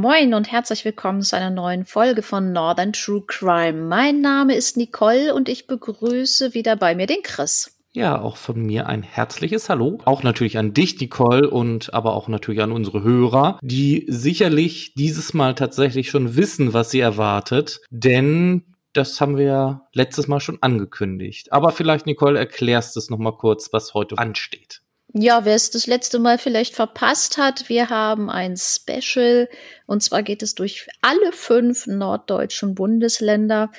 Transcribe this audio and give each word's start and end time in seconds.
Moin 0.00 0.32
und 0.32 0.50
herzlich 0.50 0.86
willkommen 0.86 1.20
zu 1.20 1.36
einer 1.36 1.50
neuen 1.50 1.84
Folge 1.84 2.22
von 2.22 2.54
Northern 2.54 2.94
True 2.94 3.22
Crime. 3.26 3.82
Mein 3.82 4.22
Name 4.22 4.54
ist 4.54 4.78
Nicole 4.78 5.34
und 5.34 5.46
ich 5.46 5.66
begrüße 5.66 6.54
wieder 6.54 6.74
bei 6.76 6.94
mir 6.94 7.06
den 7.06 7.22
Chris. 7.22 7.78
Ja, 7.92 8.18
auch 8.18 8.38
von 8.38 8.62
mir 8.62 8.86
ein 8.86 9.02
herzliches 9.02 9.68
Hallo. 9.68 9.98
Auch 10.06 10.22
natürlich 10.22 10.56
an 10.56 10.72
dich, 10.72 10.98
Nicole, 10.98 11.50
und 11.50 11.92
aber 11.92 12.14
auch 12.14 12.28
natürlich 12.28 12.62
an 12.62 12.72
unsere 12.72 13.02
Hörer, 13.02 13.58
die 13.60 14.06
sicherlich 14.08 14.94
dieses 14.94 15.34
Mal 15.34 15.54
tatsächlich 15.54 16.08
schon 16.08 16.34
wissen, 16.34 16.72
was 16.72 16.90
sie 16.90 17.00
erwartet. 17.00 17.82
Denn 17.90 18.74
das 18.94 19.20
haben 19.20 19.36
wir 19.36 19.44
ja 19.44 19.82
letztes 19.92 20.28
Mal 20.28 20.40
schon 20.40 20.62
angekündigt. 20.62 21.52
Aber 21.52 21.72
vielleicht, 21.72 22.06
Nicole, 22.06 22.38
erklärst 22.38 22.96
es 22.96 23.10
nochmal 23.10 23.36
kurz, 23.36 23.70
was 23.74 23.92
heute 23.92 24.16
ansteht. 24.16 24.80
Ja, 25.12 25.44
wer 25.44 25.56
es 25.56 25.70
das 25.70 25.86
letzte 25.88 26.20
Mal 26.20 26.38
vielleicht 26.38 26.76
verpasst 26.76 27.36
hat, 27.36 27.68
wir 27.68 27.90
haben 27.90 28.30
ein 28.30 28.56
Special. 28.56 29.48
Und 29.86 30.02
zwar 30.02 30.22
geht 30.22 30.42
es 30.42 30.54
durch 30.54 30.86
alle 31.00 31.32
fünf 31.32 31.86
norddeutschen 31.86 32.76
Bundesländer. 32.76 33.72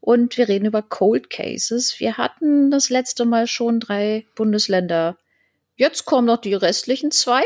Und 0.00 0.36
wir 0.36 0.48
reden 0.48 0.66
über 0.66 0.82
Cold 0.82 1.30
Cases. 1.30 1.98
Wir 1.98 2.18
hatten 2.18 2.70
das 2.70 2.90
letzte 2.90 3.24
Mal 3.24 3.46
schon 3.46 3.80
drei 3.80 4.26
Bundesländer. 4.34 5.16
Jetzt 5.76 6.04
kommen 6.04 6.26
noch 6.26 6.36
die 6.36 6.52
restlichen 6.52 7.10
zwei. 7.10 7.42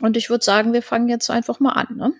Und 0.00 0.16
ich 0.16 0.28
würde 0.28 0.44
sagen, 0.44 0.72
wir 0.72 0.82
fangen 0.82 1.08
jetzt 1.08 1.30
einfach 1.30 1.60
mal 1.60 1.72
an. 1.72 1.96
Ne? 1.96 2.12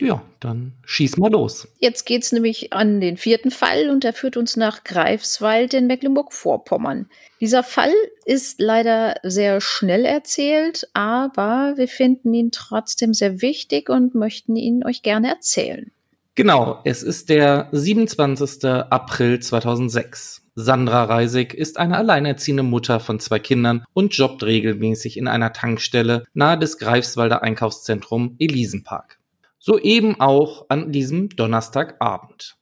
Ja, 0.00 0.22
dann 0.40 0.72
schieß 0.86 1.18
mal 1.18 1.30
los. 1.30 1.68
Jetzt 1.78 2.06
geht's 2.06 2.32
nämlich 2.32 2.72
an 2.72 3.00
den 3.00 3.18
vierten 3.18 3.50
Fall 3.50 3.90
und 3.90 4.02
der 4.02 4.14
führt 4.14 4.36
uns 4.36 4.56
nach 4.56 4.82
Greifswald 4.82 5.74
in 5.74 5.86
Mecklenburg-Vorpommern. 5.86 7.08
Dieser 7.40 7.62
Fall 7.62 7.92
ist 8.24 8.60
leider 8.60 9.16
sehr 9.22 9.60
schnell 9.60 10.06
erzählt, 10.06 10.88
aber 10.94 11.74
wir 11.76 11.88
finden 11.88 12.32
ihn 12.32 12.50
trotzdem 12.50 13.12
sehr 13.12 13.42
wichtig 13.42 13.90
und 13.90 14.14
möchten 14.14 14.56
ihn 14.56 14.84
euch 14.84 15.02
gerne 15.02 15.28
erzählen. 15.28 15.92
Genau, 16.34 16.80
es 16.84 17.02
ist 17.02 17.28
der 17.28 17.68
27. 17.72 18.64
April 18.64 19.40
2006. 19.40 20.40
Sandra 20.54 21.04
Reisig 21.04 21.54
ist 21.54 21.78
eine 21.78 21.96
alleinerziehende 21.96 22.62
Mutter 22.62 23.00
von 23.00 23.20
zwei 23.20 23.38
Kindern 23.38 23.84
und 23.92 24.14
jobbt 24.14 24.42
regelmäßig 24.42 25.16
in 25.16 25.28
einer 25.28 25.52
Tankstelle 25.52 26.24
nahe 26.32 26.58
des 26.58 26.78
Greifswalder 26.78 27.42
Einkaufszentrum 27.42 28.36
Elisenpark. 28.38 29.19
So 29.60 29.78
eben 29.78 30.20
auch 30.20 30.66
an 30.70 30.90
diesem 30.90 31.28
Donnerstagabend. 31.28 32.56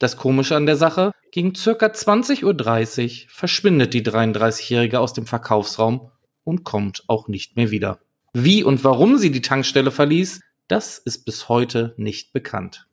Das 0.00 0.16
Komische 0.16 0.56
an 0.56 0.66
der 0.66 0.76
Sache, 0.76 1.12
gegen 1.30 1.54
circa 1.54 1.86
20.30 1.86 2.42
Uhr 2.44 3.28
verschwindet 3.28 3.94
die 3.94 4.02
33-Jährige 4.02 4.98
aus 4.98 5.12
dem 5.12 5.26
Verkaufsraum 5.26 6.10
und 6.42 6.64
kommt 6.64 7.04
auch 7.06 7.28
nicht 7.28 7.56
mehr 7.56 7.70
wieder. 7.70 8.00
Wie 8.32 8.64
und 8.64 8.82
warum 8.82 9.16
sie 9.16 9.30
die 9.30 9.42
Tankstelle 9.42 9.90
verließ, 9.90 10.40
das 10.68 10.98
ist 10.98 11.24
bis 11.24 11.48
heute 11.48 11.94
nicht 11.96 12.32
bekannt. 12.32 12.86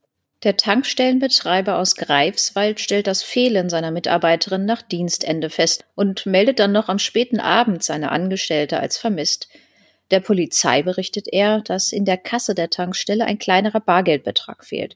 Der 0.43 0.55
Tankstellenbetreiber 0.55 1.79
aus 1.79 1.95
Greifswald 1.95 2.79
stellt 2.79 3.07
das 3.07 3.23
Fehlen 3.23 3.69
seiner 3.69 3.89
Mitarbeiterin 3.89 4.65
nach 4.65 4.83
Dienstende 4.83 5.49
fest 5.49 5.85
und 5.95 6.27
meldet 6.27 6.59
dann 6.59 6.71
noch 6.71 6.89
am 6.89 6.99
späten 6.99 7.39
Abend 7.39 7.83
seine 7.83 8.11
Angestellte 8.11 8.79
als 8.79 8.97
vermisst. 8.97 9.49
Der 10.11 10.21
Polizei 10.21 10.83
berichtet 10.83 11.27
er, 11.31 11.61
dass 11.61 11.91
in 11.91 12.05
der 12.05 12.17
Kasse 12.17 12.55
der 12.55 12.69
Tankstelle 12.69 13.25
ein 13.25 13.39
kleinerer 13.39 13.81
Bargeldbetrag 13.81 14.63
fehlt. 14.63 14.95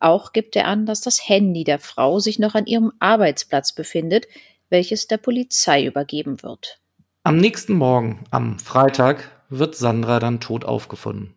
Auch 0.00 0.32
gibt 0.32 0.56
er 0.56 0.66
an, 0.66 0.86
dass 0.86 1.00
das 1.00 1.28
Handy 1.28 1.64
der 1.64 1.78
Frau 1.78 2.20
sich 2.20 2.38
noch 2.38 2.54
an 2.54 2.66
ihrem 2.66 2.92
Arbeitsplatz 3.00 3.72
befindet, 3.72 4.26
welches 4.68 5.06
der 5.06 5.18
Polizei 5.18 5.84
übergeben 5.84 6.42
wird. 6.42 6.78
Am 7.22 7.36
nächsten 7.36 7.74
Morgen, 7.74 8.24
am 8.30 8.58
Freitag, 8.58 9.30
wird 9.50 9.76
Sandra 9.76 10.20
dann 10.20 10.40
tot 10.40 10.64
aufgefunden. 10.64 11.34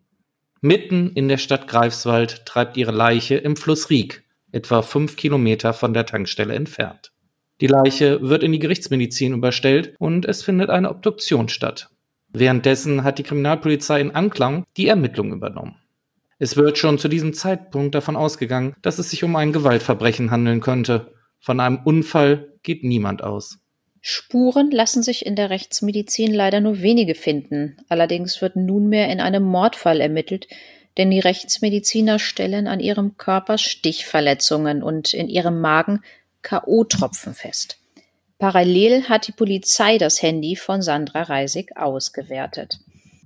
Mitten 0.61 1.11
in 1.13 1.27
der 1.27 1.37
Stadt 1.37 1.67
Greifswald 1.67 2.45
treibt 2.45 2.77
ihre 2.77 2.91
Leiche 2.91 3.35
im 3.35 3.57
Fluss 3.57 3.89
Riek, 3.89 4.23
etwa 4.53 4.81
fünf 4.81 5.17
Kilometer 5.17 5.73
von 5.73 5.93
der 5.93 6.05
Tankstelle 6.05 6.53
entfernt. 6.53 7.11
Die 7.59 7.67
Leiche 7.67 8.21
wird 8.21 8.43
in 8.43 8.53
die 8.53 8.59
Gerichtsmedizin 8.59 9.33
überstellt 9.33 9.95
und 9.99 10.25
es 10.25 10.41
findet 10.41 10.69
eine 10.69 10.89
Obduktion 10.89 11.49
statt. 11.49 11.89
Währenddessen 12.33 13.03
hat 13.03 13.19
die 13.19 13.23
Kriminalpolizei 13.23 14.01
in 14.01 14.11
Anklang 14.11 14.65
die 14.75 14.87
Ermittlungen 14.87 15.33
übernommen. 15.33 15.75
Es 16.39 16.57
wird 16.57 16.77
schon 16.77 16.97
zu 16.97 17.07
diesem 17.07 17.33
Zeitpunkt 17.33 17.95
davon 17.95 18.15
ausgegangen, 18.15 18.75
dass 18.81 18.97
es 18.97 19.11
sich 19.11 19.23
um 19.23 19.35
ein 19.35 19.53
Gewaltverbrechen 19.53 20.31
handeln 20.31 20.59
könnte. 20.59 21.13
Von 21.39 21.59
einem 21.59 21.79
Unfall 21.85 22.53
geht 22.63 22.83
niemand 22.83 23.23
aus. 23.23 23.59
Spuren 24.01 24.71
lassen 24.71 25.03
sich 25.03 25.25
in 25.25 25.35
der 25.35 25.49
Rechtsmedizin 25.49 26.33
leider 26.33 26.59
nur 26.59 26.81
wenige 26.81 27.15
finden. 27.15 27.77
Allerdings 27.87 28.41
wird 28.41 28.55
nunmehr 28.57 29.09
in 29.09 29.21
einem 29.21 29.43
Mordfall 29.43 30.01
ermittelt, 30.01 30.47
denn 30.97 31.11
die 31.11 31.21
Rechtsmediziner 31.21 32.19
stellen 32.19 32.67
an 32.67 32.79
ihrem 32.79 33.15
Körper 33.17 33.57
Stichverletzungen 33.57 34.83
und 34.83 35.13
in 35.13 35.29
ihrem 35.29 35.61
Magen 35.61 36.01
K.O.-Tropfen 36.41 37.33
fest. 37.33 37.77
Parallel 38.43 39.07
hat 39.07 39.27
die 39.27 39.31
Polizei 39.31 39.97
das 39.97 40.21
Handy 40.21 40.57
von 40.57 40.81
Sandra 40.81 41.21
Reisig 41.21 41.77
ausgewertet. 41.77 42.77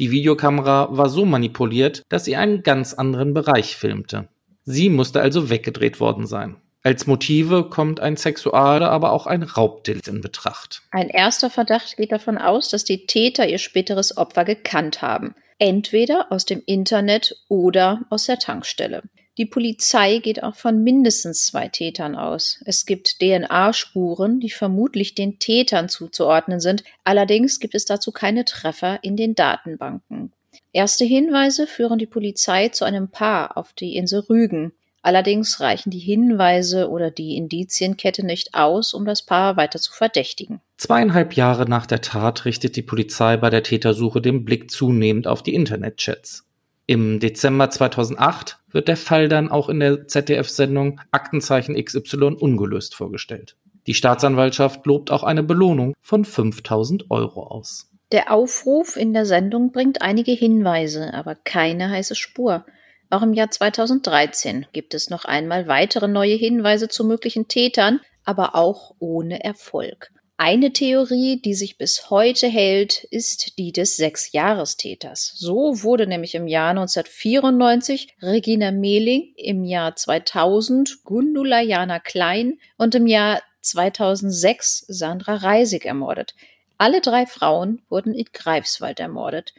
Die 0.00 0.10
Videokamera 0.10 0.88
war 0.90 1.08
so 1.08 1.24
manipuliert, 1.24 2.02
dass 2.08 2.24
sie 2.24 2.34
einen 2.34 2.64
ganz 2.64 2.92
anderen 2.92 3.34
Bereich 3.34 3.76
filmte. 3.76 4.26
Sie 4.64 4.90
musste 4.90 5.20
also 5.20 5.48
weggedreht 5.48 6.00
worden 6.00 6.26
sein. 6.26 6.56
Als 6.86 7.06
Motive 7.06 7.70
kommt 7.70 7.98
ein 8.00 8.18
Sexual-, 8.18 8.82
aber 8.82 9.12
auch 9.12 9.26
ein 9.26 9.42
Raubdelikt 9.42 10.06
in 10.06 10.20
Betracht. 10.20 10.82
Ein 10.90 11.08
erster 11.08 11.48
Verdacht 11.48 11.96
geht 11.96 12.12
davon 12.12 12.36
aus, 12.36 12.68
dass 12.68 12.84
die 12.84 13.06
Täter 13.06 13.48
ihr 13.48 13.56
späteres 13.56 14.18
Opfer 14.18 14.44
gekannt 14.44 15.00
haben. 15.00 15.34
Entweder 15.58 16.30
aus 16.30 16.44
dem 16.44 16.62
Internet 16.66 17.36
oder 17.48 18.02
aus 18.10 18.26
der 18.26 18.38
Tankstelle. 18.38 19.02
Die 19.38 19.46
Polizei 19.46 20.18
geht 20.18 20.42
auch 20.42 20.56
von 20.56 20.84
mindestens 20.84 21.46
zwei 21.46 21.68
Tätern 21.68 22.16
aus. 22.16 22.60
Es 22.66 22.84
gibt 22.84 23.18
DNA-Spuren, 23.18 24.38
die 24.38 24.50
vermutlich 24.50 25.14
den 25.14 25.38
Tätern 25.38 25.88
zuzuordnen 25.88 26.60
sind. 26.60 26.84
Allerdings 27.02 27.60
gibt 27.60 27.74
es 27.74 27.86
dazu 27.86 28.12
keine 28.12 28.44
Treffer 28.44 28.98
in 29.02 29.16
den 29.16 29.34
Datenbanken. 29.34 30.32
Erste 30.72 31.06
Hinweise 31.06 31.66
führen 31.66 31.98
die 31.98 32.06
Polizei 32.06 32.68
zu 32.68 32.84
einem 32.84 33.08
Paar 33.08 33.56
auf 33.56 33.72
die 33.72 33.96
Insel 33.96 34.20
Rügen. 34.20 34.72
Allerdings 35.04 35.60
reichen 35.60 35.90
die 35.90 35.98
Hinweise 35.98 36.88
oder 36.88 37.10
die 37.10 37.36
Indizienkette 37.36 38.24
nicht 38.24 38.54
aus, 38.54 38.94
um 38.94 39.04
das 39.04 39.20
Paar 39.20 39.58
weiter 39.58 39.78
zu 39.78 39.92
verdächtigen. 39.92 40.62
Zweieinhalb 40.78 41.34
Jahre 41.34 41.68
nach 41.68 41.84
der 41.84 42.00
Tat 42.00 42.46
richtet 42.46 42.74
die 42.74 42.82
Polizei 42.82 43.36
bei 43.36 43.50
der 43.50 43.62
Tätersuche 43.62 44.22
den 44.22 44.46
Blick 44.46 44.70
zunehmend 44.70 45.26
auf 45.26 45.42
die 45.42 45.54
Internetchats. 45.54 46.46
Im 46.86 47.20
Dezember 47.20 47.68
2008 47.68 48.60
wird 48.70 48.88
der 48.88 48.96
Fall 48.96 49.28
dann 49.28 49.50
auch 49.50 49.68
in 49.68 49.80
der 49.80 50.08
ZDF-Sendung 50.08 51.02
Aktenzeichen 51.10 51.74
XY 51.76 52.36
ungelöst 52.40 52.94
vorgestellt. 52.94 53.56
Die 53.86 53.92
Staatsanwaltschaft 53.92 54.86
lobt 54.86 55.10
auch 55.10 55.22
eine 55.22 55.42
Belohnung 55.42 55.92
von 56.00 56.24
5000 56.24 57.10
Euro 57.10 57.42
aus. 57.42 57.90
Der 58.10 58.32
Aufruf 58.32 58.96
in 58.96 59.12
der 59.12 59.26
Sendung 59.26 59.70
bringt 59.70 60.00
einige 60.00 60.32
Hinweise, 60.32 61.12
aber 61.12 61.34
keine 61.34 61.90
heiße 61.90 62.14
Spur. 62.14 62.64
Auch 63.10 63.22
im 63.22 63.32
Jahr 63.32 63.50
2013 63.50 64.66
gibt 64.72 64.94
es 64.94 65.10
noch 65.10 65.24
einmal 65.24 65.68
weitere 65.68 66.08
neue 66.08 66.34
Hinweise 66.34 66.88
zu 66.88 67.04
möglichen 67.04 67.48
Tätern, 67.48 68.00
aber 68.24 68.54
auch 68.54 68.94
ohne 68.98 69.44
Erfolg. 69.44 70.10
Eine 70.36 70.72
Theorie, 70.72 71.40
die 71.40 71.54
sich 71.54 71.78
bis 71.78 72.10
heute 72.10 72.48
hält, 72.48 73.04
ist 73.04 73.56
die 73.56 73.70
des 73.70 73.96
Sechsjahrestäters. 73.96 75.32
So 75.36 75.84
wurde 75.84 76.08
nämlich 76.08 76.34
im 76.34 76.48
Jahr 76.48 76.70
1994 76.70 78.16
Regina 78.20 78.72
Mehling, 78.72 79.32
im 79.36 79.62
Jahr 79.62 79.94
2000 79.94 81.04
Gundula 81.04 81.60
Jana 81.60 82.00
Klein 82.00 82.58
und 82.76 82.96
im 82.96 83.06
Jahr 83.06 83.42
2006 83.60 84.86
Sandra 84.88 85.36
Reisig 85.36 85.84
ermordet. 85.84 86.34
Alle 86.78 87.00
drei 87.00 87.26
Frauen 87.26 87.82
wurden 87.88 88.12
in 88.12 88.26
Greifswald 88.32 88.98
ermordet. 88.98 89.54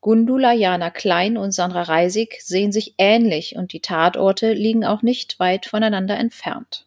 Gundula 0.00 0.52
Jana 0.52 0.90
Klein 0.90 1.36
und 1.36 1.52
Sandra 1.52 1.82
Reisig 1.82 2.40
sehen 2.40 2.72
sich 2.72 2.94
ähnlich 2.96 3.56
und 3.56 3.72
die 3.72 3.80
Tatorte 3.80 4.52
liegen 4.52 4.84
auch 4.84 5.02
nicht 5.02 5.38
weit 5.38 5.66
voneinander 5.66 6.16
entfernt. 6.16 6.86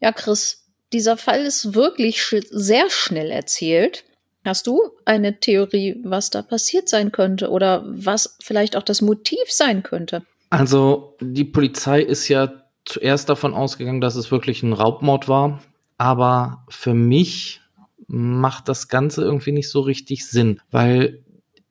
Ja, 0.00 0.12
Chris, 0.12 0.64
dieser 0.92 1.16
Fall 1.16 1.40
ist 1.40 1.74
wirklich 1.74 2.22
sch 2.22 2.36
sehr 2.50 2.88
schnell 2.90 3.30
erzählt. 3.30 4.04
Hast 4.44 4.66
du 4.66 4.80
eine 5.04 5.40
Theorie, 5.40 6.00
was 6.04 6.30
da 6.30 6.40
passiert 6.42 6.88
sein 6.88 7.12
könnte 7.12 7.50
oder 7.50 7.84
was 7.86 8.36
vielleicht 8.40 8.76
auch 8.76 8.82
das 8.82 9.02
Motiv 9.02 9.50
sein 9.50 9.82
könnte? 9.82 10.22
Also 10.50 11.16
die 11.20 11.44
Polizei 11.44 12.00
ist 12.00 12.28
ja 12.28 12.52
zuerst 12.84 13.28
davon 13.28 13.52
ausgegangen, 13.54 14.00
dass 14.00 14.14
es 14.14 14.30
wirklich 14.30 14.62
ein 14.62 14.72
Raubmord 14.72 15.28
war. 15.28 15.62
Aber 15.98 16.64
für 16.68 16.94
mich 16.94 17.60
macht 18.06 18.68
das 18.68 18.88
Ganze 18.88 19.22
irgendwie 19.22 19.52
nicht 19.52 19.68
so 19.68 19.80
richtig 19.80 20.28
Sinn, 20.28 20.60
weil 20.70 21.24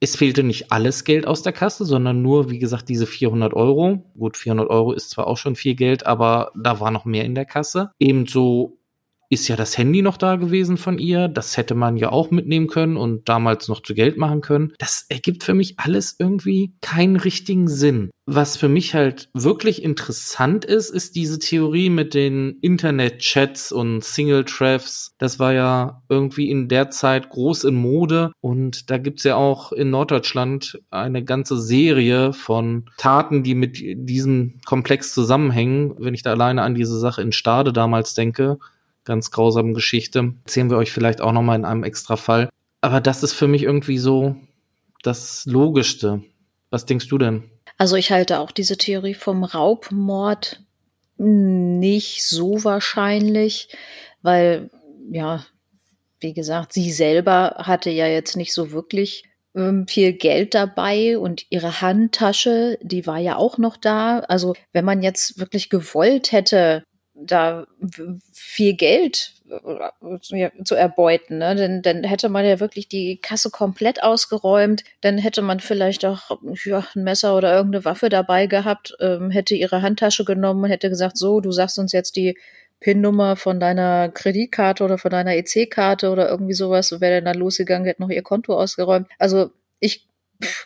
es 0.06 0.16
fehlte 0.16 0.44
nicht 0.44 0.72
alles 0.72 1.04
Geld 1.04 1.26
aus 1.26 1.42
der 1.42 1.52
Kasse, 1.52 1.84
sondern 1.84 2.22
nur, 2.22 2.52
wie 2.52 2.60
gesagt, 2.60 2.90
diese 2.90 3.08
400 3.08 3.56
Euro. 3.56 4.04
Gut, 4.16 4.38
400 4.38 4.70
Euro 4.70 4.92
ist 4.94 5.10
zwar 5.10 5.26
auch 5.26 5.38
schon 5.38 5.56
viel 5.56 5.74
Geld, 5.74 6.06
aber 6.06 6.52
da 6.56 6.80
war 6.80 6.92
noch 6.92 7.06
mehr 7.06 7.26
in 7.26 7.34
der 7.34 7.46
Kasse. 7.46 7.90
Ebenso 7.98 8.78
ist 9.30 9.48
ja 9.48 9.56
das 9.56 9.78
Handy 9.78 10.02
noch 10.02 10.18
da 10.18 10.36
gewesen 10.36 10.78
von 10.78 10.98
ihr. 10.98 11.28
Das 11.28 11.58
hätte 11.58 11.76
man 11.76 11.98
ja 11.98 12.12
auch 12.12 12.32
mitnehmen 12.32 12.68
können 12.68 12.98
und 12.98 13.28
damals 13.30 13.68
noch 13.68 13.82
zu 13.82 13.94
Geld 13.94 14.18
machen 14.18 14.42
können. 14.42 14.74
Das 14.78 15.06
ergibt 15.10 15.44
für 15.44 15.54
mich 15.54 15.80
alles 15.80 16.16
irgendwie 16.20 16.74
keinen 16.82 17.16
richtigen 17.16 17.68
Sinn. 17.68 18.12
Was 18.28 18.58
für 18.58 18.70
mich 18.70 18.96
halt 18.96 19.30
wirklich 19.36 19.84
interessant 19.84 20.66
ist, 20.66 20.90
ist 20.90 21.16
diese 21.16 21.38
Theorie 21.38 21.92
mit 21.92 22.16
den 22.16 22.58
Internet-Chats 22.62 23.72
und 23.72 24.04
Single-Treffs. 24.04 25.14
Das 25.20 25.38
war 25.38 25.54
ja 25.54 26.02
irgendwie 26.10 26.50
in 26.50 26.68
der 26.68 26.90
Zeit 26.90 27.30
groß 27.30 27.66
in 27.66 27.76
Mode 27.76 28.32
und 28.42 28.90
da 28.90 28.98
gibt's 28.98 29.26
ja 29.26 29.36
auch 29.36 29.72
in 29.72 29.92
Norddeutschland 29.92 30.80
eine 30.90 31.24
ganze 31.24 31.62
Serie 31.62 32.34
von 32.34 32.90
Taten, 32.98 33.44
die 33.44 33.54
mit 33.54 33.78
diesem 33.80 34.60
Komplex 34.66 35.14
zusammenhängen. 35.14 35.94
Wenn 36.00 36.16
ich 36.16 36.24
da 36.24 36.32
alleine 36.32 36.64
an 36.64 36.74
diese 36.74 36.98
Sache 36.98 37.22
in 37.22 37.32
Stade 37.32 37.74
damals 37.74 38.16
denke, 38.16 38.58
ganz 39.06 39.32
grausamen 39.32 39.74
Geschichte. 39.74 40.34
Erzählen 40.44 40.70
wir 40.70 40.78
euch 40.78 40.92
vielleicht 40.92 41.22
auch 41.22 41.32
nochmal 41.32 41.58
in 41.58 41.66
einem 41.66 41.84
extra 41.84 42.18
Fall. 42.18 42.50
Aber 42.82 43.02
das 43.02 43.24
ist 43.24 43.34
für 43.34 43.48
mich 43.48 43.64
irgendwie 43.64 43.98
so 43.98 44.36
das 45.04 45.46
Logischste. 45.46 46.24
Was 46.70 46.86
denkst 46.86 47.08
du 47.08 47.18
denn? 47.18 47.44
Also 47.78 47.96
ich 47.96 48.12
halte 48.12 48.40
auch 48.40 48.52
diese 48.52 48.78
Theorie 48.78 49.14
vom 49.14 49.44
Raubmord 49.44 50.62
nicht 51.18 52.26
so 52.26 52.64
wahrscheinlich, 52.64 53.70
weil, 54.22 54.70
ja, 55.10 55.46
wie 56.20 56.34
gesagt, 56.34 56.74
sie 56.74 56.92
selber 56.92 57.56
hatte 57.60 57.90
ja 57.90 58.08
jetzt 58.08 58.36
nicht 58.36 58.54
so 58.54 58.72
wirklich 58.72 59.24
ähm, 59.56 59.88
viel 59.88 60.14
Geld 60.14 60.54
dabei 60.54 61.18
und 61.18 61.46
ihre 61.50 61.82
Handtasche, 61.82 62.78
die 62.82 63.08
war 63.08 63.20
ja 63.20 63.38
auch 63.38 63.58
noch 63.58 63.78
da. 63.78 64.20
Also 64.20 64.56
wenn 64.74 64.86
man 64.86 65.02
jetzt 65.02 65.40
wirklich 65.40 65.70
gewollt 65.70 66.32
hätte, 66.32 66.84
da 67.16 67.66
viel 68.34 68.76
Geld 68.76 69.34
äh, 69.50 70.20
zu 70.64 70.76
erbeuten. 70.76 71.38
Ne? 71.38 71.56
Denn 71.56 71.82
dann 71.82 72.04
hätte 72.04 72.30
man 72.30 72.46
ja 72.46 72.60
wirklich 72.60 72.88
die 72.88 73.18
Kasse 73.18 73.50
komplett 73.50 74.04
ausgeräumt. 74.04 74.84
Dann 75.02 75.18
hätte 75.18 75.42
man 75.42 75.60
vielleicht 75.60 76.06
auch 76.06 76.38
ja, 76.66 76.86
ein 76.96 77.04
Messer 77.04 77.36
oder 77.38 77.56
irgendeine 77.56 77.86
Waffe 77.86 78.10
dabei 78.10 78.48
gehabt, 78.48 78.96
ähm, 79.00 79.32
hätte 79.32 79.56
ihre 79.56 79.82
Handtasche 79.82 80.26
genommen 80.26 80.64
und 80.64 80.70
hätte 80.70 80.90
gesagt, 80.90 81.18
so, 81.18 81.40
du 81.40 81.52
sagst 81.52 81.80
uns 81.80 81.94
jetzt 81.94 82.18
die 82.18 82.38
PIN-Nummer 82.82 83.38
von 83.38 83.60
deiner 83.60 84.10
Kreditkarte 84.10 84.84
oder 84.84 84.98
von 84.98 85.12
deiner 85.12 85.36
EC-Karte 85.36 86.10
oder 86.10 86.30
irgendwie 86.30 86.54
sowas. 86.54 86.92
Und 86.92 87.02
wäre 87.02 87.22
dann 87.22 87.34
da 87.34 87.40
losgegangen, 87.40 87.88
hätte 87.88 88.02
noch 88.02 88.10
ihr 88.10 88.24
Konto 88.24 88.54
ausgeräumt. 88.60 89.08
Also 89.18 89.52
ich 89.80 90.08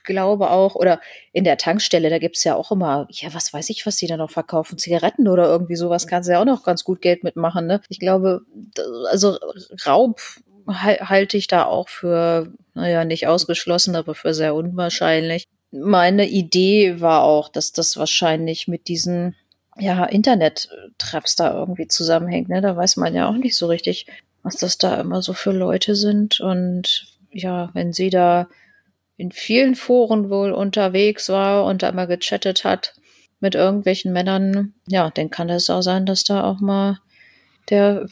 glaube 0.03 0.49
auch, 0.51 0.75
oder 0.75 0.99
in 1.31 1.43
der 1.43 1.57
Tankstelle, 1.57 2.09
da 2.09 2.19
gibt's 2.19 2.43
ja 2.43 2.55
auch 2.55 2.71
immer, 2.71 3.07
ja, 3.09 3.33
was 3.33 3.53
weiß 3.53 3.69
ich, 3.69 3.85
was 3.85 3.97
die 3.97 4.07
da 4.07 4.17
noch 4.17 4.31
verkaufen, 4.31 4.77
Zigaretten 4.77 5.27
oder 5.27 5.45
irgendwie 5.45 5.75
sowas, 5.75 6.07
kannst 6.07 6.27
du 6.27 6.33
ja 6.33 6.41
auch 6.41 6.45
noch 6.45 6.63
ganz 6.63 6.83
gut 6.83 7.01
Geld 7.01 7.23
mitmachen. 7.23 7.67
Ne? 7.67 7.81
Ich 7.89 7.99
glaube, 7.99 8.41
also 9.09 9.37
Raub 9.85 10.19
halte 10.67 11.37
ich 11.37 11.47
da 11.47 11.65
auch 11.65 11.89
für, 11.89 12.51
naja, 12.73 13.05
nicht 13.05 13.27
ausgeschlossen, 13.27 13.95
aber 13.95 14.15
für 14.15 14.33
sehr 14.33 14.55
unwahrscheinlich. 14.55 15.47
Meine 15.71 16.27
Idee 16.27 16.99
war 17.01 17.23
auch, 17.23 17.49
dass 17.49 17.71
das 17.71 17.97
wahrscheinlich 17.97 18.67
mit 18.67 18.87
diesen 18.87 19.35
ja, 19.77 20.05
Internet-Traps 20.05 21.35
da 21.35 21.53
irgendwie 21.53 21.87
zusammenhängt. 21.87 22.49
Ne? 22.49 22.61
Da 22.61 22.75
weiß 22.75 22.97
man 22.97 23.15
ja 23.15 23.29
auch 23.29 23.37
nicht 23.37 23.55
so 23.55 23.67
richtig, 23.67 24.07
was 24.43 24.57
das 24.57 24.77
da 24.77 24.99
immer 24.99 25.21
so 25.21 25.33
für 25.33 25.51
Leute 25.51 25.95
sind. 25.95 26.39
Und 26.39 27.07
ja, 27.31 27.69
wenn 27.73 27.93
sie 27.93 28.09
da 28.09 28.47
in 29.19 29.33
vielen 29.33 29.75
Foren 29.75 30.29
wohl 30.29 30.53
unterwegs 30.53 31.27
war 31.27 31.65
und 31.65 31.83
da 31.83 31.91
mal 31.91 32.07
gechattet 32.07 32.63
hat 32.63 32.95
mit 33.41 33.53
irgendwelchen 33.53 34.13
Männern, 34.13 34.73
ja, 34.87 35.09
dann 35.09 35.29
kann 35.29 35.49
es 35.49 35.69
auch 35.69 35.81
sein, 35.81 36.05
dass 36.05 36.23
da 36.23 36.45
auch 36.45 36.61
mal 36.61 36.99
der 37.69 38.07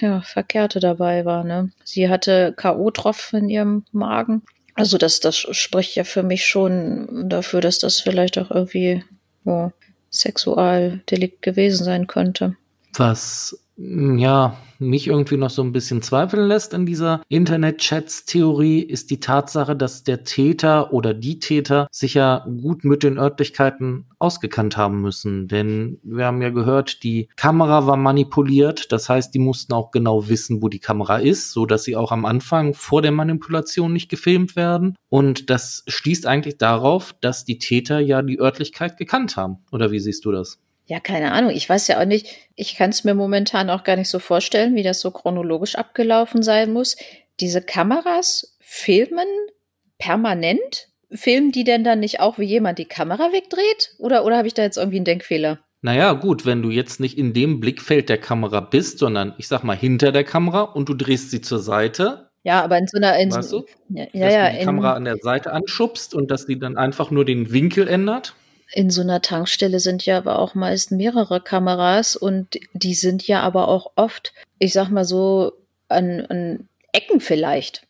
ja, 0.00 0.20
Verkehrte 0.20 0.78
dabei 0.78 1.24
war. 1.24 1.42
Ne? 1.42 1.70
Sie 1.84 2.10
hatte 2.10 2.52
K.O.-Tropf 2.54 3.34
in 3.34 3.48
ihrem 3.48 3.86
Magen. 3.92 4.42
Also 4.74 4.98
das, 4.98 5.20
das 5.20 5.38
spricht 5.38 5.96
ja 5.96 6.04
für 6.04 6.22
mich 6.22 6.46
schon 6.46 7.30
dafür, 7.30 7.62
dass 7.62 7.78
das 7.78 8.00
vielleicht 8.00 8.36
auch 8.36 8.50
irgendwie 8.50 9.02
oh, 9.46 9.70
Sexualdelikt 10.10 11.40
gewesen 11.40 11.82
sein 11.82 12.06
könnte. 12.06 12.56
Was 12.94 13.58
ja, 13.76 14.56
mich 14.78 15.06
irgendwie 15.06 15.36
noch 15.36 15.50
so 15.50 15.62
ein 15.62 15.72
bisschen 15.72 16.02
zweifeln 16.02 16.46
lässt 16.48 16.72
in 16.72 16.86
dieser 16.86 17.22
Internet-Chats-Theorie, 17.28 18.80
ist 18.80 19.10
die 19.10 19.20
Tatsache, 19.20 19.76
dass 19.76 20.04
der 20.04 20.24
Täter 20.24 20.92
oder 20.92 21.14
die 21.14 21.38
Täter 21.40 21.86
sich 21.90 22.14
ja 22.14 22.46
gut 22.46 22.84
mit 22.84 23.02
den 23.02 23.18
Örtlichkeiten 23.18 24.06
ausgekannt 24.18 24.76
haben 24.76 25.00
müssen. 25.00 25.48
Denn 25.48 25.98
wir 26.02 26.26
haben 26.26 26.42
ja 26.42 26.50
gehört, 26.50 27.02
die 27.02 27.28
Kamera 27.36 27.86
war 27.86 27.96
manipuliert. 27.96 28.92
Das 28.92 29.08
heißt, 29.08 29.34
die 29.34 29.38
mussten 29.38 29.72
auch 29.72 29.90
genau 29.90 30.28
wissen, 30.28 30.62
wo 30.62 30.68
die 30.68 30.80
Kamera 30.80 31.18
ist, 31.18 31.52
so 31.52 31.66
dass 31.66 31.84
sie 31.84 31.96
auch 31.96 32.12
am 32.12 32.24
Anfang 32.24 32.74
vor 32.74 33.02
der 33.02 33.12
Manipulation 33.12 33.92
nicht 33.92 34.08
gefilmt 34.08 34.56
werden. 34.56 34.96
Und 35.08 35.50
das 35.50 35.84
schließt 35.86 36.26
eigentlich 36.26 36.58
darauf, 36.58 37.14
dass 37.20 37.44
die 37.44 37.58
Täter 37.58 38.00
ja 38.00 38.22
die 38.22 38.40
Örtlichkeit 38.40 38.96
gekannt 38.96 39.36
haben. 39.36 39.58
Oder 39.70 39.90
wie 39.90 40.00
siehst 40.00 40.24
du 40.24 40.32
das? 40.32 40.58
Ja, 40.86 41.00
keine 41.00 41.32
Ahnung. 41.32 41.50
Ich 41.50 41.68
weiß 41.68 41.88
ja 41.88 42.00
auch 42.00 42.04
nicht, 42.04 42.28
ich 42.54 42.76
kann 42.76 42.90
es 42.90 43.04
mir 43.04 43.14
momentan 43.14 43.70
auch 43.70 43.84
gar 43.84 43.96
nicht 43.96 44.08
so 44.08 44.20
vorstellen, 44.20 44.76
wie 44.76 44.84
das 44.84 45.00
so 45.00 45.10
chronologisch 45.10 45.74
abgelaufen 45.74 46.42
sein 46.42 46.72
muss. 46.72 46.96
Diese 47.40 47.60
Kameras 47.60 48.56
filmen 48.60 49.26
permanent? 49.98 50.88
Filmen 51.10 51.52
die 51.52 51.64
denn 51.64 51.84
dann 51.84 52.00
nicht 52.00 52.20
auch, 52.20 52.38
wie 52.38 52.44
jemand 52.44 52.78
die 52.78 52.84
Kamera 52.84 53.32
wegdreht? 53.32 53.94
Oder, 53.98 54.24
oder 54.24 54.38
habe 54.38 54.48
ich 54.48 54.54
da 54.54 54.62
jetzt 54.62 54.76
irgendwie 54.76 54.98
einen 54.98 55.04
Denkfehler? 55.04 55.60
Naja, 55.82 56.12
gut, 56.14 56.46
wenn 56.46 56.62
du 56.62 56.70
jetzt 56.70 57.00
nicht 57.00 57.18
in 57.18 57.32
dem 57.32 57.60
Blickfeld 57.60 58.08
der 58.08 58.18
Kamera 58.18 58.60
bist, 58.60 58.98
sondern 58.98 59.34
ich 59.38 59.46
sag 59.46 59.62
mal 59.62 59.76
hinter 59.76 60.10
der 60.10 60.24
Kamera 60.24 60.62
und 60.62 60.88
du 60.88 60.94
drehst 60.94 61.30
sie 61.30 61.40
zur 61.40 61.60
Seite. 61.60 62.30
Ja, 62.42 62.62
aber 62.62 62.78
in 62.78 62.86
so 62.86 62.96
einer. 62.96 63.16
In 63.18 63.32
weißt 63.32 63.52
du? 63.52 63.66
Ja, 63.88 64.06
dass 64.06 64.32
ja. 64.32 64.50
du 64.50 64.58
die 64.58 64.64
Kamera 64.64 64.94
an 64.94 65.04
der 65.04 65.18
Seite 65.18 65.52
anschubst 65.52 66.14
und 66.14 66.30
dass 66.30 66.46
die 66.46 66.58
dann 66.58 66.76
einfach 66.76 67.10
nur 67.10 67.24
den 67.24 67.52
Winkel 67.52 67.88
ändert. 67.88 68.34
In 68.72 68.90
so 68.90 69.00
einer 69.00 69.22
Tankstelle 69.22 69.80
sind 69.80 70.04
ja 70.06 70.18
aber 70.18 70.38
auch 70.38 70.54
meist 70.54 70.90
mehrere 70.90 71.40
Kameras 71.40 72.16
und 72.16 72.58
die 72.72 72.94
sind 72.94 73.26
ja 73.26 73.40
aber 73.40 73.68
auch 73.68 73.92
oft, 73.96 74.32
ich 74.58 74.72
sag 74.72 74.90
mal 74.90 75.04
so, 75.04 75.52
an, 75.88 76.20
an 76.28 76.68
Ecken 76.92 77.20
vielleicht, 77.20 77.86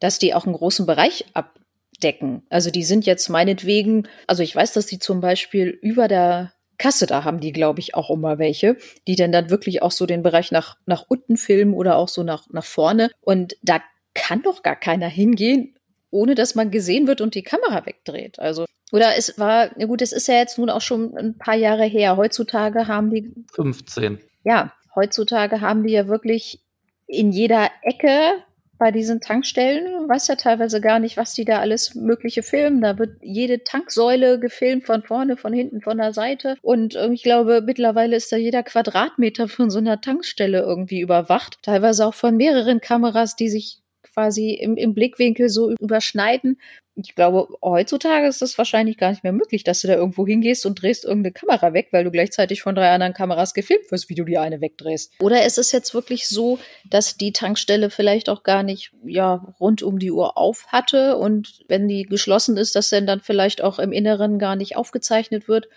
dass 0.00 0.18
die 0.18 0.34
auch 0.34 0.44
einen 0.44 0.54
großen 0.54 0.86
Bereich 0.86 1.26
abdecken. 1.34 2.42
Also 2.50 2.70
die 2.70 2.84
sind 2.84 3.06
jetzt 3.06 3.28
meinetwegen, 3.28 4.08
also 4.26 4.42
ich 4.42 4.54
weiß, 4.54 4.72
dass 4.72 4.86
die 4.86 4.98
zum 4.98 5.20
Beispiel 5.20 5.68
über 5.68 6.08
der 6.08 6.52
Kasse, 6.78 7.06
da 7.06 7.24
haben 7.24 7.40
die, 7.40 7.52
glaube 7.52 7.80
ich, 7.80 7.94
auch 7.94 8.10
immer 8.10 8.38
welche, 8.38 8.76
die 9.06 9.16
dann 9.16 9.32
dann 9.32 9.50
wirklich 9.50 9.82
auch 9.82 9.92
so 9.92 10.06
den 10.06 10.22
Bereich 10.22 10.50
nach, 10.50 10.76
nach 10.86 11.06
unten 11.08 11.36
filmen 11.36 11.72
oder 11.72 11.96
auch 11.96 12.08
so 12.08 12.22
nach, 12.22 12.48
nach 12.50 12.64
vorne. 12.64 13.10
Und 13.22 13.56
da 13.62 13.80
kann 14.14 14.42
doch 14.42 14.62
gar 14.62 14.76
keiner 14.76 15.08
hingehen, 15.08 15.75
ohne 16.16 16.34
dass 16.34 16.54
man 16.54 16.70
gesehen 16.70 17.06
wird 17.06 17.20
und 17.20 17.34
die 17.34 17.42
Kamera 17.42 17.86
wegdreht. 17.86 18.38
Also, 18.38 18.64
oder 18.92 19.16
es 19.16 19.38
war, 19.38 19.70
na 19.76 19.86
gut, 19.86 20.02
es 20.02 20.12
ist 20.12 20.28
ja 20.28 20.34
jetzt 20.34 20.58
nun 20.58 20.70
auch 20.70 20.80
schon 20.80 21.16
ein 21.16 21.38
paar 21.38 21.56
Jahre 21.56 21.84
her. 21.84 22.16
Heutzutage 22.16 22.88
haben 22.88 23.10
die, 23.10 23.32
15. 23.52 24.18
ja, 24.44 24.72
heutzutage 24.94 25.60
haben 25.60 25.84
die 25.84 25.92
ja 25.92 26.08
wirklich 26.08 26.60
in 27.06 27.30
jeder 27.30 27.70
Ecke 27.82 28.42
bei 28.78 28.90
diesen 28.90 29.20
Tankstellen, 29.20 30.02
du 30.02 30.08
weißt 30.08 30.28
ja 30.28 30.34
teilweise 30.34 30.80
gar 30.80 30.98
nicht, 30.98 31.16
was 31.16 31.32
die 31.32 31.44
da 31.44 31.60
alles 31.60 31.94
Mögliche 31.94 32.42
filmen. 32.42 32.82
Da 32.82 32.98
wird 32.98 33.16
jede 33.22 33.64
Tanksäule 33.64 34.38
gefilmt, 34.38 34.84
von 34.84 35.02
vorne, 35.02 35.36
von 35.36 35.52
hinten, 35.52 35.80
von 35.80 35.96
der 35.96 36.12
Seite. 36.12 36.56
Und 36.60 36.94
äh, 36.94 37.08
ich 37.10 37.22
glaube, 37.22 37.62
mittlerweile 37.64 38.16
ist 38.16 38.30
da 38.32 38.36
jeder 38.36 38.62
Quadratmeter 38.62 39.48
von 39.48 39.70
so 39.70 39.78
einer 39.78 40.00
Tankstelle 40.00 40.60
irgendwie 40.60 41.00
überwacht. 41.00 41.58
Teilweise 41.62 42.06
auch 42.06 42.14
von 42.14 42.36
mehreren 42.36 42.80
Kameras, 42.80 43.34
die 43.34 43.48
sich 43.48 43.78
quasi 44.12 44.50
im, 44.50 44.76
im 44.76 44.94
Blickwinkel 44.94 45.48
so 45.48 45.72
überschneiden. 45.72 46.58
Ich 46.94 47.14
glaube, 47.14 47.48
heutzutage 47.62 48.26
ist 48.26 48.40
das 48.40 48.56
wahrscheinlich 48.56 48.96
gar 48.96 49.10
nicht 49.10 49.22
mehr 49.22 49.32
möglich, 49.32 49.64
dass 49.64 49.82
du 49.82 49.88
da 49.88 49.94
irgendwo 49.94 50.26
hingehst 50.26 50.64
und 50.64 50.80
drehst 50.80 51.04
irgendeine 51.04 51.32
Kamera 51.32 51.74
weg, 51.74 51.88
weil 51.90 52.04
du 52.04 52.10
gleichzeitig 52.10 52.62
von 52.62 52.74
drei 52.74 52.88
anderen 52.90 53.12
Kameras 53.12 53.52
gefilmt 53.52 53.90
wirst, 53.90 54.08
wie 54.08 54.14
du 54.14 54.24
die 54.24 54.38
eine 54.38 54.62
wegdrehst. 54.62 55.12
Oder 55.20 55.44
ist 55.44 55.58
es 55.58 55.72
jetzt 55.72 55.92
wirklich 55.92 56.26
so, 56.26 56.58
dass 56.88 57.18
die 57.18 57.32
Tankstelle 57.32 57.90
vielleicht 57.90 58.30
auch 58.30 58.44
gar 58.44 58.62
nicht 58.62 58.92
ja 59.04 59.54
rund 59.60 59.82
um 59.82 59.98
die 59.98 60.10
Uhr 60.10 60.38
auf 60.38 60.68
hatte 60.68 61.18
und 61.18 61.64
wenn 61.68 61.86
die 61.86 62.04
geschlossen 62.04 62.56
ist, 62.56 62.76
dass 62.76 62.88
dann 62.88 63.06
dann 63.06 63.20
vielleicht 63.20 63.62
auch 63.62 63.78
im 63.78 63.92
Inneren 63.92 64.38
gar 64.38 64.56
nicht 64.56 64.76
aufgezeichnet 64.76 65.48
wird? 65.48 65.68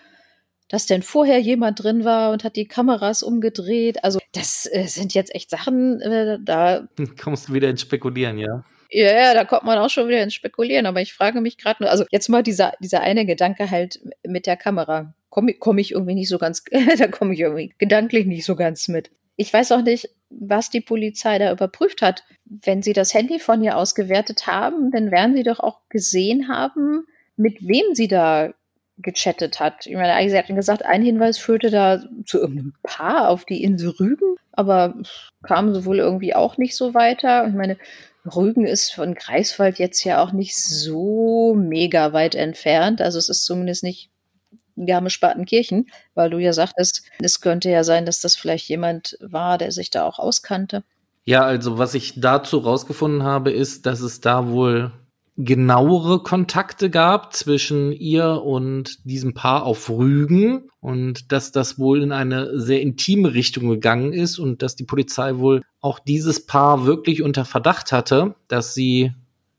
Dass 0.70 0.86
denn 0.86 1.02
vorher 1.02 1.40
jemand 1.40 1.84
drin 1.84 2.06
war 2.06 2.32
und 2.32 2.44
hat 2.44 2.56
die 2.56 2.68
Kameras 2.68 3.24
umgedreht. 3.24 4.04
Also 4.04 4.20
das 4.32 4.70
äh, 4.72 4.86
sind 4.86 5.14
jetzt 5.14 5.34
echt 5.36 5.50
Sachen, 5.50 6.00
äh, 6.00 6.38
da 6.42 6.88
Kommst 7.22 7.50
du 7.50 7.54
wieder 7.54 7.70
ins 7.70 7.82
Spekulieren, 7.82 8.38
ja? 8.38 8.64
Ja, 8.92 9.14
ja, 9.14 9.34
da 9.34 9.46
kommt 9.46 9.64
man 9.64 9.78
auch 9.78 9.90
schon 9.90 10.08
wieder 10.08 10.24
ins 10.24 10.34
Spekulieren. 10.34 10.86
Aber 10.86 11.02
ich 11.02 11.14
frage 11.14 11.42
mich 11.42 11.58
gerade 11.58 11.84
nur, 11.84 11.92
also 11.92 12.06
jetzt 12.12 12.30
mal 12.30 12.44
dieser, 12.44 12.74
dieser 12.80 13.02
eine 13.02 13.26
Gedanke 13.26 13.70
halt 13.70 14.00
mit 14.26 14.46
der 14.46 14.58
Kamera. 14.58 15.14
Komme 15.30 15.54
komm 15.54 15.78
ich 15.78 15.92
irgendwie 15.92 16.16
nicht 16.16 16.30
so 16.30 16.38
ganz, 16.38 16.64
da 16.98 17.08
komme 17.08 17.34
ich 17.34 17.40
irgendwie 17.40 17.74
gedanklich 17.78 18.26
nicht 18.26 18.46
so 18.46 18.56
ganz 18.56 18.88
mit. 18.88 19.12
Ich 19.36 19.52
weiß 19.52 19.72
auch 19.72 19.84
nicht, 19.84 20.10
was 20.30 20.70
die 20.70 20.82
Polizei 20.82 21.40
da 21.40 21.52
überprüft 21.52 22.02
hat. 22.02 22.24
Wenn 22.46 22.82
sie 22.84 22.94
das 22.94 23.14
Handy 23.14 23.40
von 23.40 23.64
ihr 23.64 23.78
ausgewertet 23.78 24.48
haben, 24.48 24.92
dann 24.92 25.12
werden 25.12 25.36
sie 25.36 25.44
doch 25.44 25.60
auch 25.60 25.80
gesehen 25.90 26.48
haben, 26.48 27.06
mit 27.36 27.58
wem 27.62 27.96
sie 27.96 28.08
da 28.08 28.54
gechattet 29.02 29.60
hat. 29.60 29.86
Ich 29.86 29.96
meine, 29.96 30.30
sie 30.30 30.38
hat 30.38 30.48
gesagt, 30.48 30.86
ein 30.86 31.02
Hinweis 31.02 31.38
führte 31.38 31.70
da 31.70 32.04
zu 32.26 32.40
irgendeinem 32.40 32.74
Paar 32.84 33.30
auf 33.30 33.46
die 33.46 33.64
Insel 33.64 33.92
Rügen, 33.92 34.36
aber 34.52 34.96
kam 35.44 35.74
sie 35.74 35.86
wohl 35.86 36.00
irgendwie 36.00 36.36
auch 36.36 36.58
nicht 36.58 36.76
so 36.76 36.94
weiter. 36.94 37.48
Ich 37.48 37.54
meine, 37.54 37.78
Rügen 38.26 38.66
ist 38.66 38.94
von 38.94 39.16
Greifswald 39.16 39.80
jetzt 39.80 40.04
ja 40.04 40.22
auch 40.22 40.32
nicht 40.32 40.58
so 40.58 41.56
mega 41.56 42.14
weit 42.14 42.36
entfernt. 42.36 43.02
Also 43.02 43.18
es 43.18 43.30
ist 43.30 43.46
zumindest 43.46 43.84
nicht 43.84 44.10
Garmisch-Partenkirchen, 44.76 45.88
weil 46.14 46.30
du 46.30 46.38
ja 46.38 46.54
sagtest, 46.54 47.04
es 47.20 47.42
könnte 47.42 47.70
ja 47.70 47.84
sein, 47.84 48.06
dass 48.06 48.22
das 48.22 48.36
vielleicht 48.36 48.68
jemand 48.70 49.18
war, 49.22 49.58
der 49.58 49.72
sich 49.72 49.90
da 49.90 50.06
auch 50.06 50.20
auskannte. 50.20 50.84
Ja, 51.26 51.44
also 51.44 51.78
was 51.78 51.94
ich 51.94 52.20
dazu 52.20 52.60
rausgefunden 52.60 53.24
habe, 53.24 53.52
ist, 53.52 53.86
dass 53.86 54.02
es 54.02 54.22
da 54.22 54.50
wohl 54.50 54.92
genauere 55.42 56.22
Kontakte 56.22 56.90
gab 56.90 57.34
zwischen 57.34 57.94
ihr 57.94 58.42
und 58.44 59.06
diesem 59.06 59.34
Paar 59.34 59.66
auf 59.66 59.90
Rügen 59.90 60.70
und 60.82 61.32
dass 61.32 61.54
das 61.54 61.80
wohl 61.80 62.04
in 62.04 62.12
eine 62.12 62.60
sehr 62.60 62.82
intime 62.82 63.34
Richtung 63.34 63.70
gegangen 63.70 64.12
ist 64.12 64.38
und 64.38 64.62
dass 64.62 64.76
die 64.76 64.84
Polizei 64.84 65.38
wohl 65.38 65.62
auch 65.80 66.00
dieses 66.00 66.46
Paar 66.46 66.86
wirklich 66.86 67.24
unter 67.24 67.46
Verdacht 67.46 67.94
hatte, 67.94 68.36
dass 68.50 68.74
sie 68.74 69.14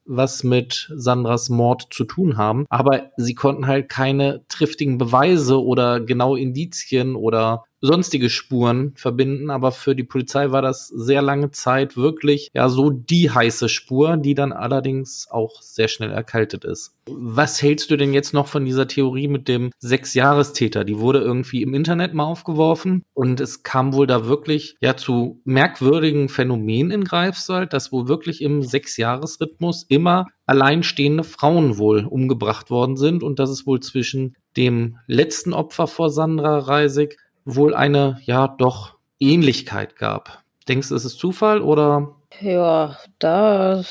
was 0.04 0.44
mit 0.44 0.92
Sandras 0.94 1.49
Mord 1.49 1.87
zu 1.90 2.04
tun 2.04 2.37
haben. 2.37 2.66
Aber 2.68 3.12
sie 3.16 3.34
konnten 3.34 3.66
halt 3.66 3.88
keine 3.88 4.44
triftigen 4.49 4.99
Beweise 4.99 5.62
oder 5.64 6.00
genaue 6.00 6.40
Indizien 6.40 7.14
oder 7.14 7.64
sonstige 7.80 8.30
Spuren 8.30 8.92
verbinden, 8.96 9.50
aber 9.50 9.72
für 9.72 9.94
die 9.94 10.04
Polizei 10.04 10.50
war 10.50 10.62
das 10.62 10.88
sehr 10.88 11.22
lange 11.22 11.50
Zeit 11.50 11.96
wirklich 11.96 12.50
ja 12.54 12.68
so 12.68 12.90
die 12.90 13.30
heiße 13.30 13.68
Spur, 13.68 14.16
die 14.16 14.34
dann 14.34 14.52
allerdings 14.52 15.28
auch 15.30 15.62
sehr 15.62 15.88
schnell 15.88 16.10
erkaltet 16.10 16.64
ist. 16.64 16.94
Was 17.06 17.60
hältst 17.62 17.90
du 17.90 17.96
denn 17.96 18.12
jetzt 18.12 18.34
noch 18.34 18.46
von 18.46 18.64
dieser 18.64 18.87
Theorie 18.87 19.28
mit 19.28 19.49
dem 19.49 19.70
Sechsjahrestäter? 19.78 20.84
Die 20.84 20.99
wurde 20.99 21.20
irgendwie 21.20 21.62
im 21.62 21.75
Internet 21.75 22.14
mal 22.14 22.25
aufgeworfen 22.25 23.02
und 23.14 23.40
es 23.40 23.62
kam 23.62 23.94
wohl 23.94 24.06
da 24.06 24.26
wirklich 24.26 24.76
ja 24.80 24.96
zu 24.96 25.40
merkwürdigen 25.44 26.28
Phänomenen 26.28 26.90
in 26.90 27.04
Greifswald, 27.04 27.72
dass 27.72 27.92
wohl 27.92 28.08
wirklich 28.08 28.42
im 28.42 28.62
Sechsjahresrhythmus 28.62 29.84
immer 29.88 30.26
alleinstehende 30.46 31.25
Frauen 31.25 31.78
wohl 31.78 32.04
umgebracht 32.04 32.70
worden 32.70 32.96
sind 32.96 33.22
und 33.22 33.38
dass 33.38 33.50
es 33.50 33.66
wohl 33.66 33.80
zwischen 33.80 34.34
dem 34.56 34.99
letzten 35.06 35.52
Opfer 35.52 35.87
vor 35.87 36.10
Sandra 36.10 36.58
Reisig 36.58 37.16
wohl 37.57 37.75
eine, 37.75 38.21
ja, 38.25 38.49
doch 38.49 38.97
Ähnlichkeit 39.19 39.97
gab. 39.97 40.42
Denkst 40.69 40.88
du, 40.88 40.95
ist 40.95 41.04
es 41.04 41.16
Zufall 41.16 41.62
oder? 41.62 42.16
Ja, 42.40 42.97
da 43.19 43.83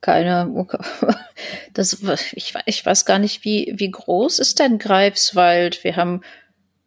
keine. 0.00 0.66
Das, 1.74 2.02
ich, 2.32 2.54
ich 2.64 2.86
weiß 2.86 3.04
gar 3.04 3.18
nicht, 3.18 3.44
wie, 3.44 3.74
wie 3.76 3.90
groß 3.90 4.38
ist 4.38 4.58
denn 4.58 4.78
Greifswald? 4.78 5.84
Wir 5.84 5.96
haben 5.96 6.22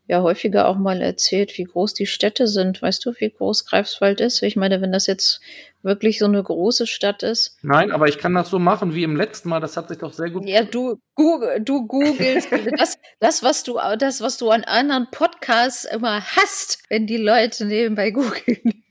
ja 0.09 0.23
häufiger 0.23 0.67
auch 0.67 0.77
mal 0.77 1.01
erzählt, 1.01 1.55
wie 1.57 1.65
groß 1.65 1.93
die 1.93 2.07
Städte 2.07 2.47
sind. 2.47 2.81
Weißt 2.81 3.05
du, 3.05 3.13
wie 3.19 3.29
groß 3.29 3.65
Greifswald 3.65 4.19
ist? 4.21 4.41
Ich 4.41 4.55
meine, 4.55 4.81
wenn 4.81 4.91
das 4.91 5.05
jetzt 5.05 5.39
wirklich 5.83 6.17
so 6.17 6.25
eine 6.25 6.41
große 6.41 6.87
Stadt 6.87 7.21
ist. 7.21 7.57
Nein, 7.61 7.91
aber 7.91 8.07
ich 8.07 8.17
kann 8.17 8.33
das 8.33 8.49
so 8.49 8.57
machen 8.57 8.95
wie 8.95 9.03
im 9.03 9.15
letzten 9.15 9.49
Mal. 9.49 9.59
Das 9.59 9.77
hat 9.77 9.87
sich 9.87 9.99
doch 9.99 10.11
sehr 10.11 10.31
gut. 10.31 10.47
Ja, 10.47 10.63
du, 10.63 10.99
Google, 11.13 11.61
du 11.61 11.85
googelst 11.85 12.49
das, 12.77 12.97
das, 13.19 13.43
was 13.43 13.63
du, 13.63 13.77
das, 13.99 14.19
was 14.19 14.37
du 14.37 14.49
an 14.49 14.63
anderen 14.63 15.07
Podcasts 15.11 15.85
immer 15.85 16.21
hast, 16.35 16.79
wenn 16.89 17.05
die 17.05 17.17
Leute 17.17 17.65
nebenbei 17.65 18.09
googeln. 18.11 18.83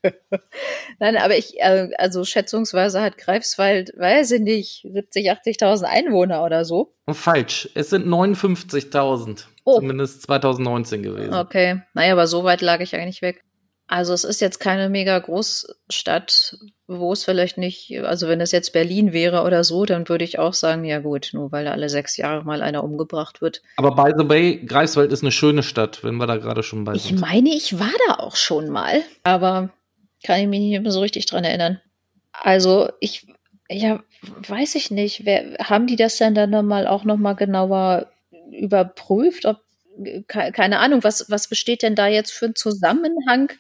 Nein, 1.01 1.17
aber 1.17 1.37
ich, 1.37 1.59
äh, 1.59 1.91
also 1.99 2.25
schätzungsweise 2.25 3.03
hat 3.03 3.19
Greifswald, 3.19 3.93
weiß 3.97 4.31
ich 4.31 4.41
nicht, 4.41 4.87
70, 4.91 5.33
80.000 5.33 5.83
Einwohner 5.83 6.45
oder 6.45 6.65
so. 6.65 6.95
Falsch. 7.09 7.69
Es 7.75 7.91
sind 7.91 8.07
59.000. 8.07 9.47
Oh. 9.69 9.81
Zumindest 9.81 10.23
2019 10.23 11.03
gewesen. 11.03 11.35
Okay. 11.35 11.83
Naja, 11.93 12.15
aber 12.15 12.27
so 12.27 12.43
weit 12.43 12.63
lag 12.63 12.81
ich 12.81 12.97
eigentlich 12.97 13.21
weg. 13.21 13.45
Also 13.87 14.15
es 14.15 14.25
ist 14.25 14.41
jetzt 14.41 14.61
keine 14.61 14.89
mega 14.89 15.19
Großstadt, 15.19 16.57
wo 16.87 17.13
es 17.13 17.25
vielleicht 17.25 17.59
nicht, 17.59 18.01
also 18.03 18.29
wenn 18.29 18.41
es 18.41 18.51
jetzt 18.51 18.73
Berlin 18.73 19.13
wäre 19.13 19.43
oder 19.43 19.65
so, 19.65 19.85
dann 19.85 20.09
würde 20.09 20.25
ich 20.25 20.39
auch 20.39 20.55
sagen, 20.55 20.85
ja 20.85 21.01
gut, 21.01 21.31
nur 21.35 21.53
weil 21.53 21.67
da 21.67 21.73
alle 21.73 21.91
sechs 21.91 22.17
Jahre 22.17 22.45
mal 22.45 22.63
einer 22.63 22.83
umgebracht 22.83 23.43
wird. 23.43 23.61
Aber 23.77 23.95
by 23.95 24.13
the 24.17 24.27
way, 24.27 24.57
Greifswald 24.65 25.13
ist 25.13 25.23
eine 25.23 25.33
schöne 25.33 25.63
Stadt, 25.63 26.03
wenn 26.03 26.17
wir 26.17 26.27
da 26.27 26.39
gerade 26.39 26.63
schon 26.63 26.85
bei 26.85 26.95
sind. 26.95 27.15
Ich 27.15 27.21
meine, 27.21 27.51
ich 27.51 27.79
war 27.79 27.93
da 28.07 28.15
auch 28.15 28.37
schon 28.37 28.71
mal, 28.71 29.03
aber 29.23 29.69
kann 30.25 30.41
ich 30.41 30.47
mich 30.49 30.61
nicht 30.61 30.83
mehr 30.83 30.93
so 30.93 31.01
richtig 31.01 31.27
dran 31.27 31.45
erinnern. 31.45 31.79
Also 32.33 32.89
ich, 33.01 33.27
ja, 33.69 34.03
weiß 34.49 34.77
ich 34.77 34.91
nicht, 34.91 35.27
wer, 35.27 35.59
haben 35.63 35.87
die 35.87 35.97
das 35.97 36.17
denn 36.17 36.35
dann 36.35 36.67
mal 36.67 36.87
auch 36.87 37.05
nochmal 37.05 37.37
genauer 37.37 38.07
überprüft, 38.51 39.47
ob 39.47 39.59
keine 40.29 40.79
Ahnung, 40.79 41.03
was, 41.03 41.29
was 41.29 41.49
besteht 41.49 41.83
denn 41.83 41.97
da 41.97 42.07
jetzt 42.07 42.33
für 42.33 42.47
ein 42.47 42.55
Zusammenhang, 42.55 43.53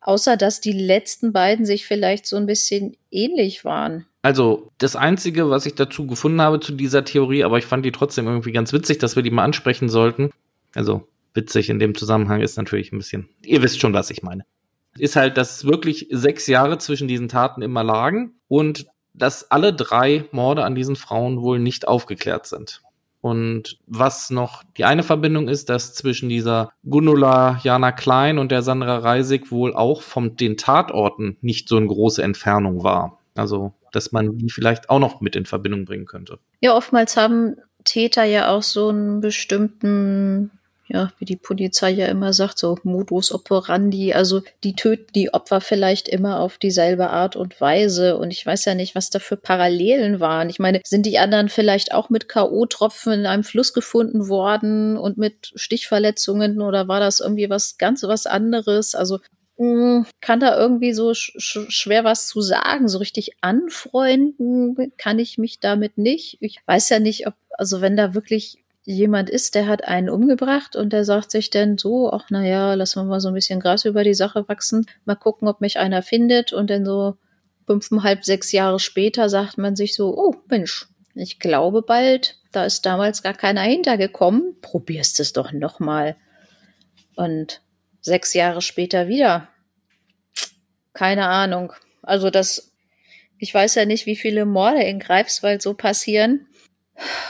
außer 0.00 0.36
dass 0.36 0.60
die 0.60 0.72
letzten 0.72 1.32
beiden 1.32 1.66
sich 1.66 1.86
vielleicht 1.86 2.26
so 2.26 2.36
ein 2.36 2.46
bisschen 2.46 2.96
ähnlich 3.10 3.64
waren? 3.64 4.06
Also, 4.22 4.70
das 4.78 4.96
Einzige, 4.96 5.48
was 5.48 5.66
ich 5.66 5.74
dazu 5.74 6.06
gefunden 6.06 6.42
habe 6.42 6.60
zu 6.60 6.72
dieser 6.72 7.04
Theorie, 7.04 7.42
aber 7.42 7.58
ich 7.58 7.64
fand 7.64 7.84
die 7.84 7.92
trotzdem 7.92 8.26
irgendwie 8.26 8.52
ganz 8.52 8.72
witzig, 8.72 8.98
dass 8.98 9.16
wir 9.16 9.22
die 9.22 9.30
mal 9.30 9.44
ansprechen 9.44 9.88
sollten. 9.88 10.30
Also, 10.74 11.08
witzig 11.34 11.70
in 11.70 11.78
dem 11.78 11.94
Zusammenhang 11.94 12.40
ist 12.40 12.56
natürlich 12.56 12.92
ein 12.92 12.98
bisschen, 12.98 13.28
ihr 13.44 13.62
wisst 13.62 13.80
schon, 13.80 13.94
was 13.94 14.10
ich 14.10 14.22
meine. 14.22 14.44
Ist 14.98 15.16
halt, 15.16 15.36
dass 15.36 15.64
wirklich 15.64 16.08
sechs 16.10 16.46
Jahre 16.46 16.76
zwischen 16.78 17.08
diesen 17.08 17.28
Taten 17.28 17.62
immer 17.62 17.82
lagen 17.82 18.34
und 18.48 18.86
dass 19.14 19.50
alle 19.50 19.72
drei 19.72 20.24
Morde 20.32 20.64
an 20.64 20.74
diesen 20.74 20.96
Frauen 20.96 21.40
wohl 21.40 21.58
nicht 21.58 21.88
aufgeklärt 21.88 22.46
sind. 22.46 22.82
Und 23.20 23.78
was 23.86 24.30
noch 24.30 24.62
die 24.76 24.84
eine 24.84 25.02
Verbindung 25.02 25.48
ist, 25.48 25.68
dass 25.68 25.94
zwischen 25.94 26.28
dieser 26.28 26.72
Gundula 26.88 27.60
Jana 27.62 27.92
Klein 27.92 28.38
und 28.38 28.50
der 28.50 28.62
Sandra 28.62 28.98
Reisig 28.98 29.50
wohl 29.50 29.74
auch 29.74 30.02
von 30.02 30.36
den 30.36 30.56
Tatorten 30.56 31.36
nicht 31.42 31.68
so 31.68 31.76
eine 31.76 31.86
große 31.86 32.22
Entfernung 32.22 32.82
war. 32.82 33.18
Also, 33.34 33.74
dass 33.92 34.12
man 34.12 34.38
die 34.38 34.50
vielleicht 34.50 34.88
auch 34.88 34.98
noch 34.98 35.20
mit 35.20 35.36
in 35.36 35.44
Verbindung 35.44 35.84
bringen 35.84 36.06
könnte. 36.06 36.38
Ja, 36.60 36.74
oftmals 36.74 37.16
haben 37.16 37.56
Täter 37.84 38.24
ja 38.24 38.50
auch 38.50 38.62
so 38.62 38.88
einen 38.88 39.20
bestimmten 39.20 40.50
ja, 40.92 41.12
wie 41.18 41.24
die 41.24 41.36
Polizei 41.36 41.90
ja 41.90 42.06
immer 42.06 42.32
sagt, 42.32 42.58
so 42.58 42.76
Modus 42.82 43.32
operandi. 43.32 44.12
Also 44.12 44.42
die 44.64 44.74
töten 44.74 45.12
die 45.14 45.32
Opfer 45.32 45.60
vielleicht 45.60 46.08
immer 46.08 46.40
auf 46.40 46.58
dieselbe 46.58 47.10
Art 47.10 47.36
und 47.36 47.60
Weise. 47.60 48.16
Und 48.16 48.32
ich 48.32 48.44
weiß 48.44 48.64
ja 48.64 48.74
nicht, 48.74 48.96
was 48.96 49.08
da 49.08 49.20
für 49.20 49.36
Parallelen 49.36 50.18
waren. 50.18 50.50
Ich 50.50 50.58
meine, 50.58 50.80
sind 50.84 51.06
die 51.06 51.18
anderen 51.18 51.48
vielleicht 51.48 51.94
auch 51.94 52.10
mit 52.10 52.28
K.O.-Tropfen 52.28 53.12
in 53.12 53.26
einem 53.26 53.44
Fluss 53.44 53.72
gefunden 53.72 54.28
worden 54.28 54.96
und 54.96 55.16
mit 55.16 55.52
Stichverletzungen 55.54 56.60
oder 56.60 56.88
war 56.88 56.98
das 56.98 57.20
irgendwie 57.20 57.48
was 57.48 57.78
ganz 57.78 58.02
was 58.02 58.26
anderes? 58.26 58.96
Also 58.96 59.20
hm, 59.58 60.06
kann 60.20 60.40
da 60.40 60.58
irgendwie 60.58 60.92
so 60.92 61.14
sch 61.14 61.36
schwer 61.68 62.02
was 62.02 62.26
zu 62.26 62.40
sagen. 62.40 62.88
So 62.88 62.98
richtig 62.98 63.36
anfreunden 63.42 64.92
kann 64.96 65.20
ich 65.20 65.38
mich 65.38 65.60
damit 65.60 65.98
nicht. 65.98 66.38
Ich 66.40 66.60
weiß 66.66 66.88
ja 66.88 66.98
nicht, 66.98 67.28
ob, 67.28 67.34
also 67.58 67.80
wenn 67.80 67.96
da 67.96 68.14
wirklich 68.14 68.58
jemand 68.84 69.30
ist, 69.30 69.54
der 69.54 69.66
hat 69.66 69.84
einen 69.84 70.08
umgebracht 70.08 70.76
und 70.76 70.92
der 70.92 71.04
sagt 71.04 71.30
sich 71.30 71.50
dann 71.50 71.78
so, 71.78 72.12
ach 72.12 72.30
naja, 72.30 72.74
lassen 72.74 73.00
wir 73.00 73.04
mal 73.04 73.20
so 73.20 73.28
ein 73.28 73.34
bisschen 73.34 73.60
Gras 73.60 73.84
über 73.84 74.04
die 74.04 74.14
Sache 74.14 74.48
wachsen, 74.48 74.86
mal 75.04 75.16
gucken, 75.16 75.48
ob 75.48 75.60
mich 75.60 75.78
einer 75.78 76.02
findet 76.02 76.52
und 76.52 76.70
dann 76.70 76.84
so 76.84 77.16
fünfeinhalb, 77.66 78.24
sechs 78.24 78.52
Jahre 78.52 78.80
später 78.80 79.28
sagt 79.28 79.58
man 79.58 79.76
sich 79.76 79.94
so, 79.94 80.16
oh 80.16 80.34
Mensch, 80.48 80.88
ich 81.14 81.38
glaube 81.38 81.82
bald, 81.82 82.38
da 82.52 82.64
ist 82.64 82.86
damals 82.86 83.22
gar 83.22 83.34
keiner 83.34 83.62
hintergekommen, 83.62 84.56
probierst 84.60 85.20
es 85.20 85.32
doch 85.32 85.52
nochmal. 85.52 86.16
Und 87.16 87.60
sechs 88.00 88.34
Jahre 88.34 88.62
später 88.62 89.08
wieder. 89.08 89.48
Keine 90.94 91.26
Ahnung. 91.26 91.72
Also 92.02 92.30
das, 92.30 92.72
ich 93.38 93.52
weiß 93.52 93.74
ja 93.74 93.84
nicht, 93.84 94.06
wie 94.06 94.16
viele 94.16 94.46
Morde 94.46 94.82
in 94.82 94.98
Greifswald 94.98 95.60
so 95.62 95.74
passieren 95.74 96.46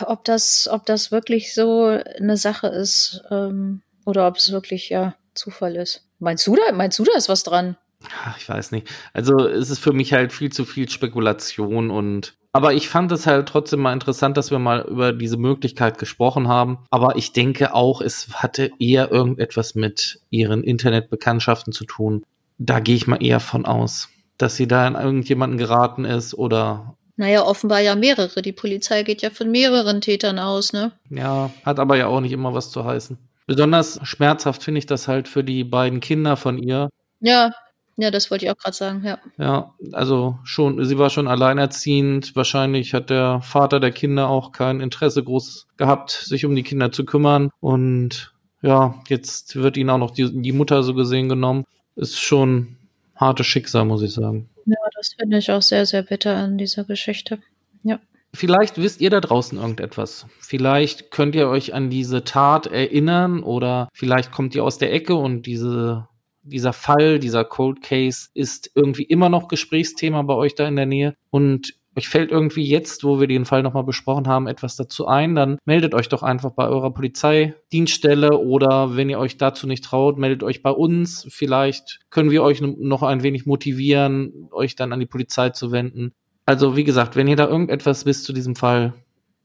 ob 0.06 0.24
das, 0.24 0.68
ob 0.70 0.86
das 0.86 1.12
wirklich 1.12 1.54
so 1.54 1.86
eine 2.18 2.36
Sache 2.36 2.68
ist 2.68 3.22
ähm, 3.30 3.82
oder 4.04 4.26
ob 4.26 4.36
es 4.36 4.52
wirklich 4.52 4.88
ja 4.88 5.14
Zufall 5.34 5.76
ist. 5.76 6.06
Meinst 6.18 6.46
du 6.46 6.56
da, 6.56 6.72
meinst 6.72 6.98
du 6.98 7.04
da 7.04 7.16
ist 7.16 7.28
was 7.28 7.42
dran? 7.42 7.76
Ach, 8.24 8.36
ich 8.38 8.48
weiß 8.48 8.72
nicht. 8.72 8.88
Also 9.12 9.38
es 9.38 9.70
ist 9.70 9.78
für 9.78 9.92
mich 9.92 10.12
halt 10.12 10.32
viel 10.32 10.50
zu 10.50 10.64
viel 10.64 10.88
Spekulation 10.88 11.90
und 11.90 12.34
aber 12.52 12.74
ich 12.74 12.88
fand 12.88 13.12
es 13.12 13.28
halt 13.28 13.48
trotzdem 13.48 13.80
mal 13.80 13.92
interessant, 13.92 14.36
dass 14.36 14.50
wir 14.50 14.58
mal 14.58 14.80
über 14.80 15.12
diese 15.12 15.36
Möglichkeit 15.36 15.98
gesprochen 15.98 16.48
haben. 16.48 16.78
Aber 16.90 17.14
ich 17.14 17.32
denke 17.32 17.74
auch, 17.74 18.00
es 18.00 18.28
hatte 18.34 18.72
eher 18.80 19.12
irgendetwas 19.12 19.76
mit 19.76 20.20
ihren 20.30 20.64
Internetbekanntschaften 20.64 21.72
zu 21.72 21.84
tun. 21.84 22.24
Da 22.58 22.80
gehe 22.80 22.96
ich 22.96 23.06
mal 23.06 23.22
eher 23.22 23.38
von 23.38 23.66
aus, 23.66 24.08
dass 24.36 24.56
sie 24.56 24.66
da 24.66 24.86
in 24.88 24.96
irgendjemanden 24.96 25.58
geraten 25.58 26.04
ist 26.04 26.34
oder 26.34 26.96
Naja, 27.20 27.44
offenbar 27.44 27.80
ja 27.80 27.96
mehrere. 27.96 28.40
Die 28.40 28.54
Polizei 28.54 29.02
geht 29.02 29.20
ja 29.20 29.28
von 29.28 29.50
mehreren 29.50 30.00
Tätern 30.00 30.38
aus, 30.38 30.72
ne? 30.72 30.92
Ja, 31.10 31.50
hat 31.66 31.78
aber 31.78 31.98
ja 31.98 32.06
auch 32.06 32.22
nicht 32.22 32.32
immer 32.32 32.54
was 32.54 32.70
zu 32.70 32.86
heißen. 32.86 33.18
Besonders 33.46 34.00
schmerzhaft 34.04 34.62
finde 34.62 34.78
ich 34.78 34.86
das 34.86 35.06
halt 35.06 35.28
für 35.28 35.44
die 35.44 35.62
beiden 35.62 36.00
Kinder 36.00 36.38
von 36.38 36.56
ihr. 36.56 36.88
Ja, 37.20 37.52
ja, 37.98 38.10
das 38.10 38.30
wollte 38.30 38.46
ich 38.46 38.50
auch 38.50 38.56
gerade 38.56 38.74
sagen, 38.74 39.02
ja. 39.04 39.18
Ja, 39.36 39.74
also 39.92 40.38
schon, 40.44 40.82
sie 40.86 40.96
war 40.96 41.10
schon 41.10 41.28
alleinerziehend. 41.28 42.34
Wahrscheinlich 42.36 42.94
hat 42.94 43.10
der 43.10 43.42
Vater 43.42 43.80
der 43.80 43.92
Kinder 43.92 44.30
auch 44.30 44.52
kein 44.52 44.80
Interesse 44.80 45.22
groß 45.22 45.66
gehabt, 45.76 46.12
sich 46.12 46.46
um 46.46 46.56
die 46.56 46.62
Kinder 46.62 46.90
zu 46.90 47.04
kümmern. 47.04 47.50
Und 47.60 48.32
ja, 48.62 48.94
jetzt 49.08 49.56
wird 49.56 49.76
ihnen 49.76 49.90
auch 49.90 49.98
noch 49.98 50.12
die, 50.12 50.40
die 50.40 50.52
Mutter 50.52 50.82
so 50.82 50.94
gesehen 50.94 51.28
genommen. 51.28 51.66
Ist 51.96 52.18
schon 52.18 52.78
hartes 53.14 53.46
Schicksal, 53.46 53.84
muss 53.84 54.00
ich 54.00 54.14
sagen. 54.14 54.48
Ja, 54.66 54.76
das 54.94 55.14
finde 55.18 55.38
ich 55.38 55.50
auch 55.50 55.62
sehr, 55.62 55.86
sehr 55.86 56.02
bitter 56.02 56.36
an 56.36 56.58
dieser 56.58 56.84
Geschichte. 56.84 57.38
Ja. 57.82 58.00
Vielleicht 58.32 58.78
wisst 58.78 59.00
ihr 59.00 59.10
da 59.10 59.20
draußen 59.20 59.58
irgendetwas. 59.58 60.26
Vielleicht 60.38 61.10
könnt 61.10 61.34
ihr 61.34 61.48
euch 61.48 61.74
an 61.74 61.90
diese 61.90 62.22
Tat 62.22 62.66
erinnern 62.68 63.42
oder 63.42 63.88
vielleicht 63.92 64.30
kommt 64.30 64.54
ihr 64.54 64.64
aus 64.64 64.78
der 64.78 64.92
Ecke 64.92 65.16
und 65.16 65.46
diese, 65.46 66.08
dieser 66.42 66.72
Fall, 66.72 67.18
dieser 67.18 67.44
Cold 67.44 67.82
Case 67.82 68.28
ist 68.34 68.70
irgendwie 68.74 69.02
immer 69.02 69.28
noch 69.28 69.48
Gesprächsthema 69.48 70.22
bei 70.22 70.34
euch 70.34 70.54
da 70.54 70.68
in 70.68 70.76
der 70.76 70.86
Nähe 70.86 71.14
und 71.30 71.74
euch 71.96 72.08
fällt 72.08 72.30
irgendwie 72.30 72.64
jetzt, 72.64 73.04
wo 73.04 73.20
wir 73.20 73.26
den 73.26 73.44
Fall 73.44 73.62
nochmal 73.62 73.84
besprochen 73.84 74.28
haben, 74.28 74.46
etwas 74.46 74.76
dazu 74.76 75.06
ein, 75.06 75.34
dann 75.34 75.58
meldet 75.64 75.94
euch 75.94 76.08
doch 76.08 76.22
einfach 76.22 76.52
bei 76.52 76.68
eurer 76.68 76.92
Polizeidienststelle 76.92 78.38
oder 78.38 78.96
wenn 78.96 79.10
ihr 79.10 79.18
euch 79.18 79.36
dazu 79.36 79.66
nicht 79.66 79.84
traut, 79.84 80.18
meldet 80.18 80.42
euch 80.42 80.62
bei 80.62 80.70
uns. 80.70 81.26
Vielleicht 81.30 82.00
können 82.10 82.30
wir 82.30 82.42
euch 82.42 82.60
noch 82.60 83.02
ein 83.02 83.22
wenig 83.22 83.46
motivieren, 83.46 84.48
euch 84.52 84.76
dann 84.76 84.92
an 84.92 85.00
die 85.00 85.06
Polizei 85.06 85.50
zu 85.50 85.72
wenden. 85.72 86.12
Also 86.46 86.76
wie 86.76 86.84
gesagt, 86.84 87.16
wenn 87.16 87.28
ihr 87.28 87.36
da 87.36 87.48
irgendetwas 87.48 88.06
wisst 88.06 88.24
zu 88.24 88.32
diesem 88.32 88.56
Fall, 88.56 88.94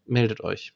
meldet 0.05 0.41
euch. 0.43 0.73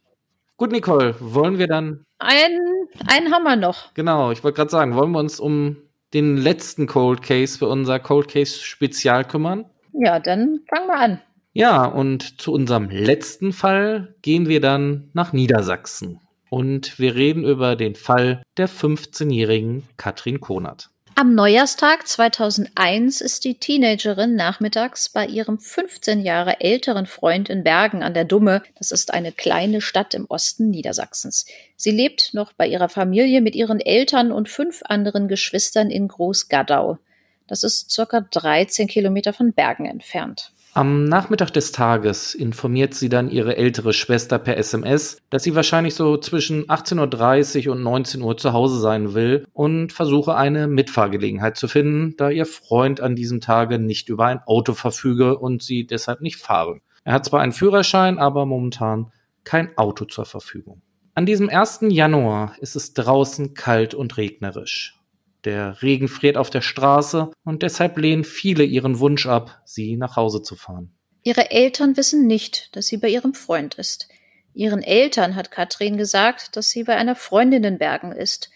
Gut, 0.57 0.71
Nicole, 0.71 1.15
wollen 1.19 1.57
wir 1.57 1.67
dann. 1.67 2.03
Ein, 2.17 2.59
einen 3.07 3.31
haben 3.31 3.43
wir 3.43 3.55
noch. 3.55 3.93
Genau, 3.93 4.31
ich 4.31 4.43
wollte 4.43 4.57
gerade 4.57 4.71
sagen, 4.71 4.95
wollen 4.95 5.11
wir 5.11 5.19
uns 5.19 5.39
um 5.39 5.77
den 6.13 6.35
letzten 6.35 6.88
Cold 6.88 7.21
Case 7.21 7.57
für 7.57 7.67
unser 7.67 7.99
Cold 7.99 8.27
Case 8.27 8.59
Spezial 8.59 9.23
kümmern? 9.23 9.65
Ja, 9.93 10.19
dann 10.19 10.59
fangen 10.67 10.88
wir 10.88 10.99
an. 10.99 11.21
Ja, 11.60 11.84
und 11.84 12.39
zu 12.39 12.54
unserem 12.54 12.89
letzten 12.89 13.51
Fall 13.51 14.16
gehen 14.22 14.48
wir 14.48 14.62
dann 14.62 15.10
nach 15.12 15.34
Niedersachsen. 15.34 16.22
Und 16.50 16.98
wir 17.00 17.16
reden 17.16 17.44
über 17.44 17.75
den 17.75 17.96
Fall 17.96 18.44
der 18.56 18.70
15-jährigen 18.70 19.84
Katrin 19.98 20.39
Konert. 20.39 20.89
Am 21.16 21.36
Neujahrstag 21.36 22.08
2001 22.08 23.20
ist 23.20 23.44
die 23.44 23.56
Teenagerin 23.56 24.38
nachmittags 24.38 25.10
bei 25.10 25.25
ihrem 25.25 25.60
15 25.60 26.22
Jahre 26.22 26.62
älteren 26.62 27.06
Freund 27.06 27.50
in 27.50 27.66
Bergen 27.66 28.04
an 28.04 28.13
der 28.13 28.24
Dumme. 28.24 28.63
Das 28.78 28.92
ist 28.92 29.13
eine 29.13 29.34
kleine 29.34 29.82
Stadt 29.82 30.13
im 30.13 30.28
Osten 30.30 30.70
Niedersachsens. 30.70 31.46
Sie 31.75 31.92
lebt 31.92 32.34
noch 32.34 32.54
bei 32.54 32.68
ihrer 32.68 32.88
Familie 32.88 33.42
mit 33.42 33.54
ihren 33.54 33.82
Eltern 33.82 34.32
und 34.32 34.48
fünf 34.48 34.82
anderen 34.86 35.28
Geschwistern 35.28 35.92
in 35.92 36.08
Großgaddau. 36.08 37.00
Das 37.48 37.63
ist 37.63 37.92
circa 37.92 38.22
13 38.22 38.88
Kilometer 38.88 39.34
von 39.34 39.51
Bergen 39.51 39.88
entfernt. 39.88 40.54
Am 40.73 41.05
Nachmittag 41.05 41.49
des 41.51 41.71
Tages 41.71 42.35
informiert 42.35 42.93
sie 42.93 43.09
dann 43.09 43.31
ihre 43.31 43.57
ältere 43.57 43.91
Schwester 43.91 44.38
per 44.38 44.55
SMS, 44.55 45.17
dass 45.31 45.41
sie 45.41 45.55
wahrscheinlich 45.55 45.95
so 45.95 46.15
zwischen 46.17 46.65
18.30 46.67 47.67
Uhr 47.67 47.73
und 47.73 47.81
19 47.81 48.21
Uhr 48.21 48.38
zu 48.38 48.53
Hause 48.53 48.79
sein 48.79 49.15
will 49.15 49.47
und 49.51 49.91
versuche 49.91 50.35
eine 50.35 50.67
Mitfahrgelegenheit 50.67 51.58
zu 51.58 51.67
finden, 51.67 52.15
da 52.17 52.29
ihr 52.29 52.45
Freund 52.45 53.01
an 53.01 53.15
diesem 53.15 53.41
Tage 53.41 53.79
nicht 53.79 54.10
über 54.10 54.25
ein 54.25 54.41
Auto 54.45 54.73
verfüge 54.73 55.39
und 55.39 55.63
sie 55.63 55.88
deshalb 55.88 56.21
nicht 56.21 56.38
fahren. 56.38 56.82
Er 57.03 57.13
hat 57.13 57.25
zwar 57.25 57.41
einen 57.41 57.51
Führerschein, 57.51 58.19
aber 58.19 58.45
momentan 58.45 59.12
kein 59.43 59.75
Auto 59.75 60.05
zur 60.05 60.25
Verfügung. 60.25 60.84
An 61.15 61.25
diesem 61.25 61.49
1. 61.49 61.79
Januar 61.89 62.53
ist 62.60 62.75
es 62.75 62.93
draußen 62.93 63.55
kalt 63.55 63.95
und 63.95 64.17
regnerisch. 64.17 64.98
Der 65.45 65.82
Regen 65.82 66.08
friert 66.08 66.38
auf 66.38 66.49
der 66.49 66.62
Straße 66.62 67.32
und 67.45 67.63
deshalb 67.63 67.97
lehnen 67.97 68.23
viele 68.23 68.63
ihren 68.63 68.99
Wunsch 68.99 69.25
ab, 69.25 69.62
sie 69.65 69.95
nach 69.95 70.15
Hause 70.15 70.41
zu 70.41 70.56
fahren. 70.56 70.93
Ihre 71.23 71.52
Eltern 71.52 71.97
wissen 71.97 72.28
nicht, 72.28 72.75
dass 72.75 72.88
sie 72.88 72.97
bei 72.97 73.10
ihrem 73.10 73.34
Freund 73.34 73.75
ist. 73.75 74.10
Ihren 74.54 74.82
Eltern 74.82 75.36
hat 75.36 75.52
Katrin 75.52 75.97
gesagt, 75.97 76.56
dass 76.56 76.69
sie 76.69 76.84
bei 76.84 76.95
einer 76.97 77.15
Freundin 77.15 77.63
in 77.63 77.78
Bergen 77.78 78.12
ist. 78.12 78.49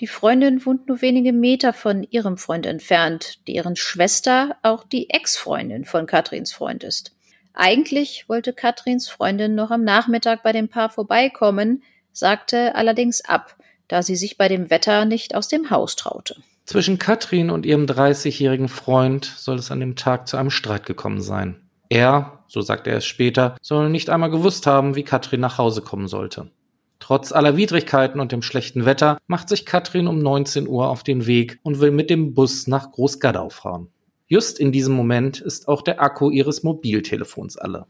Die 0.00 0.06
Freundin 0.06 0.64
wohnt 0.66 0.88
nur 0.88 1.00
wenige 1.00 1.32
Meter 1.32 1.72
von 1.72 2.02
ihrem 2.02 2.36
Freund 2.36 2.66
entfernt, 2.66 3.46
deren 3.48 3.76
Schwester 3.76 4.56
auch 4.62 4.84
die 4.84 5.10
Ex-Freundin 5.10 5.84
von 5.84 6.06
Katrins 6.06 6.52
Freund 6.52 6.84
ist. 6.84 7.12
Eigentlich 7.54 8.28
wollte 8.28 8.52
Katrins 8.52 9.08
Freundin 9.08 9.54
noch 9.54 9.70
am 9.70 9.84
Nachmittag 9.84 10.42
bei 10.42 10.52
dem 10.52 10.68
Paar 10.68 10.90
vorbeikommen, 10.90 11.82
sagte 12.12 12.74
allerdings 12.74 13.24
ab, 13.24 13.56
da 13.88 14.02
sie 14.02 14.16
sich 14.16 14.36
bei 14.38 14.48
dem 14.48 14.70
Wetter 14.70 15.04
nicht 15.04 15.34
aus 15.34 15.48
dem 15.48 15.70
Haus 15.70 15.96
traute. 15.96 16.36
Zwischen 16.64 16.98
Katrin 16.98 17.50
und 17.50 17.64
ihrem 17.64 17.86
30-jährigen 17.86 18.68
Freund 18.68 19.24
soll 19.24 19.56
es 19.56 19.70
an 19.70 19.80
dem 19.80 19.94
Tag 19.94 20.26
zu 20.26 20.36
einem 20.36 20.50
Streit 20.50 20.84
gekommen 20.84 21.20
sein. 21.20 21.60
Er, 21.88 22.40
so 22.48 22.60
sagt 22.60 22.86
er 22.86 22.96
es 22.96 23.06
später, 23.06 23.56
soll 23.62 23.88
nicht 23.88 24.10
einmal 24.10 24.30
gewusst 24.30 24.66
haben, 24.66 24.96
wie 24.96 25.04
Katrin 25.04 25.40
nach 25.40 25.58
Hause 25.58 25.82
kommen 25.82 26.08
sollte. 26.08 26.50
Trotz 26.98 27.30
aller 27.30 27.56
Widrigkeiten 27.56 28.20
und 28.20 28.32
dem 28.32 28.42
schlechten 28.42 28.84
Wetter 28.84 29.18
macht 29.28 29.48
sich 29.48 29.64
Katrin 29.64 30.08
um 30.08 30.18
19 30.18 30.66
Uhr 30.66 30.88
auf 30.88 31.04
den 31.04 31.26
Weg 31.26 31.60
und 31.62 31.80
will 31.80 31.92
mit 31.92 32.10
dem 32.10 32.34
Bus 32.34 32.66
nach 32.66 32.90
Großgaddau 32.90 33.50
fahren. 33.50 33.88
Just 34.26 34.58
in 34.58 34.72
diesem 34.72 34.94
Moment 34.94 35.40
ist 35.40 35.68
auch 35.68 35.82
der 35.82 36.02
Akku 36.02 36.30
ihres 36.30 36.64
Mobiltelefons 36.64 37.56
alle. 37.56 37.86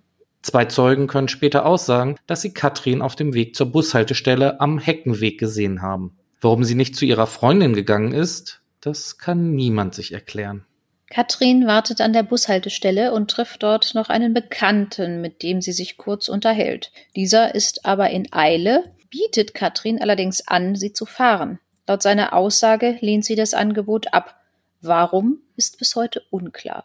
Zwei 0.47 0.67
Zeugen 0.67 1.09
können 1.09 1.27
später 1.27 1.67
aussagen, 1.67 2.15
dass 2.29 2.41
sie 2.41 2.55
Katrin 2.55 3.03
auf 3.03 3.17
dem 3.17 3.35
Weg 3.35 3.57
zur 3.57 3.67
Bushaltestelle 3.67 4.61
am 4.61 4.79
Heckenweg 4.79 5.41
gesehen 5.41 5.83
haben. 5.83 6.17
Warum 6.41 6.63
sie 6.63 6.77
nicht 6.77 6.95
zu 6.95 7.05
ihrer 7.05 7.27
Freundin 7.27 7.75
gegangen 7.75 8.13
ist, 8.13 8.61
das 8.81 9.19
kann 9.19 9.57
niemand 9.57 9.97
sich 9.97 10.13
erklären. 10.13 10.65
Katrin 11.11 11.67
wartet 11.67 12.01
an 12.01 12.13
der 12.13 12.23
Bushaltestelle 12.23 13.13
und 13.13 13.29
trifft 13.29 13.65
dort 13.65 13.97
noch 13.97 14.09
einen 14.09 14.35
Bekannten, 14.35 15.21
mit 15.21 15.43
dem 15.43 15.61
sie 15.61 15.73
sich 15.73 15.97
kurz 15.97 16.29
unterhält. 16.29 16.93
Dieser 17.17 17.57
ist 17.57 17.85
aber 17.85 18.11
in 18.11 18.33
Eile, 18.33 18.85
bietet 19.11 19.53
Katrin 19.53 20.01
allerdings 20.01 20.47
an, 20.47 20.77
sie 20.77 20.93
zu 20.93 21.07
fahren. 21.07 21.59
Laut 21.89 22.03
seiner 22.03 22.35
Aussage 22.35 22.99
lehnt 23.01 23.25
sie 23.25 23.35
das 23.35 23.53
Angebot 23.53 24.15
ab. 24.15 24.37
Warum 24.81 25.41
ist 25.57 25.81
bis 25.81 25.97
heute 25.97 26.23
unklar. 26.31 26.85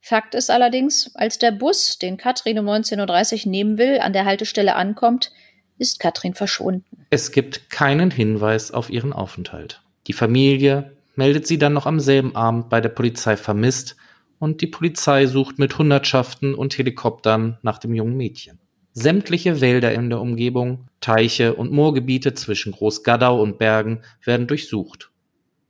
Fakt 0.00 0.34
ist 0.34 0.50
allerdings, 0.50 1.10
als 1.14 1.38
der 1.38 1.52
Bus, 1.52 1.98
den 1.98 2.16
Katrin 2.16 2.58
um 2.58 2.68
19.30 2.68 3.46
Uhr 3.46 3.50
nehmen 3.50 3.78
will, 3.78 4.00
an 4.00 4.12
der 4.12 4.24
Haltestelle 4.24 4.74
ankommt, 4.74 5.30
ist 5.78 6.00
Katrin 6.00 6.34
verschwunden. 6.34 7.06
Es 7.10 7.32
gibt 7.32 7.70
keinen 7.70 8.10
Hinweis 8.10 8.70
auf 8.70 8.90
ihren 8.90 9.12
Aufenthalt. 9.12 9.82
Die 10.06 10.12
Familie 10.12 10.96
meldet 11.16 11.46
sie 11.46 11.58
dann 11.58 11.72
noch 11.72 11.86
am 11.86 12.00
selben 12.00 12.34
Abend 12.34 12.70
bei 12.70 12.80
der 12.80 12.88
Polizei 12.88 13.36
vermisst 13.36 13.96
und 14.38 14.62
die 14.62 14.66
Polizei 14.66 15.26
sucht 15.26 15.58
mit 15.58 15.76
Hundertschaften 15.76 16.54
und 16.54 16.76
Helikoptern 16.76 17.58
nach 17.62 17.78
dem 17.78 17.94
jungen 17.94 18.16
Mädchen. 18.16 18.58
Sämtliche 18.92 19.60
Wälder 19.60 19.92
in 19.92 20.10
der 20.10 20.20
Umgebung, 20.20 20.88
Teiche 21.00 21.54
und 21.54 21.70
Moorgebiete 21.70 22.34
zwischen 22.34 22.72
Großgaddau 22.72 23.40
und 23.40 23.58
Bergen 23.58 24.02
werden 24.24 24.46
durchsucht. 24.46 25.10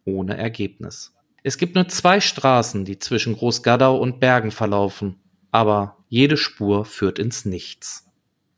Ohne 0.04 0.36
Ergebnis. 0.36 1.12
Es 1.42 1.56
gibt 1.56 1.74
nur 1.74 1.88
zwei 1.88 2.20
Straßen, 2.20 2.84
die 2.84 2.98
zwischen 2.98 3.36
Großgaddau 3.36 3.96
und 3.96 4.20
Bergen 4.20 4.50
verlaufen, 4.50 5.20
aber 5.50 5.96
jede 6.08 6.36
Spur 6.36 6.84
führt 6.84 7.18
ins 7.18 7.44
Nichts. 7.44 8.06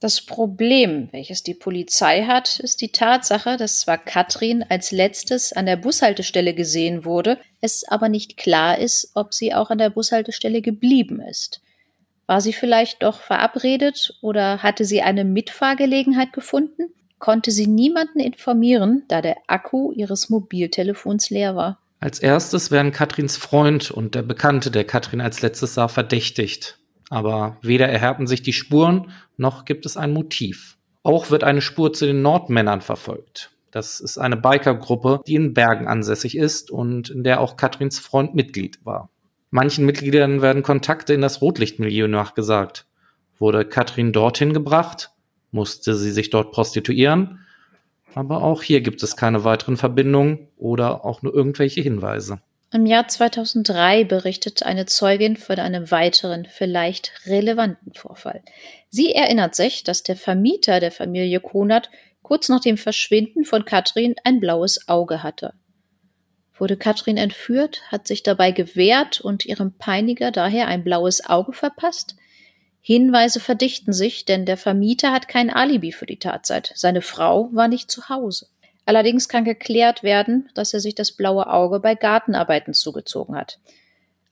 Das 0.00 0.20
Problem, 0.20 1.08
welches 1.12 1.44
die 1.44 1.54
Polizei 1.54 2.24
hat, 2.24 2.58
ist 2.58 2.80
die 2.80 2.90
Tatsache, 2.90 3.56
dass 3.56 3.78
zwar 3.78 3.98
Katrin 3.98 4.64
als 4.68 4.90
letztes 4.90 5.52
an 5.52 5.66
der 5.66 5.76
Bushaltestelle 5.76 6.54
gesehen 6.54 7.04
wurde, 7.04 7.38
es 7.60 7.86
aber 7.86 8.08
nicht 8.08 8.36
klar 8.36 8.78
ist, 8.78 9.12
ob 9.14 9.32
sie 9.32 9.54
auch 9.54 9.70
an 9.70 9.78
der 9.78 9.90
Bushaltestelle 9.90 10.60
geblieben 10.60 11.20
ist. 11.20 11.60
War 12.26 12.40
sie 12.40 12.52
vielleicht 12.52 13.04
doch 13.04 13.20
verabredet 13.20 14.18
oder 14.22 14.64
hatte 14.64 14.84
sie 14.84 15.02
eine 15.02 15.24
Mitfahrgelegenheit 15.24 16.32
gefunden? 16.32 16.92
Konnte 17.20 17.52
sie 17.52 17.68
niemanden 17.68 18.18
informieren, 18.18 19.04
da 19.06 19.22
der 19.22 19.36
Akku 19.46 19.92
ihres 19.92 20.30
Mobiltelefons 20.30 21.30
leer 21.30 21.54
war. 21.54 21.81
Als 22.02 22.18
erstes 22.18 22.72
werden 22.72 22.90
Katrins 22.90 23.36
Freund 23.36 23.92
und 23.92 24.16
der 24.16 24.22
Bekannte, 24.22 24.72
der 24.72 24.82
Katrin 24.82 25.20
als 25.20 25.40
letztes 25.40 25.74
sah, 25.74 25.86
verdächtigt. 25.86 26.80
Aber 27.10 27.58
weder 27.62 27.88
erhärten 27.88 28.26
sich 28.26 28.42
die 28.42 28.52
Spuren, 28.52 29.12
noch 29.36 29.64
gibt 29.64 29.86
es 29.86 29.96
ein 29.96 30.12
Motiv. 30.12 30.78
Auch 31.04 31.30
wird 31.30 31.44
eine 31.44 31.60
Spur 31.60 31.92
zu 31.92 32.04
den 32.04 32.20
Nordmännern 32.20 32.80
verfolgt. 32.80 33.52
Das 33.70 34.00
ist 34.00 34.18
eine 34.18 34.36
Bikergruppe, 34.36 35.20
die 35.28 35.36
in 35.36 35.54
Bergen 35.54 35.86
ansässig 35.86 36.36
ist 36.36 36.72
und 36.72 37.08
in 37.08 37.22
der 37.22 37.40
auch 37.40 37.56
Katrins 37.56 38.00
Freund 38.00 38.34
Mitglied 38.34 38.84
war. 38.84 39.08
Manchen 39.50 39.86
Mitgliedern 39.86 40.42
werden 40.42 40.64
Kontakte 40.64 41.14
in 41.14 41.20
das 41.20 41.40
Rotlichtmilieu 41.40 42.08
nachgesagt. 42.08 42.84
Wurde 43.38 43.64
Katrin 43.64 44.10
dorthin 44.12 44.52
gebracht? 44.52 45.12
Musste 45.52 45.94
sie 45.94 46.10
sich 46.10 46.30
dort 46.30 46.50
prostituieren? 46.50 47.46
Aber 48.14 48.42
auch 48.42 48.62
hier 48.62 48.80
gibt 48.80 49.02
es 49.02 49.16
keine 49.16 49.44
weiteren 49.44 49.76
Verbindungen 49.76 50.48
oder 50.56 51.04
auch 51.04 51.22
nur 51.22 51.34
irgendwelche 51.34 51.80
Hinweise. 51.80 52.40
Im 52.72 52.86
Jahr 52.86 53.06
2003 53.06 54.04
berichtet 54.04 54.62
eine 54.62 54.86
Zeugin 54.86 55.36
von 55.36 55.58
einem 55.58 55.90
weiteren, 55.90 56.46
vielleicht 56.50 57.12
relevanten 57.26 57.92
Vorfall. 57.92 58.42
Sie 58.88 59.12
erinnert 59.14 59.54
sich, 59.54 59.84
dass 59.84 60.02
der 60.02 60.16
Vermieter 60.16 60.80
der 60.80 60.90
Familie 60.90 61.40
Konert 61.40 61.90
kurz 62.22 62.48
nach 62.48 62.60
dem 62.60 62.78
Verschwinden 62.78 63.44
von 63.44 63.66
Katrin 63.66 64.14
ein 64.24 64.40
blaues 64.40 64.88
Auge 64.88 65.22
hatte. 65.22 65.52
Wurde 66.56 66.78
Katrin 66.78 67.18
entführt, 67.18 67.82
hat 67.88 68.06
sich 68.06 68.22
dabei 68.22 68.52
gewehrt 68.52 69.20
und 69.20 69.44
ihrem 69.44 69.76
Peiniger 69.76 70.30
daher 70.30 70.68
ein 70.68 70.82
blaues 70.82 71.26
Auge 71.26 71.52
verpasst? 71.52 72.16
Hinweise 72.84 73.38
verdichten 73.38 73.92
sich, 73.92 74.24
denn 74.24 74.44
der 74.44 74.56
Vermieter 74.56 75.12
hat 75.12 75.28
kein 75.28 75.50
Alibi 75.50 75.92
für 75.92 76.06
die 76.06 76.18
Tatzeit. 76.18 76.72
Seine 76.74 77.00
Frau 77.00 77.48
war 77.52 77.68
nicht 77.68 77.90
zu 77.90 78.08
Hause. 78.08 78.48
Allerdings 78.84 79.28
kann 79.28 79.44
geklärt 79.44 80.02
werden, 80.02 80.50
dass 80.54 80.74
er 80.74 80.80
sich 80.80 80.96
das 80.96 81.12
blaue 81.12 81.46
Auge 81.46 81.78
bei 81.78 81.94
Gartenarbeiten 81.94 82.74
zugezogen 82.74 83.36
hat. 83.36 83.60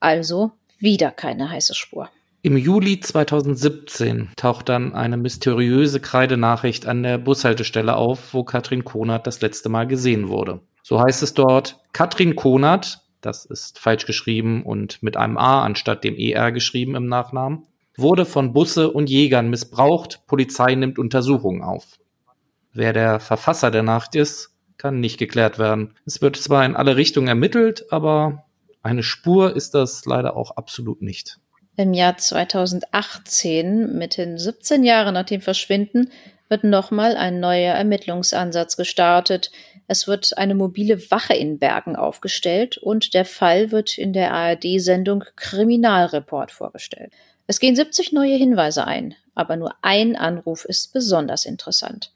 Also 0.01 0.51
wieder 0.81 1.13
keine 1.13 1.49
heiße 1.49 1.75
Spur. 1.77 2.11
Im 2.43 2.57
Juli 2.57 2.99
2017 2.99 4.31
taucht 4.35 4.69
dann 4.69 4.95
eine 4.95 5.17
mysteriöse 5.17 6.01
Kreidenachricht 6.01 6.87
an 6.87 7.03
der 7.05 7.19
Bushaltestelle 7.19 7.95
auf, 7.95 8.35
wo 8.35 8.43
Katrin 8.43 8.83
Konert 8.85 9.27
das 9.27 9.41
letzte 9.43 9.69
Mal 9.69 9.87
gesehen 9.87 10.29
wurde. 10.29 10.61
So 10.83 11.01
heißt 11.01 11.23
es 11.23 11.35
dort, 11.35 11.79
Katrin 11.93 12.35
Konert, 12.35 13.03
das 13.21 13.45
ist 13.45 13.79
falsch 13.79 14.07
geschrieben 14.07 14.65
und 14.65 15.03
mit 15.03 15.17
einem 15.17 15.37
A 15.37 15.63
anstatt 15.63 16.03
dem 16.03 16.17
ER 16.17 16.51
geschrieben 16.51 16.97
im 16.97 17.07
Nachnamen, 17.07 17.67
wurde 18.01 18.27
von 18.27 18.53
Busse 18.53 18.91
und 18.91 19.11
Jägern 19.11 19.51
missbraucht, 19.51 20.27
Polizei 20.27 20.75
nimmt 20.75 20.99
Untersuchungen 20.99 21.63
auf. 21.63 21.99
Wer 22.73 22.93
der 22.93 23.21
Verfasser 23.21 23.71
der 23.71 23.83
Nacht 23.83 24.15
ist, 24.15 24.51
kann 24.77 25.01
nicht 25.01 25.19
geklärt 25.19 25.59
werden. 25.59 25.95
Es 26.07 26.23
wird 26.23 26.37
zwar 26.37 26.65
in 26.65 26.77
alle 26.77 26.97
Richtungen 26.97 27.29
ermittelt, 27.29 27.93
aber 27.93 28.45
eine 28.83 29.03
Spur 29.03 29.55
ist 29.55 29.75
das 29.75 30.07
leider 30.07 30.37
auch 30.37 30.53
absolut 30.53 31.03
nicht. 31.03 31.39
Im 31.77 31.95
Jahr 31.95 32.17
2018, 32.17 33.97
mit 33.97 34.17
den 34.17 34.39
17 34.39 34.85
Jahren 34.85 35.15
nach 35.15 35.25
dem 35.25 35.41
Verschwinden, 35.41 36.11
wird 36.49 36.65
nochmal 36.65 37.17
ein 37.17 37.41
neuer 37.41 37.75
Ermittlungsansatz 37.75 38.77
gestartet. 38.77 39.51
Es 39.87 40.07
wird 40.07 40.37
eine 40.37 40.55
mobile 40.55 41.11
Wache 41.11 41.35
in 41.35 41.59
Bergen 41.59 41.97
aufgestellt 41.97 42.77
und 42.77 43.15
der 43.15 43.25
Fall 43.25 43.71
wird 43.71 43.99
in 43.99 44.13
der 44.13 44.33
ARD-Sendung 44.33 45.25
Kriminalreport 45.37 46.51
vorgestellt. 46.51 47.13
Es 47.51 47.59
gehen 47.59 47.75
70 47.75 48.13
neue 48.13 48.37
Hinweise 48.37 48.87
ein, 48.87 49.17
aber 49.35 49.57
nur 49.57 49.75
ein 49.83 50.15
Anruf 50.15 50.65
ist 50.65 50.93
besonders 50.93 51.45
interessant. 51.45 52.13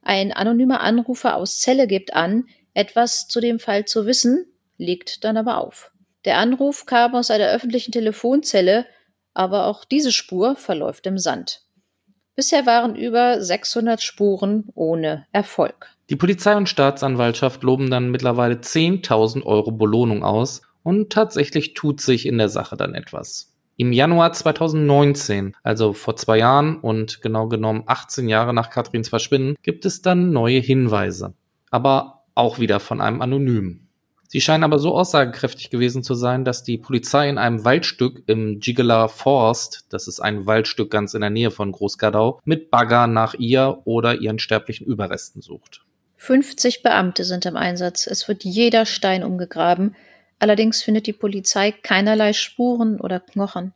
Ein 0.00 0.30
anonymer 0.30 0.80
Anrufer 0.80 1.34
aus 1.34 1.58
Celle 1.58 1.88
gibt 1.88 2.14
an, 2.14 2.44
etwas 2.72 3.26
zu 3.26 3.40
dem 3.40 3.58
Fall 3.58 3.86
zu 3.86 4.06
wissen, 4.06 4.46
legt 4.78 5.24
dann 5.24 5.36
aber 5.36 5.58
auf. 5.58 5.90
Der 6.24 6.38
Anruf 6.38 6.86
kam 6.86 7.16
aus 7.16 7.32
einer 7.32 7.48
öffentlichen 7.48 7.90
Telefonzelle, 7.90 8.86
aber 9.34 9.66
auch 9.66 9.84
diese 9.84 10.12
Spur 10.12 10.54
verläuft 10.54 11.08
im 11.08 11.18
Sand. 11.18 11.62
Bisher 12.36 12.64
waren 12.64 12.94
über 12.94 13.42
600 13.42 14.00
Spuren 14.00 14.68
ohne 14.76 15.26
Erfolg. 15.32 15.88
Die 16.10 16.16
Polizei 16.16 16.56
und 16.56 16.68
Staatsanwaltschaft 16.68 17.64
loben 17.64 17.90
dann 17.90 18.12
mittlerweile 18.12 18.54
10.000 18.54 19.42
Euro 19.46 19.72
Belohnung 19.72 20.22
aus 20.22 20.62
und 20.84 21.10
tatsächlich 21.10 21.74
tut 21.74 22.00
sich 22.00 22.24
in 22.24 22.38
der 22.38 22.48
Sache 22.48 22.76
dann 22.76 22.94
etwas. 22.94 23.55
Im 23.78 23.92
Januar 23.92 24.32
2019, 24.32 25.54
also 25.62 25.92
vor 25.92 26.16
zwei 26.16 26.38
Jahren 26.38 26.80
und 26.80 27.20
genau 27.20 27.46
genommen 27.46 27.82
18 27.86 28.26
Jahre 28.28 28.54
nach 28.54 28.70
Katrins 28.70 29.10
Verschwinden, 29.10 29.56
gibt 29.62 29.84
es 29.84 30.00
dann 30.00 30.32
neue 30.32 30.60
Hinweise. 30.60 31.34
Aber 31.70 32.24
auch 32.34 32.58
wieder 32.58 32.80
von 32.80 33.02
einem 33.02 33.20
Anonymen. 33.20 33.86
Sie 34.28 34.40
scheinen 34.40 34.64
aber 34.64 34.78
so 34.78 34.94
aussagekräftig 34.94 35.70
gewesen 35.70 36.02
zu 36.02 36.14
sein, 36.14 36.44
dass 36.44 36.62
die 36.62 36.78
Polizei 36.78 37.28
in 37.28 37.38
einem 37.38 37.64
Waldstück 37.64 38.22
im 38.26 38.60
Jigala 38.60 39.08
Forst, 39.08 39.86
das 39.90 40.08
ist 40.08 40.20
ein 40.20 40.46
Waldstück 40.46 40.90
ganz 40.90 41.14
in 41.14 41.20
der 41.20 41.30
Nähe 41.30 41.50
von 41.50 41.70
Großgadau, 41.70 42.40
mit 42.44 42.70
Bagger 42.70 43.06
nach 43.06 43.34
ihr 43.34 43.82
oder 43.84 44.20
ihren 44.20 44.38
sterblichen 44.38 44.86
Überresten 44.86 45.42
sucht. 45.42 45.84
50 46.16 46.82
Beamte 46.82 47.24
sind 47.24 47.46
im 47.46 47.56
Einsatz. 47.56 48.06
Es 48.06 48.26
wird 48.26 48.42
jeder 48.42 48.86
Stein 48.86 49.22
umgegraben. 49.22 49.94
Allerdings 50.38 50.82
findet 50.82 51.06
die 51.06 51.12
Polizei 51.12 51.72
keinerlei 51.72 52.32
Spuren 52.32 53.00
oder 53.00 53.20
Knochen. 53.20 53.72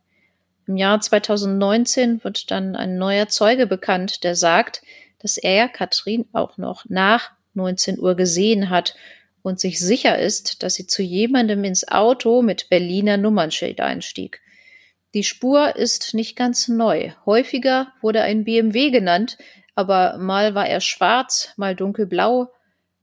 Im 0.67 0.77
Jahr 0.77 1.01
2019 1.01 2.23
wird 2.23 2.51
dann 2.51 2.75
ein 2.75 2.97
neuer 2.97 3.27
Zeuge 3.27 3.65
bekannt, 3.65 4.23
der 4.23 4.35
sagt, 4.35 4.81
dass 5.19 5.37
er 5.37 5.67
Katrin 5.67 6.25
auch 6.33 6.57
noch 6.57 6.85
nach 6.87 7.31
19 7.53 7.99
Uhr 7.99 8.15
gesehen 8.15 8.69
hat 8.69 8.95
und 9.41 9.59
sich 9.59 9.79
sicher 9.79 10.19
ist, 10.19 10.63
dass 10.63 10.75
sie 10.75 10.87
zu 10.87 11.01
jemandem 11.01 11.63
ins 11.63 11.87
Auto 11.87 12.41
mit 12.41 12.69
Berliner 12.69 13.17
Nummernschild 13.17 13.81
einstieg. 13.81 14.41
Die 15.13 15.23
Spur 15.23 15.75
ist 15.75 16.13
nicht 16.13 16.37
ganz 16.37 16.67
neu. 16.67 17.11
Häufiger 17.25 17.91
wurde 18.01 18.21
ein 18.21 18.45
BMW 18.45 18.91
genannt, 18.91 19.37
aber 19.75 20.17
mal 20.17 20.55
war 20.55 20.67
er 20.67 20.79
schwarz, 20.79 21.53
mal 21.57 21.75
dunkelblau, 21.75 22.51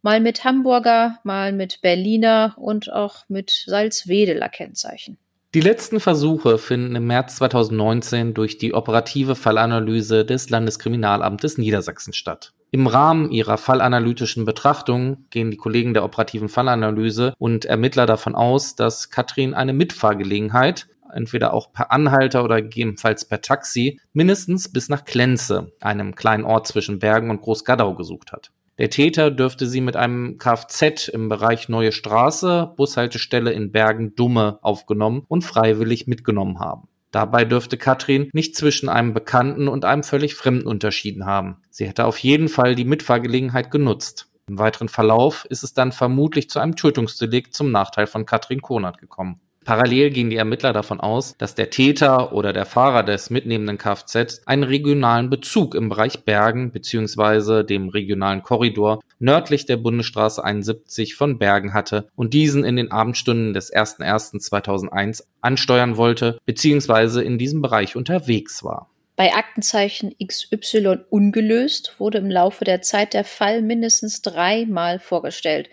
Mal 0.02 0.20
mit 0.20 0.44
Hamburger, 0.44 1.18
mal 1.24 1.52
mit 1.52 1.80
Berliner 1.82 2.54
und 2.56 2.92
auch 2.92 3.24
mit 3.28 3.50
Salzwedeler 3.66 4.48
Kennzeichen. 4.48 5.18
Die 5.54 5.60
letzten 5.60 5.98
Versuche 5.98 6.58
finden 6.58 6.94
im 6.94 7.06
März 7.06 7.36
2019 7.36 8.34
durch 8.34 8.58
die 8.58 8.74
operative 8.74 9.34
Fallanalyse 9.34 10.26
des 10.26 10.50
Landeskriminalamtes 10.50 11.56
Niedersachsen 11.56 12.12
statt. 12.12 12.52
Im 12.70 12.86
Rahmen 12.86 13.30
ihrer 13.30 13.56
fallanalytischen 13.56 14.44
Betrachtung 14.44 15.24
gehen 15.30 15.50
die 15.50 15.56
Kollegen 15.56 15.94
der 15.94 16.04
operativen 16.04 16.50
Fallanalyse 16.50 17.32
und 17.38 17.64
Ermittler 17.64 18.04
davon 18.04 18.34
aus, 18.34 18.76
dass 18.76 19.08
Katrin 19.08 19.54
eine 19.54 19.72
Mitfahrgelegenheit, 19.72 20.86
entweder 21.10 21.54
auch 21.54 21.72
per 21.72 21.90
Anhalter 21.90 22.44
oder 22.44 22.60
gegebenenfalls 22.60 23.24
per 23.24 23.40
Taxi, 23.40 24.00
mindestens 24.12 24.70
bis 24.70 24.90
nach 24.90 25.06
Klenze, 25.06 25.72
einem 25.80 26.14
kleinen 26.14 26.44
Ort 26.44 26.66
zwischen 26.66 26.98
Bergen 26.98 27.30
und 27.30 27.40
Großgadau, 27.40 27.94
gesucht 27.94 28.32
hat. 28.32 28.52
Der 28.78 28.90
Täter 28.90 29.32
dürfte 29.32 29.66
sie 29.66 29.80
mit 29.80 29.96
einem 29.96 30.38
Kfz 30.38 31.08
im 31.08 31.28
Bereich 31.28 31.68
Neue 31.68 31.90
Straße, 31.90 32.72
Bushaltestelle 32.76 33.52
in 33.52 33.72
Bergen-Dumme 33.72 34.60
aufgenommen 34.62 35.24
und 35.26 35.42
freiwillig 35.42 36.06
mitgenommen 36.06 36.60
haben. 36.60 36.88
Dabei 37.10 37.44
dürfte 37.44 37.76
Katrin 37.76 38.30
nicht 38.32 38.54
zwischen 38.54 38.88
einem 38.88 39.14
Bekannten 39.14 39.66
und 39.66 39.84
einem 39.84 40.04
völlig 40.04 40.34
Fremden 40.36 40.66
unterschieden 40.66 41.26
haben. 41.26 41.56
Sie 41.70 41.88
hätte 41.88 42.04
auf 42.04 42.18
jeden 42.18 42.48
Fall 42.48 42.76
die 42.76 42.84
Mitfahrgelegenheit 42.84 43.70
genutzt. 43.72 44.30
Im 44.46 44.58
weiteren 44.58 44.88
Verlauf 44.88 45.44
ist 45.46 45.64
es 45.64 45.74
dann 45.74 45.90
vermutlich 45.90 46.48
zu 46.48 46.60
einem 46.60 46.76
Tötungsdelikt 46.76 47.54
zum 47.54 47.72
Nachteil 47.72 48.06
von 48.06 48.26
Katrin 48.26 48.62
Konert 48.62 48.98
gekommen. 48.98 49.40
Parallel 49.68 50.08
gehen 50.08 50.30
die 50.30 50.36
Ermittler 50.36 50.72
davon 50.72 50.98
aus, 50.98 51.34
dass 51.36 51.54
der 51.54 51.68
Täter 51.68 52.32
oder 52.32 52.54
der 52.54 52.64
Fahrer 52.64 53.02
des 53.02 53.28
mitnehmenden 53.28 53.76
Kfz 53.76 54.40
einen 54.46 54.62
regionalen 54.62 55.28
Bezug 55.28 55.74
im 55.74 55.90
Bereich 55.90 56.24
Bergen 56.24 56.72
bzw. 56.72 57.64
dem 57.64 57.90
regionalen 57.90 58.42
Korridor 58.42 59.02
nördlich 59.18 59.66
der 59.66 59.76
Bundesstraße 59.76 60.42
71 60.42 61.16
von 61.16 61.38
Bergen 61.38 61.74
hatte 61.74 62.08
und 62.16 62.32
diesen 62.32 62.64
in 62.64 62.76
den 62.76 62.90
Abendstunden 62.90 63.52
des 63.52 63.70
01.01.2001 63.70 65.24
ansteuern 65.42 65.98
wollte 65.98 66.38
bzw. 66.46 67.20
in 67.20 67.36
diesem 67.36 67.60
Bereich 67.60 67.94
unterwegs 67.94 68.64
war. 68.64 68.88
Bei 69.16 69.34
Aktenzeichen 69.34 70.14
XY 70.16 71.00
ungelöst 71.10 71.96
wurde 71.98 72.16
im 72.16 72.30
Laufe 72.30 72.64
der 72.64 72.80
Zeit 72.80 73.12
der 73.12 73.24
Fall 73.24 73.60
mindestens 73.60 74.22
dreimal 74.22 74.98
vorgestellt. 74.98 75.68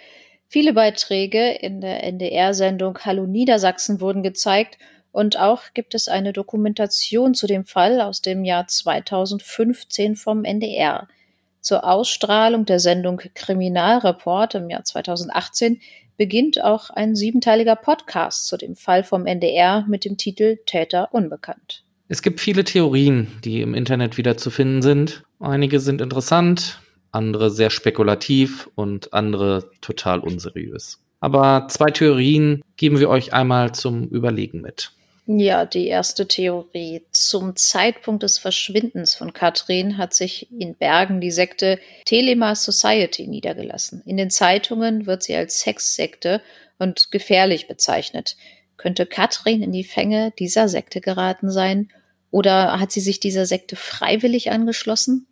Viele 0.47 0.73
Beiträge 0.73 1.51
in 1.51 1.81
der 1.81 2.03
NDR-Sendung 2.03 2.99
Hallo 2.99 3.25
Niedersachsen 3.25 3.99
wurden 3.99 4.23
gezeigt 4.23 4.77
und 5.11 5.39
auch 5.39 5.61
gibt 5.73 5.95
es 5.95 6.07
eine 6.07 6.33
Dokumentation 6.33 7.33
zu 7.33 7.47
dem 7.47 7.65
Fall 7.65 8.01
aus 8.01 8.21
dem 8.21 8.43
Jahr 8.43 8.67
2015 8.67 10.15
vom 10.15 10.43
NDR. 10.43 11.07
Zur 11.61 11.83
Ausstrahlung 11.83 12.65
der 12.65 12.79
Sendung 12.79 13.21
Kriminalreport 13.33 14.55
im 14.55 14.69
Jahr 14.69 14.83
2018 14.83 15.81
beginnt 16.17 16.63
auch 16.63 16.89
ein 16.89 17.15
siebenteiliger 17.15 17.75
Podcast 17.75 18.47
zu 18.47 18.57
dem 18.57 18.75
Fall 18.75 19.03
vom 19.03 19.25
NDR 19.25 19.85
mit 19.87 20.05
dem 20.05 20.17
Titel 20.17 20.57
Täter 20.65 21.13
unbekannt. 21.13 21.83
Es 22.07 22.21
gibt 22.21 22.39
viele 22.39 22.63
Theorien, 22.63 23.27
die 23.43 23.61
im 23.61 23.73
Internet 23.73 24.17
wieder 24.17 24.37
zu 24.37 24.51
finden 24.51 24.81
sind. 24.81 25.23
Einige 25.39 25.79
sind 25.79 26.01
interessant, 26.01 26.79
andere 27.15 27.49
sehr 27.49 27.69
spekulativ 27.69 28.69
und 28.75 29.13
andere 29.13 29.71
total 29.81 30.19
unseriös. 30.19 30.99
Aber 31.19 31.67
zwei 31.69 31.89
Theorien 31.89 32.61
geben 32.77 32.99
wir 32.99 33.09
euch 33.09 33.33
einmal 33.33 33.73
zum 33.73 34.07
Überlegen 34.09 34.61
mit. 34.61 34.91
Ja, 35.27 35.65
die 35.65 35.87
erste 35.87 36.27
Theorie. 36.27 37.01
Zum 37.09 37.55
Zeitpunkt 37.55 38.21
des 38.21 38.37
Verschwindens 38.37 39.15
von 39.15 39.33
Katrin 39.33 39.97
hat 39.97 40.13
sich 40.13 40.51
in 40.51 40.75
Bergen 40.75 41.19
die 41.19 41.31
Sekte 41.31 41.79
Telema 42.05 42.53
Society 42.53 43.25
niedergelassen. 43.25 44.03
In 44.05 44.17
den 44.17 44.29
Zeitungen 44.29 45.07
wird 45.07 45.23
sie 45.23 45.35
als 45.35 45.61
Sexsekte 45.61 46.41
und 46.77 47.11
gefährlich 47.11 47.67
bezeichnet. 47.67 48.37
Könnte 48.77 49.07
Katrin 49.07 49.63
in 49.63 49.71
die 49.71 49.83
Fänge 49.83 50.31
dieser 50.37 50.69
Sekte 50.69 51.01
geraten 51.01 51.49
sein? 51.49 51.89
Oder 52.29 52.79
hat 52.79 52.91
sie 52.91 52.99
sich 52.99 53.19
dieser 53.19 53.47
Sekte 53.47 53.75
freiwillig 53.75 54.51
angeschlossen? 54.51 55.25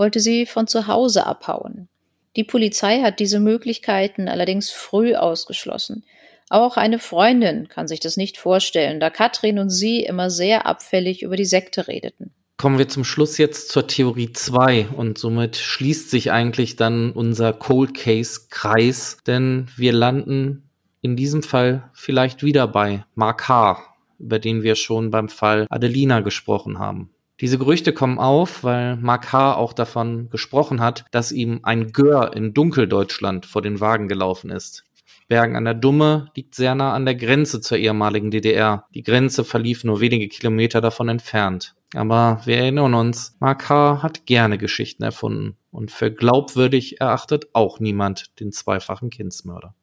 Wollte 0.00 0.18
sie 0.18 0.46
von 0.46 0.66
zu 0.66 0.86
Hause 0.86 1.26
abhauen. 1.26 1.88
Die 2.34 2.42
Polizei 2.42 3.02
hat 3.02 3.20
diese 3.20 3.38
Möglichkeiten 3.38 4.28
allerdings 4.28 4.70
früh 4.70 5.14
ausgeschlossen. 5.14 6.04
Auch 6.48 6.78
eine 6.78 6.98
Freundin 6.98 7.68
kann 7.68 7.86
sich 7.86 8.00
das 8.00 8.16
nicht 8.16 8.38
vorstellen, 8.38 8.98
da 8.98 9.10
Katrin 9.10 9.58
und 9.58 9.68
sie 9.68 10.02
immer 10.02 10.30
sehr 10.30 10.66
abfällig 10.66 11.22
über 11.22 11.36
die 11.36 11.44
Sekte 11.44 11.86
redeten. 11.86 12.32
Kommen 12.56 12.78
wir 12.78 12.88
zum 12.88 13.04
Schluss 13.04 13.36
jetzt 13.36 13.68
zur 13.68 13.86
Theorie 13.86 14.32
2 14.32 14.88
und 14.96 15.18
somit 15.18 15.56
schließt 15.56 16.08
sich 16.10 16.32
eigentlich 16.32 16.76
dann 16.76 17.12
unser 17.12 17.52
Cold 17.52 17.92
Case 17.94 18.40
Kreis, 18.48 19.18
denn 19.26 19.68
wir 19.76 19.92
landen 19.92 20.70
in 21.02 21.14
diesem 21.14 21.42
Fall 21.42 21.90
vielleicht 21.92 22.42
wieder 22.42 22.66
bei 22.66 23.04
Mark 23.14 23.48
H., 23.48 23.82
über 24.18 24.38
den 24.38 24.62
wir 24.62 24.76
schon 24.76 25.10
beim 25.10 25.28
Fall 25.28 25.66
Adelina 25.68 26.20
gesprochen 26.20 26.78
haben. 26.78 27.10
Diese 27.40 27.56
Gerüchte 27.56 27.92
kommen 27.94 28.18
auf, 28.18 28.64
weil 28.64 28.96
Mark 28.96 29.32
H. 29.32 29.54
auch 29.54 29.72
davon 29.72 30.28
gesprochen 30.28 30.80
hat, 30.80 31.04
dass 31.10 31.32
ihm 31.32 31.60
ein 31.62 31.92
Gör 31.92 32.36
in 32.36 32.52
Dunkeldeutschland 32.52 33.46
vor 33.46 33.62
den 33.62 33.80
Wagen 33.80 34.08
gelaufen 34.08 34.50
ist. 34.50 34.84
Bergen 35.26 35.56
an 35.56 35.64
der 35.64 35.74
Dumme 35.74 36.26
liegt 36.34 36.54
sehr 36.54 36.74
nah 36.74 36.92
an 36.92 37.04
der 37.04 37.14
Grenze 37.14 37.60
zur 37.60 37.78
ehemaligen 37.78 38.30
DDR. 38.30 38.84
Die 38.94 39.02
Grenze 39.02 39.44
verlief 39.44 39.84
nur 39.84 40.00
wenige 40.00 40.28
Kilometer 40.28 40.80
davon 40.80 41.08
entfernt. 41.08 41.74
Aber 41.94 42.40
wir 42.44 42.58
erinnern 42.58 42.94
uns, 42.94 43.36
Mark 43.40 43.68
H. 43.68 44.02
hat 44.02 44.26
gerne 44.26 44.58
Geschichten 44.58 45.02
erfunden 45.02 45.56
und 45.70 45.90
für 45.90 46.12
glaubwürdig 46.12 47.00
erachtet 47.00 47.46
auch 47.52 47.80
niemand 47.80 48.38
den 48.40 48.52
zweifachen 48.52 49.08
Kindsmörder. 49.08 49.74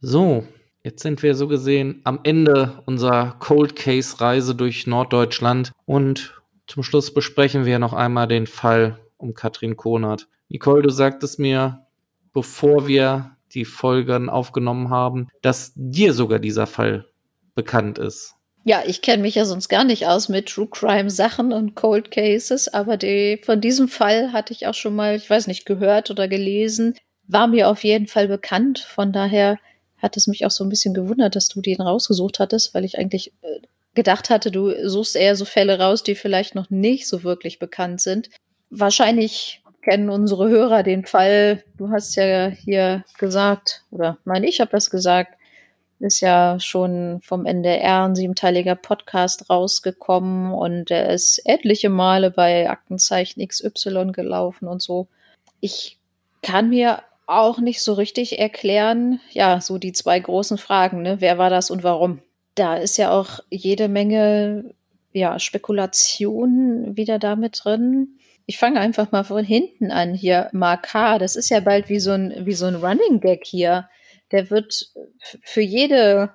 So, 0.00 0.46
jetzt 0.82 1.02
sind 1.02 1.22
wir 1.22 1.34
so 1.34 1.46
gesehen 1.46 2.00
am 2.04 2.20
Ende 2.22 2.82
unserer 2.86 3.36
Cold 3.38 3.76
Case 3.76 4.20
Reise 4.20 4.54
durch 4.54 4.86
Norddeutschland 4.86 5.72
und 5.84 6.40
zum 6.66 6.82
Schluss 6.82 7.12
besprechen 7.12 7.64
wir 7.64 7.78
noch 7.78 7.92
einmal 7.92 8.26
den 8.26 8.46
Fall 8.46 8.98
um 9.16 9.34
Katrin 9.34 9.76
Konert. 9.76 10.28
Nicole, 10.48 10.82
du 10.82 10.90
sagtest 10.90 11.38
mir, 11.38 11.86
bevor 12.32 12.86
wir 12.86 13.36
die 13.52 13.64
Folgen 13.64 14.28
aufgenommen 14.28 14.90
haben, 14.90 15.28
dass 15.42 15.72
dir 15.74 16.12
sogar 16.12 16.38
dieser 16.38 16.66
Fall 16.66 17.06
bekannt 17.54 17.98
ist. 17.98 18.34
Ja, 18.64 18.82
ich 18.86 19.02
kenne 19.02 19.22
mich 19.22 19.34
ja 19.34 19.44
sonst 19.44 19.68
gar 19.68 19.84
nicht 19.84 20.06
aus 20.06 20.30
mit 20.30 20.48
True 20.48 20.68
Crime 20.70 21.10
Sachen 21.10 21.52
und 21.52 21.74
Cold 21.74 22.10
Cases, 22.10 22.68
aber 22.68 22.96
die, 22.96 23.40
von 23.44 23.60
diesem 23.60 23.88
Fall 23.88 24.32
hatte 24.32 24.54
ich 24.54 24.66
auch 24.66 24.74
schon 24.74 24.96
mal, 24.96 25.16
ich 25.16 25.28
weiß 25.28 25.46
nicht, 25.46 25.66
gehört 25.66 26.10
oder 26.10 26.28
gelesen, 26.28 26.94
war 27.26 27.46
mir 27.46 27.68
auf 27.68 27.84
jeden 27.84 28.06
Fall 28.06 28.26
bekannt. 28.26 28.78
Von 28.78 29.12
daher 29.12 29.58
hat 29.98 30.16
es 30.16 30.26
mich 30.26 30.46
auch 30.46 30.50
so 30.50 30.64
ein 30.64 30.70
bisschen 30.70 30.94
gewundert, 30.94 31.36
dass 31.36 31.48
du 31.48 31.60
den 31.60 31.82
rausgesucht 31.82 32.38
hattest, 32.38 32.74
weil 32.74 32.84
ich 32.84 32.98
eigentlich 32.98 33.32
äh, 33.42 33.60
gedacht 33.94 34.30
hatte, 34.30 34.50
du 34.50 34.88
suchst 34.88 35.16
eher 35.16 35.36
so 35.36 35.44
Fälle 35.44 35.78
raus, 35.78 36.02
die 36.02 36.14
vielleicht 36.14 36.54
noch 36.54 36.70
nicht 36.70 37.08
so 37.08 37.22
wirklich 37.22 37.58
bekannt 37.58 38.00
sind. 38.00 38.30
Wahrscheinlich 38.70 39.62
kennen 39.82 40.10
unsere 40.10 40.48
Hörer 40.48 40.82
den 40.82 41.04
Fall, 41.04 41.62
du 41.76 41.90
hast 41.90 42.16
ja 42.16 42.48
hier 42.48 43.04
gesagt, 43.18 43.84
oder 43.90 44.18
nein, 44.24 44.44
ich 44.44 44.60
habe 44.60 44.70
das 44.70 44.90
gesagt, 44.90 45.34
ist 46.00 46.20
ja 46.20 46.58
schon 46.60 47.20
vom 47.22 47.46
NDR 47.46 48.04
ein 48.04 48.16
siebenteiliger 48.16 48.74
Podcast 48.74 49.48
rausgekommen 49.48 50.52
und 50.52 50.90
er 50.90 51.10
ist 51.10 51.40
etliche 51.44 51.88
Male 51.88 52.30
bei 52.30 52.68
Aktenzeichen 52.68 53.46
XY 53.46 54.12
gelaufen 54.12 54.66
und 54.68 54.82
so. 54.82 55.06
Ich 55.60 55.98
kann 56.42 56.70
mir 56.70 57.02
auch 57.26 57.58
nicht 57.58 57.82
so 57.82 57.94
richtig 57.94 58.38
erklären, 58.38 59.20
ja, 59.30 59.60
so 59.60 59.78
die 59.78 59.92
zwei 59.92 60.18
großen 60.18 60.58
Fragen, 60.58 61.00
ne? 61.02 61.20
Wer 61.20 61.38
war 61.38 61.48
das 61.48 61.70
und 61.70 61.82
warum? 61.82 62.20
Da 62.54 62.76
ist 62.76 62.96
ja 62.96 63.10
auch 63.10 63.40
jede 63.50 63.88
Menge, 63.88 64.74
ja, 65.12 65.38
Spekulation 65.38 66.96
wieder 66.96 67.18
damit 67.18 67.60
drin 67.64 68.18
ich 68.46 68.58
fange 68.58 68.80
einfach 68.80 69.10
mal 69.10 69.24
von 69.24 69.44
hinten 69.44 69.90
an 69.90 70.14
hier. 70.14 70.48
Mark 70.52 70.92
H., 70.92 71.18
das 71.18 71.36
ist 71.36 71.48
ja 71.48 71.60
bald 71.60 71.88
wie 71.88 72.00
so 72.00 72.12
ein, 72.12 72.34
wie 72.44 72.52
so 72.52 72.66
ein 72.66 72.76
Running 72.76 73.20
Gag 73.20 73.44
hier. 73.44 73.88
Der 74.32 74.50
wird 74.50 74.92
für 75.40 75.62
jede 75.62 76.30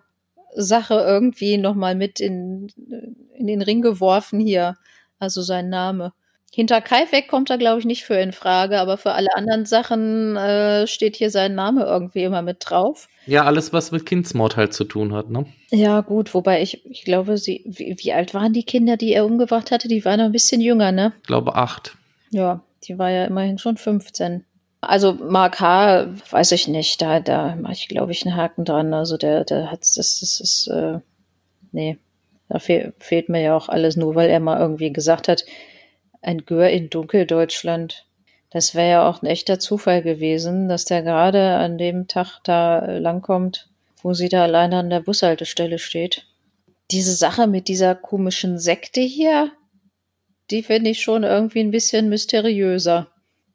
Sache 0.56 0.96
irgendwie 0.96 1.58
nochmal 1.58 1.96
mit 1.96 2.20
in, 2.20 2.72
in 3.36 3.48
den 3.48 3.62
Ring 3.62 3.82
geworfen 3.82 4.40
hier. 4.40 4.78
Also 5.20 5.42
sein 5.42 5.70
Name. 5.70 6.14
Hinter 6.52 6.82
Kaifek 6.82 7.28
kommt 7.28 7.50
er, 7.50 7.58
glaube 7.58 7.80
ich, 7.80 7.86
nicht 7.86 8.04
für 8.04 8.16
in 8.16 8.32
Frage, 8.32 8.80
aber 8.80 8.98
für 8.98 9.14
alle 9.14 9.36
anderen 9.36 9.66
Sachen 9.66 10.36
äh, 10.36 10.88
steht 10.88 11.16
hier 11.16 11.30
sein 11.30 11.56
Name 11.56 11.84
irgendwie 11.84 12.24
immer 12.24 12.42
mit 12.42 12.58
drauf. 12.62 13.08
Ja, 13.28 13.46
alles, 13.46 13.72
was 13.72 13.92
mit 13.92 14.06
Kindsmord 14.06 14.58
halt 14.58 14.74
zu 14.74 14.84
tun 14.84 15.14
hat, 15.14 15.30
ne? 15.30 15.46
Ja, 15.70 16.02
gut, 16.02 16.34
wobei 16.34 16.62
ich, 16.62 16.84
ich 16.86 17.04
glaube, 17.04 17.38
sie, 17.38 17.64
wie, 17.66 17.96
wie 18.00 18.14
alt 18.14 18.34
waren 18.34 18.54
die 18.54 18.64
Kinder, 18.64 18.98
die 18.98 19.14
er 19.14 19.26
umgebracht 19.26 19.72
hatte? 19.72 19.88
Die 19.88 20.04
waren 20.06 20.18
noch 20.18 20.26
ein 20.26 20.32
bisschen 20.32 20.62
jünger, 20.62 20.92
ne? 20.92 21.14
Ich 21.22 21.28
glaube 21.28 21.56
acht. 21.56 21.96
Ja, 22.32 22.62
die 22.84 22.98
war 22.98 23.12
ja 23.12 23.26
immerhin 23.26 23.60
schon 23.60 23.78
15. 23.78 24.44
Also 24.82 25.14
Mark 25.14 25.60
H. 25.60 26.08
weiß 26.30 26.54
ich 26.54 26.68
nicht, 26.68 27.02
da, 27.02 27.20
da 27.20 27.56
mache 27.56 27.74
ich, 27.74 27.88
glaube 27.88 28.12
ich, 28.12 28.26
einen 28.26 28.36
Haken 28.36 28.66
dran. 28.66 28.94
Also 28.94 29.18
der, 29.18 29.44
der 29.44 29.72
hat 29.72 29.82
das, 29.82 29.96
das 29.96 30.40
ist, 30.40 30.68
äh, 30.68 31.00
nee, 31.72 31.98
da 32.48 32.60
fehl, 32.60 32.94
fehlt 32.98 33.30
mir 33.30 33.42
ja 33.42 33.56
auch 33.56 33.70
alles 33.70 33.98
nur, 33.98 34.16
weil 34.16 34.30
er 34.30 34.40
mal 34.40 34.60
irgendwie 34.60 34.92
gesagt 34.92 35.28
hat, 35.28 35.46
ein 36.22 36.46
Gör 36.46 36.70
in 36.70 36.90
Dunkeldeutschland. 36.90 38.06
Das 38.50 38.76
wäre 38.76 38.90
ja 38.90 39.10
auch 39.10 39.22
ein 39.22 39.28
echter 39.28 39.60
Zufall 39.60 40.02
gewesen, 40.02 40.70
dass 40.70 40.86
der 40.86 41.04
gerade 41.04 41.56
an 41.56 41.78
dem 41.78 42.08
Tag 42.08 42.40
da 42.44 42.98
langkommt, 42.98 43.70
wo 44.02 44.14
sie 44.14 44.30
da 44.30 44.44
alleine 44.44 44.78
an 44.78 44.90
der 44.90 45.02
Bushaltestelle 45.02 45.80
steht. 45.80 46.26
Diese 46.92 47.14
Sache 47.14 47.46
mit 47.46 47.68
dieser 47.68 47.94
komischen 47.94 48.58
Sekte 48.58 49.02
hier, 49.02 49.52
die 50.50 50.64
finde 50.64 50.90
ich 50.90 51.02
schon 51.02 51.24
irgendwie 51.24 51.60
ein 51.60 51.72
bisschen 51.72 52.10
mysteriöser. 52.10 53.08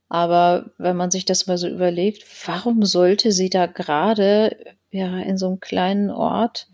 Aber 0.09 0.70
wenn 0.79 0.96
man 0.96 1.11
sich 1.11 1.24
das 1.24 1.48
mal 1.48 1.59
so 1.59 1.66
überlegt, 1.66 2.24
warum 2.46 2.85
sollte 2.85 3.33
sie 3.33 3.50
da 3.50 3.66
gerade 3.66 4.57
ja 4.90 5.18
in 5.18 5.37
so 5.37 5.46
einem 5.48 5.59
kleinen 5.59 6.11
Ort 6.11 6.68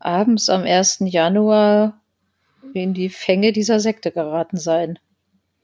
abends 0.00 0.48
am 0.48 0.64
1. 0.64 0.98
Januar 1.04 2.00
in 2.74 2.94
die 2.94 3.08
Fänge 3.08 3.52
dieser 3.52 3.80
Sekte 3.80 4.10
geraten 4.10 4.56
sein? 4.56 4.98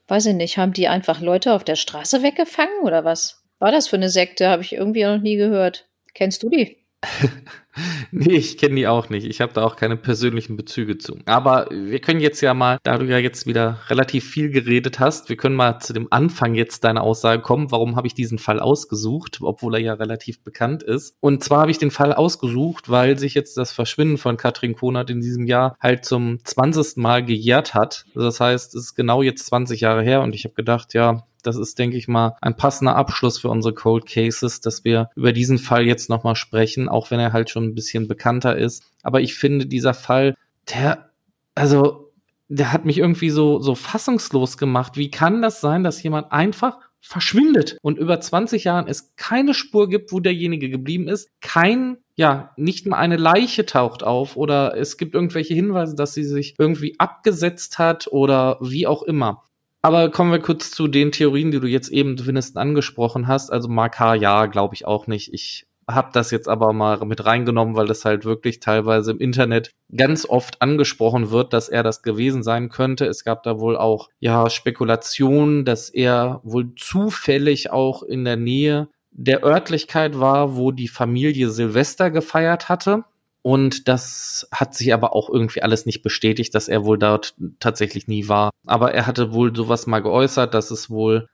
Weiß 0.09 0.27
ich 0.27 0.35
nicht, 0.35 0.59
haben 0.59 0.73
die 0.73 0.89
einfach 0.89 1.21
Leute 1.21 1.53
auf 1.53 1.65
der 1.65 1.77
Straße 1.77 2.23
weggefangen 2.23 2.81
oder 2.83 3.05
was? 3.05 3.43
War 3.59 3.73
das 3.73 3.89
für 3.89 3.97
eine 3.97 4.11
Sekte? 4.11 4.49
Habe 4.49 4.63
ich 4.63 4.75
irgendwie 4.75 5.05
noch 5.05 5.19
nie 5.19 5.37
gehört. 5.37 5.89
Kennst 6.13 6.43
du 6.43 6.51
die? 6.51 6.84
nee, 8.11 8.35
ich 8.35 8.59
kenne 8.59 8.77
die 8.77 8.87
auch 8.87 9.09
nicht. 9.09 9.27
Ich 9.27 9.41
habe 9.41 9.53
da 9.53 9.65
auch 9.65 9.77
keine 9.77 9.97
persönlichen 9.97 10.57
Bezüge 10.57 10.99
zu. 10.99 11.19
Aber 11.27 11.69
wir 11.71 12.01
können 12.01 12.21
jetzt 12.21 12.41
ja 12.41 12.55
mal, 12.55 12.79
da 12.83 12.99
du 12.99 13.07
ja 13.07 13.19
jetzt 13.19 13.47
wieder 13.47 13.79
relativ 13.89 14.29
viel 14.29 14.51
geredet 14.51 15.01
hast, 15.01 15.29
wir 15.29 15.37
können 15.37 15.57
mal 15.57 15.81
zu 15.81 15.93
dem 15.93 16.09
Anfang 16.11 16.55
jetzt 16.55 16.85
deiner 16.85 17.03
Aussage 17.03 17.43
kommen. 17.43 17.71
Warum 17.71 17.97
habe 17.97 18.07
ich 18.07 18.15
diesen 18.15 18.39
Fall 18.39 18.61
ausgesucht, 18.61 19.39
obwohl 19.43 19.75
er 19.75 19.81
ja 19.81 19.95
relativ 19.95 20.43
bekannt 20.43 20.83
ist? 20.83 21.17
Und 21.21 21.43
zwar 21.43 21.63
habe 21.63 21.71
ich 21.71 21.79
den 21.79 21.91
Fall 21.91 22.13
ausgesucht, 22.13 22.91
weil 22.91 23.19
sich 23.19 23.35
jetzt 23.35 23.57
das 23.57 23.73
Verschwinden 23.73 24.19
von 24.19 24.37
Katrin 24.37 24.75
Konert 24.75 25.11
in 25.11 25.21
diesem 25.21 25.47
Jahr 25.47 25.77
halt 25.81 26.05
zum 26.05 26.39
20. 26.45 26.97
Mal 26.97 27.25
gejährt 27.25 27.75
hat. 27.75 28.05
Das 28.15 28.41
heißt, 28.41 28.75
es 28.75 28.83
ist 28.83 28.95
genau 28.95 29.23
jetzt 29.23 29.47
20 29.47 29.81
Jahre 29.81 30.03
her 30.03 30.23
und 30.23 30.35
ich 30.35 30.45
habe 30.45 30.55
gedacht, 30.55 30.95
ja, 30.95 31.25
das 31.47 31.57
ist, 31.57 31.79
denke 31.79 31.97
ich 31.97 32.09
mal, 32.09 32.37
ein 32.41 32.57
passender 32.57 32.97
Abschluss 32.97 33.39
für 33.39 33.49
unsere 33.49 33.75
Cold 33.75 34.07
Cases, 34.07 34.61
dass 34.61 34.85
wir 34.85 35.11
über 35.17 35.33
diesen 35.33 35.59
Fall 35.59 35.87
jetzt 35.87 36.09
nochmal 36.09 36.37
sprechen, 36.37 36.89
auch 36.89 37.11
wenn 37.11 37.21
er 37.21 37.33
halt 37.33 37.51
schon 37.51 37.65
ein 37.65 37.75
bisschen 37.75 38.09
bekannter 38.09 38.57
ist. 38.57 38.83
Aber 39.03 39.21
ich 39.21 39.35
finde, 39.35 39.67
dieser 39.67 39.95
Fall, 39.95 40.35
der, 40.73 41.11
also, 41.55 42.13
der 42.49 42.73
hat 42.73 42.85
mich 42.85 42.99
irgendwie 42.99 43.31
so, 43.31 43.59
so 43.61 43.75
fassungslos 43.75 44.59
gemacht. 44.59 44.97
Wie 44.97 45.11
kann 45.11 45.43
das 45.43 45.61
sein, 45.61 45.85
dass 45.85 46.03
jemand 46.03 46.33
einfach 46.33 46.79
verschwindet 47.01 47.77
und 47.83 47.99
über 47.99 48.19
20 48.19 48.65
Jahren 48.65 48.89
es 48.89 49.15
keine 49.17 49.53
Spur 49.53 49.91
gibt, 49.91 50.11
wo 50.11 50.21
derjenige 50.21 50.71
geblieben 50.71 51.07
ist, 51.07 51.29
kein 51.43 51.99
ja, 52.17 52.53
nicht 52.57 52.87
mal 52.87 52.97
eine 52.97 53.17
Leiche 53.17 53.67
taucht 53.67 54.05
auf 54.05 54.37
oder 54.37 54.77
es 54.77 54.97
gibt 54.97 55.15
irgendwelche 55.15 55.55
Hinweise, 55.55 55.97
dass 55.97 56.15
sie 56.15 56.25
sich 56.25 56.55
irgendwie 56.59 56.99
abgesetzt 56.99 57.79
hat 57.79 58.07
oder 58.09 58.59
wie 58.61 58.87
auch 58.87 59.03
immer. 59.03 59.43
Aber 59.85 60.11
kommen 60.11 60.33
wir 60.33 60.39
kurz 60.39 60.71
zu 60.71 60.89
den 60.89 61.13
Theorien, 61.13 61.51
die 61.51 61.61
du 61.61 61.67
jetzt 61.67 61.91
eben 61.91 62.17
zumindest 62.17 62.57
angesprochen 62.57 63.27
hast. 63.27 63.53
Also 63.53 63.69
Mark 63.69 64.01
H, 64.01 64.15
ja, 64.15 64.47
glaube 64.47 64.75
ich 64.75 64.87
auch 64.87 65.07
nicht. 65.07 65.35
Ich 65.35 65.67
habe 65.87 66.09
das 66.11 66.31
jetzt 66.31 66.49
aber 66.49 66.73
mal 66.73 67.05
mit 67.05 67.27
reingenommen, 67.27 67.77
weil 67.77 67.87
das 67.87 68.07
halt 68.07 68.25
wirklich 68.25 68.61
teilweise 68.61 69.11
im 69.11 69.19
Internet 69.19 69.73
ganz 69.95 70.25
oft 70.27 70.63
angesprochen 70.63 71.31
wird, 71.31 71.53
dass 71.53 71.69
er 71.69 71.83
das 71.83 72.01
gewesen 72.01 72.43
sein 72.43 72.71
könnte. 72.71 73.05
Es 73.05 73.25
gab 73.25 73.43
da 73.43 73.61
wohl 73.61 73.77
auch 73.77 74.09
ja 74.21 74.49
Spekulationen, 74.49 75.67
dass 75.67 75.91
er 75.91 76.41
wohl 76.45 76.75
zufällig 76.77 77.71
auch 77.71 78.03
in 78.03 78.25
der 78.25 78.37
Nähe 78.37 78.89
der 79.11 79.45
Örtlichkeit 79.45 80.19
war, 80.19 80.57
wo 80.57 80.73
die 80.73 80.89
Familie 80.89 81.51
Silvester 81.51 82.11
gefeiert 82.11 82.71
hatte. 82.71 83.05
Und 83.47 83.89
das 83.89 84.49
hat 84.53 84.75
sich 84.75 84.95
aber 84.95 85.15
auch 85.15 85.29
irgendwie 85.29 85.63
alles 85.63 85.85
nicht 85.85 86.03
bestätigt, 86.03 86.55
dass 86.55 86.67
er 86.67 86.87
wohl 86.87 86.99
dort 86.99 87.35
tatsächlich 87.61 88.09
nie 88.09 88.27
war. 88.27 88.51
Aber 88.65 88.95
er 88.95 89.07
hatte 89.07 89.35
wohl 89.35 89.55
sowas 89.55 89.87
mal 89.87 90.01
geäußert, 90.01 90.55
dass 90.55 90.71
es 90.71 90.89
wohl 90.89 91.29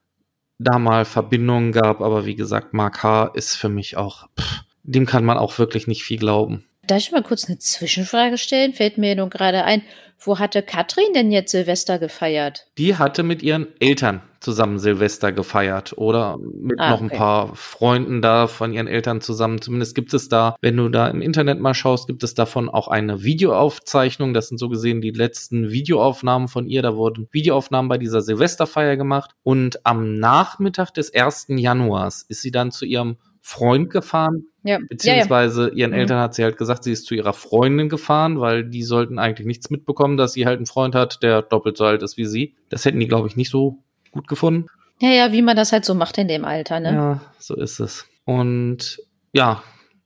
da 0.59 0.81
mal 0.81 1.05
Verbindungen 1.05 1.71
gab. 1.71 2.01
Aber 2.01 2.27
wie 2.27 2.35
gesagt, 2.35 2.75
Mark 2.75 3.05
H. 3.05 3.31
ist 3.35 3.55
für 3.55 3.69
mich 3.69 3.97
auch, 3.97 4.27
pff, 4.37 4.65
dem 4.83 5.07
kann 5.07 5.25
man 5.25 5.39
auch 5.39 5.61
wirklich 5.61 5.87
nicht 5.87 6.03
viel 6.03 6.19
glauben. 6.19 6.65
Darf 6.91 6.99
ich 6.99 7.13
mal 7.13 7.23
kurz 7.23 7.45
eine 7.45 7.57
Zwischenfrage 7.57 8.37
stellen? 8.37 8.73
Fällt 8.73 8.99
mir 8.99 9.15
nun 9.15 9.31
gerade 9.31 9.63
ein. 9.63 9.83
Wo 10.19 10.41
hatte 10.41 10.61
Katrin 10.61 11.13
denn 11.15 11.31
jetzt 11.31 11.53
Silvester 11.53 12.01
gefeiert? 12.01 12.67
Die 12.79 12.97
hatte 12.97 13.23
mit 13.23 13.45
ihren 13.45 13.69
Eltern 13.79 14.23
zusammen 14.41 14.81
Silvester 14.81 15.31
gefeiert 15.31 15.97
oder 15.97 16.37
mit 16.39 16.81
ah, 16.81 16.91
noch 16.91 17.01
ein 17.01 17.09
paar 17.09 17.55
Freunden 17.55 18.21
da 18.21 18.49
von 18.49 18.73
ihren 18.73 18.89
Eltern 18.89 19.21
zusammen. 19.21 19.63
Zumindest 19.63 19.95
gibt 19.95 20.13
es 20.15 20.29
da, 20.29 20.57
wenn 20.63 20.77
du 20.77 20.89
da 20.89 21.07
im 21.07 21.23
Internet 21.23 21.61
mal 21.61 21.75
schaust, 21.75 22.09
gibt 22.09 22.25
es 22.25 22.35
davon 22.35 22.69
auch 22.69 22.89
eine 22.89 23.23
Videoaufzeichnung. 23.23 24.35
Das 24.35 24.49
sind 24.49 24.59
so 24.59 24.69
gesehen 24.69 25.01
die 25.01 25.13
letzten 25.13 25.71
Videoaufnahmen 25.71 26.49
von 26.49 26.67
ihr. 26.67 26.83
Da 26.83 26.97
wurden 26.97 27.29
Videoaufnahmen 27.31 27.89
bei 27.89 27.99
dieser 27.99 28.21
Silvesterfeier 28.21 28.97
gemacht. 28.97 29.31
Und 29.45 29.87
am 29.87 30.19
Nachmittag 30.19 30.91
des 30.91 31.15
1. 31.15 31.47
Januars 31.51 32.23
ist 32.29 32.43
sie 32.43 32.51
dann 32.51 32.73
zu 32.73 32.85
ihrem 32.85 33.17
Freund 33.41 33.91
gefahren. 33.91 34.45
Ja. 34.63 34.79
Beziehungsweise 34.89 35.63
ja, 35.63 35.69
ja. 35.69 35.75
ihren 35.75 35.91
mhm. 35.91 35.99
Eltern 35.99 36.21
hat 36.21 36.35
sie 36.35 36.45
halt 36.45 36.57
gesagt, 36.57 36.85
sie 36.85 36.93
ist 36.93 37.07
zu 37.07 37.15
ihrer 37.15 37.33
Freundin 37.33 37.89
gefahren, 37.89 38.41
weil 38.41 38.65
die 38.65 38.83
sollten 38.83 39.19
eigentlich 39.19 39.47
nichts 39.47 39.71
mitbekommen, 39.71 40.17
dass 40.17 40.35
sie 40.35 40.47
halt 40.47 40.59
einen 40.59 40.67
Freund 40.67 40.95
hat, 40.95 41.23
der 41.23 41.43
doppelt 41.43 41.77
so 41.77 41.85
alt 41.85 42.03
ist 42.03 42.17
wie 42.17 42.27
sie. 42.27 42.55
Das 42.69 42.85
hätten 42.85 43.01
die, 43.01 43.09
glaube 43.09 43.29
ich, 43.29 43.37
nicht 43.37 43.51
so 43.51 43.79
gut 44.13 44.29
gefunden. 44.29 44.67
Ja, 45.01 45.11
ja, 45.11 45.33
wie 45.33 45.43
man 45.43 45.57
das 45.57 45.73
halt 45.73 45.85
so 45.85 45.95
macht 45.95 46.19
in 46.19 46.29
dem 46.29 46.45
Alter, 46.45 46.81
ne? 46.81 46.93
Ja, 46.93 47.21
so 47.39 47.57
ist 47.57 47.81
es. 47.81 48.07
Und 48.27 48.99
ja, 49.33 49.63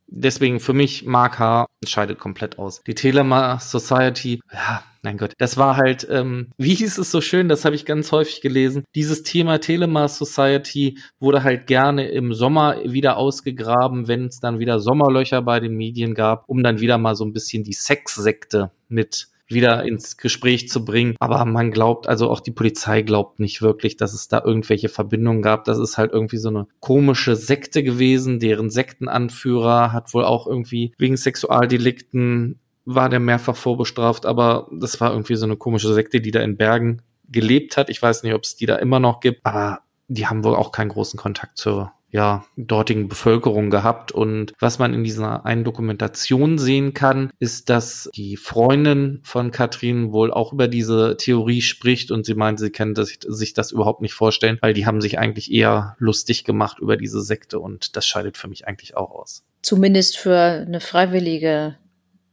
deswegen 0.07 0.61
für 0.61 0.73
mich 0.73 1.05
Mark 1.05 1.39
H. 1.39 1.67
scheidet 1.85 2.19
komplett 2.19 2.59
aus. 2.59 2.83
Die 2.87 2.95
Telema 2.95 3.59
Society, 3.59 4.41
ja, 4.53 4.83
mein 5.03 5.19
Gott, 5.19 5.35
das 5.39 5.57
war 5.59 5.77
halt, 5.77 6.07
ähm, 6.11 6.51
wie 6.57 6.75
hieß 6.75 6.99
es 6.99 7.11
so 7.11 7.21
schön, 7.21 7.49
das 7.49 7.65
habe 7.65 7.77
ich 7.77 7.85
ganz 7.85 8.11
häufig 8.11 8.41
gelesen. 8.41 8.85
Dieses 8.95 9.23
Thema 9.23 9.59
Telema 9.59 10.09
Society 10.09 10.99
wurde 11.19 11.43
halt 11.43 11.67
gerne 11.67 12.09
im 12.09 12.33
Sommer 12.33 12.79
wieder 12.85 13.17
ausgegraben, 13.19 14.09
wenn 14.09 14.27
es 14.27 14.41
dann 14.41 14.59
wieder 14.59 14.81
Sommerlöcher 14.81 15.43
bei 15.43 15.61
den 15.61 15.75
Medien 15.77 16.15
gab, 16.15 16.49
um 16.49 16.63
dann 16.63 16.81
wieder 16.81 16.99
mal 16.99 17.15
so 17.15 17.25
ein 17.25 17.33
bisschen 17.33 17.65
die 17.65 17.75
Sexsekte 17.75 18.71
mit 18.89 19.29
wieder 19.49 19.85
ins 19.85 20.17
Gespräch 20.17 20.69
zu 20.69 20.85
bringen. 20.85 21.17
Aber 21.21 21.45
man 21.45 21.71
glaubt, 21.71 22.09
also 22.09 22.31
auch 22.31 22.41
die 22.41 22.51
Polizei 22.51 23.03
glaubt 23.03 23.41
nicht 23.41 23.63
wirklich, 23.63 23.97
dass 23.97 24.15
es 24.15 24.29
da 24.29 24.43
irgendwelche 24.45 24.89
Verbindungen 24.89 25.43
gab. 25.43 25.65
Das 25.65 25.79
ist 25.79 25.99
halt 25.99 26.13
irgendwie 26.13 26.39
so 26.39 26.49
eine 26.49 26.67
komische 26.81 27.37
Sekte 27.37 27.83
gewesen, 27.83 28.41
deren 28.41 28.71
Sektenanführer 28.71 29.93
hat 29.93 30.15
wohl 30.15 30.25
auch 30.25 30.47
irgendwie 30.47 30.93
wegen 30.99 31.17
Sexualdelikten 31.17 32.61
war 32.87 33.09
der 33.09 33.21
mehrfach 33.21 33.57
vorbestraft, 33.57 34.27
aber 34.27 34.69
das 34.71 35.01
war 35.01 35.11
irgendwie 35.11 35.37
so 35.37 35.47
eine 35.47 35.57
komische 35.57 35.93
Sekte, 35.95 36.21
die 36.21 36.31
da 36.31 36.41
in 36.41 36.57
Bergen 36.57 37.03
gelebt 37.29 37.77
hat. 37.77 37.89
Ich 37.89 38.03
weiß 38.03 38.23
nicht, 38.23 38.35
ob 38.35 38.43
es 38.43 38.57
die 38.57 38.67
da 38.67 38.77
immer 38.77 39.01
noch 39.01 39.21
gibt, 39.21 39.41
aber 39.45 39.81
die 40.09 40.27
haben 40.27 40.45
wohl 40.45 40.55
auch 40.55 40.71
keinen 40.71 40.91
großen 40.91 41.19
Kontakt 41.19 41.57
zur 41.57 41.93
ja, 42.15 42.45
dortigen 42.57 43.09
Bevölkerung 43.09 43.71
gehabt. 43.71 44.13
Und 44.13 44.53
was 44.61 44.79
man 44.79 44.95
in 44.95 45.03
dieser 45.03 45.45
einen 45.45 45.65
Dokumentation 45.65 46.59
sehen 46.59 46.95
kann, 46.95 47.33
ist, 47.41 47.71
dass 47.71 48.09
die 48.15 48.37
Freundin 48.37 49.19
von 49.25 49.51
Katrin 49.51 50.13
wohl 50.13 50.33
auch 50.33 50.53
über 50.53 50.69
diese 50.69 51.17
Theorie 51.17 51.61
spricht 51.61 52.13
und 52.13 52.25
sie 52.25 52.35
meint, 52.35 52.61
sie 52.61 52.71
kann 52.71 52.95
das, 52.95 53.19
sich 53.27 53.53
das 53.53 53.73
überhaupt 53.73 54.01
nicht 54.01 54.15
vorstellen, 54.15 54.59
weil 54.61 54.75
die 54.75 54.87
haben 54.87 55.01
sich 55.01 55.19
eigentlich 55.19 55.51
eher 55.51 55.97
lustig 55.99 56.45
gemacht 56.45 56.79
über 56.79 56.97
diese 56.97 57.21
Sekte 57.21 57.59
und 57.59 57.97
das 57.97 58.07
scheidet 58.07 58.37
für 58.37 58.47
mich 58.47 58.69
eigentlich 58.69 58.97
auch 58.97 59.11
aus. 59.11 59.43
Zumindest 59.63 60.17
für 60.17 60.39
eine 60.39 60.79
freiwillige 60.79 61.75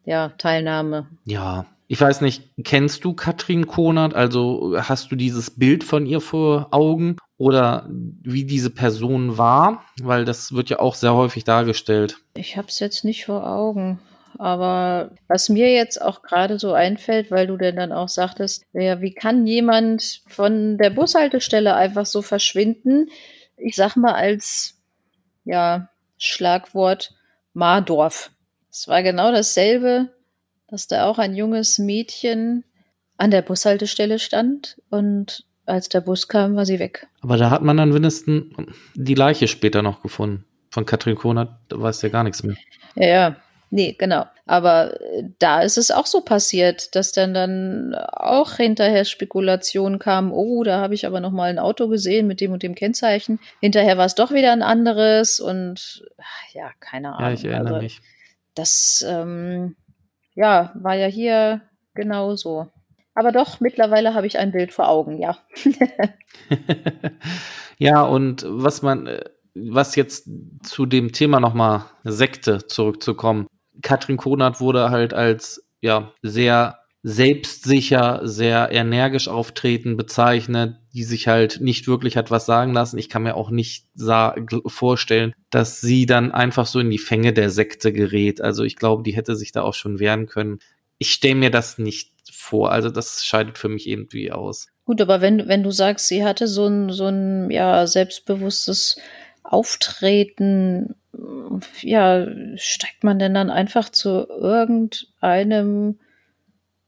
ja, 0.05 0.29
Teilnahme. 0.37 1.07
Ja, 1.25 1.65
ich 1.87 1.99
weiß 1.99 2.21
nicht, 2.21 2.51
kennst 2.63 3.03
du 3.03 3.13
Katrin 3.13 3.65
Konert? 3.65 4.13
Also 4.13 4.75
hast 4.77 5.11
du 5.11 5.15
dieses 5.15 5.49
Bild 5.49 5.83
von 5.83 6.05
ihr 6.05 6.21
vor 6.21 6.67
Augen 6.69 7.17
oder 7.41 7.87
wie 7.89 8.45
diese 8.45 8.69
Person 8.69 9.35
war? 9.35 9.83
Weil 9.99 10.25
das 10.25 10.51
wird 10.51 10.69
ja 10.69 10.77
auch 10.77 10.93
sehr 10.93 11.15
häufig 11.15 11.43
dargestellt. 11.43 12.17
Ich 12.35 12.55
habe 12.55 12.67
es 12.67 12.79
jetzt 12.79 13.03
nicht 13.03 13.25
vor 13.25 13.49
Augen. 13.49 13.99
Aber 14.37 15.09
was 15.27 15.49
mir 15.49 15.73
jetzt 15.73 15.99
auch 15.99 16.21
gerade 16.21 16.59
so 16.59 16.73
einfällt, 16.73 17.31
weil 17.31 17.47
du 17.47 17.57
denn 17.57 17.77
dann 17.77 17.93
auch 17.93 18.09
sagtest, 18.09 18.63
ja, 18.73 19.01
wie 19.01 19.15
kann 19.15 19.47
jemand 19.47 20.21
von 20.27 20.77
der 20.77 20.91
Bushaltestelle 20.91 21.73
einfach 21.73 22.05
so 22.05 22.21
verschwinden? 22.21 23.09
Ich 23.57 23.75
sag 23.75 23.95
mal 23.95 24.13
als 24.13 24.75
ja, 25.43 25.89
Schlagwort 26.19 27.15
Mardorf. 27.53 28.29
Es 28.69 28.87
war 28.87 29.01
genau 29.01 29.31
dasselbe, 29.31 30.09
dass 30.67 30.85
da 30.85 31.07
auch 31.07 31.17
ein 31.17 31.35
junges 31.35 31.79
Mädchen 31.79 32.65
an 33.17 33.31
der 33.31 33.41
Bushaltestelle 33.41 34.19
stand 34.19 34.79
und 34.91 35.43
als 35.65 35.89
der 35.89 36.01
Bus 36.01 36.27
kam, 36.27 36.55
war 36.55 36.65
sie 36.65 36.79
weg. 36.79 37.07
Aber 37.21 37.37
da 37.37 37.49
hat 37.49 37.61
man 37.61 37.77
dann 37.77 37.93
wenigstens 37.93 38.55
die 38.95 39.15
Leiche 39.15 39.47
später 39.47 39.81
noch 39.81 40.01
gefunden. 40.01 40.45
Von 40.69 40.85
Katrin 40.85 41.15
Konert, 41.15 41.49
da 41.69 41.81
weiß 41.81 42.01
ja 42.01 42.09
gar 42.09 42.23
nichts 42.23 42.43
mehr. 42.43 42.55
Ja, 42.95 43.07
ja. 43.07 43.35
Nee, 43.73 43.95
genau. 43.97 44.25
Aber 44.45 44.99
äh, 44.99 45.23
da 45.39 45.61
ist 45.61 45.77
es 45.77 45.91
auch 45.91 46.05
so 46.05 46.21
passiert, 46.21 46.93
dass 46.93 47.13
dann 47.13 47.33
dann 47.33 47.95
auch 47.95 48.57
hinterher 48.57 49.05
Spekulationen 49.05 49.97
kamen, 49.97 50.31
oh, 50.33 50.63
da 50.63 50.81
habe 50.81 50.93
ich 50.93 51.07
aber 51.07 51.21
noch 51.21 51.31
mal 51.31 51.49
ein 51.49 51.57
Auto 51.57 51.87
gesehen 51.87 52.27
mit 52.27 52.41
dem 52.41 52.51
und 52.51 52.63
dem 52.63 52.75
Kennzeichen. 52.75 53.39
Hinterher 53.61 53.97
war 53.97 54.05
es 54.05 54.15
doch 54.15 54.31
wieder 54.31 54.51
ein 54.51 54.61
anderes 54.61 55.39
und 55.39 56.05
ja, 56.53 56.71
keine 56.81 57.15
Ahnung. 57.15 57.29
Ja, 57.29 57.33
ich 57.33 57.45
erinnere 57.45 57.75
also, 57.75 57.83
mich. 57.83 58.01
Das 58.55 59.05
ähm, 59.07 59.77
ja, 60.35 60.73
war 60.75 60.95
ja 60.95 61.07
hier 61.07 61.61
genauso. 61.93 62.67
Aber 63.13 63.31
doch, 63.31 63.59
mittlerweile 63.59 64.13
habe 64.13 64.27
ich 64.27 64.39
ein 64.39 64.51
Bild 64.51 64.73
vor 64.73 64.87
Augen, 64.87 65.19
ja. 65.19 65.37
ja, 67.77 68.03
und 68.03 68.45
was 68.47 68.81
man, 68.81 69.07
äh, 69.07 69.23
was 69.53 69.95
jetzt 69.95 70.29
zu 70.63 70.85
dem 70.85 71.11
Thema 71.11 71.39
nochmal 71.39 71.85
Sekte 72.03 72.67
zurückzukommen. 72.67 73.47
Katrin 73.81 74.17
Konert 74.17 74.61
wurde 74.61 74.91
halt 74.91 75.13
als 75.13 75.67
ja 75.81 76.13
sehr 76.21 76.77
selbstsicher, 77.03 78.21
sehr 78.23 78.71
energisch 78.71 79.27
auftreten 79.27 79.97
bezeichnet, 79.97 80.77
die 80.93 81.03
sich 81.03 81.27
halt 81.27 81.59
nicht 81.59 81.87
wirklich 81.87 82.15
hat 82.15 82.29
was 82.29 82.45
sagen 82.45 82.73
lassen. 82.73 82.99
Ich 82.99 83.09
kann 83.09 83.23
mir 83.23 83.35
auch 83.35 83.49
nicht 83.49 83.87
vorstellen, 84.67 85.33
dass 85.49 85.81
sie 85.81 86.05
dann 86.05 86.31
einfach 86.31 86.67
so 86.67 86.79
in 86.79 86.91
die 86.91 86.99
Fänge 86.99 87.33
der 87.33 87.49
Sekte 87.49 87.91
gerät. 87.91 88.39
Also 88.39 88.63
ich 88.63 88.75
glaube, 88.75 89.01
die 89.01 89.15
hätte 89.15 89.35
sich 89.35 89.51
da 89.51 89.63
auch 89.63 89.73
schon 89.73 89.99
wehren 89.99 90.27
können. 90.27 90.59
Ich 90.99 91.11
stelle 91.11 91.35
mir 91.35 91.49
das 91.49 91.79
nicht 91.79 92.10
vor. 92.31 92.71
Also 92.71 92.89
das 92.89 93.23
scheidet 93.25 93.57
für 93.57 93.69
mich 93.69 93.87
irgendwie 93.87 94.31
aus. 94.31 94.67
Gut, 94.85 95.01
aber 95.01 95.21
wenn, 95.21 95.47
wenn 95.47 95.63
du 95.63 95.71
sagst, 95.71 96.07
sie 96.07 96.23
hatte 96.23 96.47
so 96.47 96.67
ein, 96.67 96.91
so 96.91 97.07
ein 97.07 97.49
ja, 97.51 97.87
selbstbewusstes 97.87 98.99
Auftreten, 99.43 100.95
ja, 101.81 102.27
steigt 102.55 103.03
man 103.03 103.19
denn 103.19 103.33
dann 103.33 103.49
einfach 103.49 103.89
zu 103.89 104.27
irgendeinem 104.27 105.99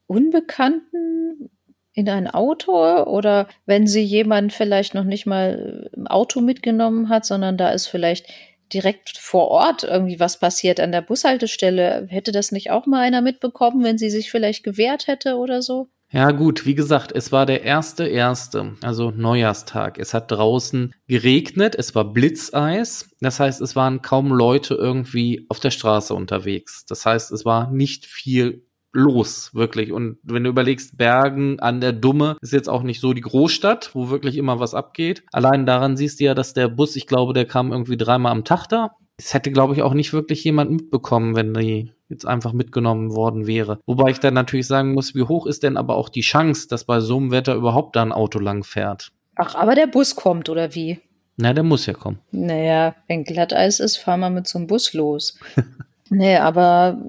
Unbekannten 0.08 1.50
in 1.93 2.10
ein 2.10 2.28
Auto 2.28 3.04
oder 3.04 3.48
wenn 3.65 3.86
sie 3.86 4.02
jemand 4.02 4.52
vielleicht 4.52 4.96
noch 4.96 5.04
nicht 5.04 5.26
mal 5.26 5.89
im 5.93 6.08
Auto 6.08 6.41
mitgenommen 6.41 7.10
hat, 7.10 7.26
sondern 7.26 7.56
da 7.58 7.69
ist 7.69 7.88
vielleicht 7.88 8.26
direkt 8.73 9.17
vor 9.17 9.49
Ort 9.49 9.83
irgendwie 9.83 10.19
was 10.19 10.39
passiert 10.39 10.79
an 10.79 10.91
der 10.91 11.01
Bushaltestelle. 11.01 12.07
Hätte 12.09 12.31
das 12.31 12.51
nicht 12.51 12.71
auch 12.71 12.86
mal 12.86 13.01
einer 13.01 13.21
mitbekommen, 13.21 13.83
wenn 13.83 13.97
sie 13.97 14.09
sich 14.09 14.31
vielleicht 14.31 14.63
gewehrt 14.63 15.07
hätte 15.07 15.36
oder 15.38 15.62
so? 15.62 15.89
Ja, 16.13 16.29
gut, 16.29 16.67
wie 16.67 16.75
gesagt, 16.75 17.12
es 17.12 17.31
war 17.31 17.47
der 17.47 17.63
erste 17.63 18.05
erste, 18.05 18.75
also 18.83 19.09
Neujahrstag. 19.09 19.97
Es 19.97 20.13
hat 20.13 20.31
draußen 20.31 20.93
geregnet, 21.07 21.73
es 21.73 21.95
war 21.95 22.13
Blitzeis. 22.13 23.09
Das 23.19 23.39
heißt, 23.39 23.62
es 23.62 23.75
waren 23.75 24.03
kaum 24.03 24.31
Leute 24.31 24.75
irgendwie 24.75 25.47
auf 25.49 25.59
der 25.59 25.71
Straße 25.71 26.13
unterwegs. 26.13 26.86
Das 26.86 27.03
heißt, 27.07 27.31
es 27.31 27.45
war 27.45 27.71
nicht 27.71 28.05
viel 28.05 28.67
los, 28.93 29.49
wirklich. 29.53 29.91
Und 29.91 30.17
wenn 30.23 30.43
du 30.43 30.49
überlegst, 30.49 30.97
Bergen 30.97 31.60
an 31.60 31.82
der 31.82 31.91
Dumme 31.91 32.38
ist 32.41 32.53
jetzt 32.53 32.69
auch 32.69 32.84
nicht 32.84 33.01
so 33.01 33.13
die 33.13 33.21
Großstadt, 33.21 33.93
wo 33.93 34.10
wirklich 34.10 34.38
immer 34.38 34.60
was 34.60 34.73
abgeht. 34.73 35.23
Allein 35.32 35.65
daran 35.65 35.97
siehst 35.97 36.19
du 36.19 36.25
ja, 36.25 36.34
dass 36.34 36.53
der 36.53 36.69
Bus, 36.69 36.95
ich 36.95 37.08
glaube, 37.08 37.34
der 37.34 37.45
kam 37.45 37.71
irgendwie 37.71 37.97
dreimal 37.97 38.32
am 38.32 38.45
Tag 38.45 38.67
da. 38.67 38.91
Es 39.17 39.34
hätte, 39.34 39.51
glaube 39.51 39.73
ich, 39.73 39.82
auch 39.82 39.93
nicht 39.93 40.13
wirklich 40.13 40.43
jemand 40.43 40.71
mitbekommen, 40.71 41.36
wenn 41.36 41.53
die 41.53 41.91
jetzt 42.10 42.25
einfach 42.25 42.53
mitgenommen 42.53 43.13
worden 43.13 43.47
wäre. 43.47 43.79
Wobei 43.86 44.12
ich 44.12 44.19
dann 44.19 44.34
natürlich 44.34 44.67
sagen 44.67 44.93
muss, 44.93 45.15
wie 45.15 45.23
hoch 45.23 45.45
ist 45.45 45.63
denn 45.63 45.78
aber 45.78 45.95
auch 45.95 46.09
die 46.09 46.22
Chance, 46.22 46.68
dass 46.68 46.86
bei 46.86 46.99
so 46.99 47.18
einem 47.18 47.32
Wetter 47.32 47.55
überhaupt 47.55 47.95
da 47.95 48.01
ein 48.03 48.11
Auto 48.11 48.39
lang 48.39 48.63
fährt? 48.63 49.11
Ach, 49.36 49.55
aber 49.55 49.76
der 49.76 49.88
Bus 49.88 50.15
kommt, 50.15 50.49
oder 50.49 50.76
wie? 50.76 50.99
Na, 51.38 51.53
der 51.53 51.63
muss 51.63 51.88
ja 51.88 51.93
kommen. 51.93 52.20
Naja, 52.32 52.95
wenn 53.07 53.24
Glatteis 53.24 53.80
ist, 53.80 53.97
fahren 53.97 54.20
wir 54.20 54.30
mit 54.30 54.47
so 54.47 54.59
einem 54.59 54.68
Bus 54.68 54.93
los. 54.93 55.39
Nee, 56.16 56.38
aber 56.38 57.01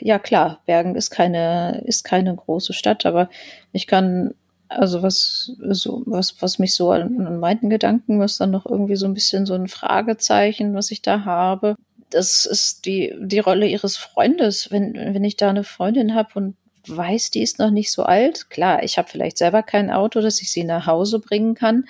ja 0.00 0.18
klar, 0.18 0.62
Bergen 0.64 0.94
ist 0.94 1.10
keine, 1.10 1.82
ist 1.84 2.04
keine 2.04 2.34
große 2.34 2.72
Stadt, 2.72 3.04
aber 3.04 3.28
ich 3.72 3.86
kann, 3.86 4.34
also 4.68 5.02
was, 5.02 5.52
so, 5.70 6.02
was, 6.06 6.40
was 6.40 6.58
mich 6.58 6.74
so 6.74 6.90
an, 6.90 7.26
an 7.26 7.38
meinen 7.38 7.68
Gedanken, 7.68 8.20
was 8.20 8.38
dann 8.38 8.50
noch 8.50 8.64
irgendwie 8.64 8.96
so 8.96 9.04
ein 9.06 9.12
bisschen 9.12 9.44
so 9.44 9.52
ein 9.52 9.68
Fragezeichen, 9.68 10.74
was 10.74 10.90
ich 10.90 11.02
da 11.02 11.26
habe, 11.26 11.76
das 12.08 12.46
ist 12.46 12.86
die, 12.86 13.14
die 13.20 13.40
Rolle 13.40 13.66
ihres 13.66 13.98
Freundes. 13.98 14.70
Wenn, 14.70 14.94
wenn 14.94 15.24
ich 15.24 15.36
da 15.36 15.50
eine 15.50 15.64
Freundin 15.64 16.14
habe 16.14 16.30
und 16.34 16.56
weiß, 16.86 17.30
die 17.30 17.42
ist 17.42 17.58
noch 17.58 17.70
nicht 17.70 17.92
so 17.92 18.04
alt, 18.04 18.48
klar, 18.48 18.82
ich 18.82 18.96
habe 18.96 19.08
vielleicht 19.08 19.36
selber 19.36 19.62
kein 19.62 19.90
Auto, 19.90 20.22
dass 20.22 20.40
ich 20.40 20.50
sie 20.50 20.64
nach 20.64 20.86
Hause 20.86 21.18
bringen 21.18 21.54
kann, 21.54 21.84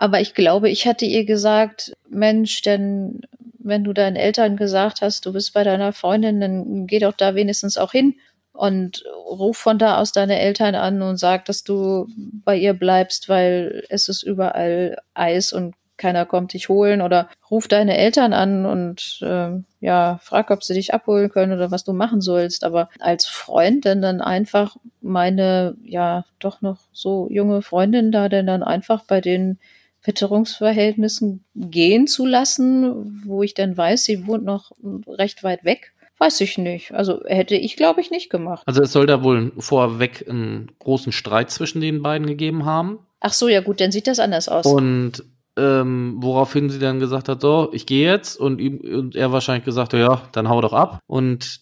aber 0.00 0.22
ich 0.22 0.32
glaube, 0.32 0.70
ich 0.70 0.86
hatte 0.86 1.04
ihr 1.04 1.26
gesagt, 1.26 1.92
Mensch, 2.08 2.62
denn 2.62 3.20
wenn 3.58 3.84
du 3.84 3.92
deinen 3.92 4.16
Eltern 4.16 4.56
gesagt 4.56 5.02
hast, 5.02 5.26
du 5.26 5.34
bist 5.34 5.52
bei 5.52 5.62
deiner 5.62 5.92
Freundin, 5.92 6.40
dann 6.40 6.86
geh 6.86 7.00
doch 7.00 7.12
da 7.12 7.34
wenigstens 7.34 7.76
auch 7.76 7.92
hin 7.92 8.14
und 8.54 9.04
ruf 9.26 9.58
von 9.58 9.78
da 9.78 9.98
aus 9.98 10.12
deine 10.12 10.40
Eltern 10.40 10.74
an 10.74 11.02
und 11.02 11.18
sag, 11.18 11.44
dass 11.44 11.64
du 11.64 12.06
bei 12.16 12.56
ihr 12.56 12.72
bleibst, 12.72 13.28
weil 13.28 13.84
es 13.90 14.08
ist 14.08 14.22
überall 14.22 14.96
Eis 15.12 15.52
und 15.52 15.74
keiner 15.98 16.24
kommt 16.24 16.54
dich 16.54 16.70
holen 16.70 17.02
oder 17.02 17.28
ruf 17.50 17.68
deine 17.68 17.98
Eltern 17.98 18.32
an 18.32 18.64
und 18.64 19.18
äh, 19.20 19.50
ja, 19.80 20.18
frag, 20.22 20.50
ob 20.50 20.64
sie 20.64 20.72
dich 20.72 20.94
abholen 20.94 21.28
können 21.28 21.52
oder 21.52 21.70
was 21.70 21.84
du 21.84 21.92
machen 21.92 22.22
sollst. 22.22 22.64
Aber 22.64 22.88
als 23.00 23.26
Freund 23.26 23.84
denn 23.84 24.00
dann 24.00 24.22
einfach 24.22 24.76
meine, 25.02 25.76
ja, 25.84 26.24
doch 26.38 26.62
noch 26.62 26.78
so 26.90 27.28
junge 27.30 27.60
Freundin 27.60 28.12
da 28.12 28.30
denn 28.30 28.46
dann 28.46 28.62
einfach 28.62 29.04
bei 29.04 29.20
den 29.20 29.58
Witterungsverhältnissen 30.04 31.44
gehen 31.54 32.06
zu 32.06 32.26
lassen, 32.26 33.22
wo 33.24 33.42
ich 33.42 33.54
dann 33.54 33.76
weiß, 33.76 34.04
sie 34.04 34.26
wohnt 34.26 34.44
noch 34.44 34.72
recht 35.06 35.42
weit 35.42 35.64
weg. 35.64 35.92
Weiß 36.18 36.40
ich 36.42 36.58
nicht. 36.58 36.92
Also 36.92 37.22
hätte 37.24 37.54
ich, 37.54 37.76
glaube 37.76 38.00
ich, 38.00 38.10
nicht 38.10 38.28
gemacht. 38.28 38.62
Also 38.66 38.82
es 38.82 38.92
soll 38.92 39.06
da 39.06 39.22
wohl 39.22 39.52
vorweg 39.58 40.26
einen 40.28 40.70
großen 40.78 41.12
Streit 41.12 41.50
zwischen 41.50 41.80
den 41.80 42.02
beiden 42.02 42.26
gegeben 42.26 42.66
haben. 42.66 42.98
Ach 43.20 43.32
so, 43.32 43.48
ja 43.48 43.60
gut, 43.60 43.80
dann 43.80 43.92
sieht 43.92 44.06
das 44.06 44.18
anders 44.18 44.48
aus. 44.48 44.66
Und 44.66 45.24
ähm, 45.56 46.16
woraufhin 46.18 46.70
sie 46.70 46.78
dann 46.78 47.00
gesagt 47.00 47.28
hat, 47.28 47.40
so, 47.40 47.70
ich 47.72 47.86
gehe 47.86 48.10
jetzt 48.10 48.38
und, 48.38 48.60
ihm, 48.60 48.78
und 48.78 49.16
er 49.16 49.32
wahrscheinlich 49.32 49.64
gesagt 49.64 49.92
hat, 49.92 50.00
ja, 50.00 50.22
dann 50.32 50.48
hau 50.48 50.60
doch 50.60 50.72
ab. 50.72 51.00
Und 51.06 51.60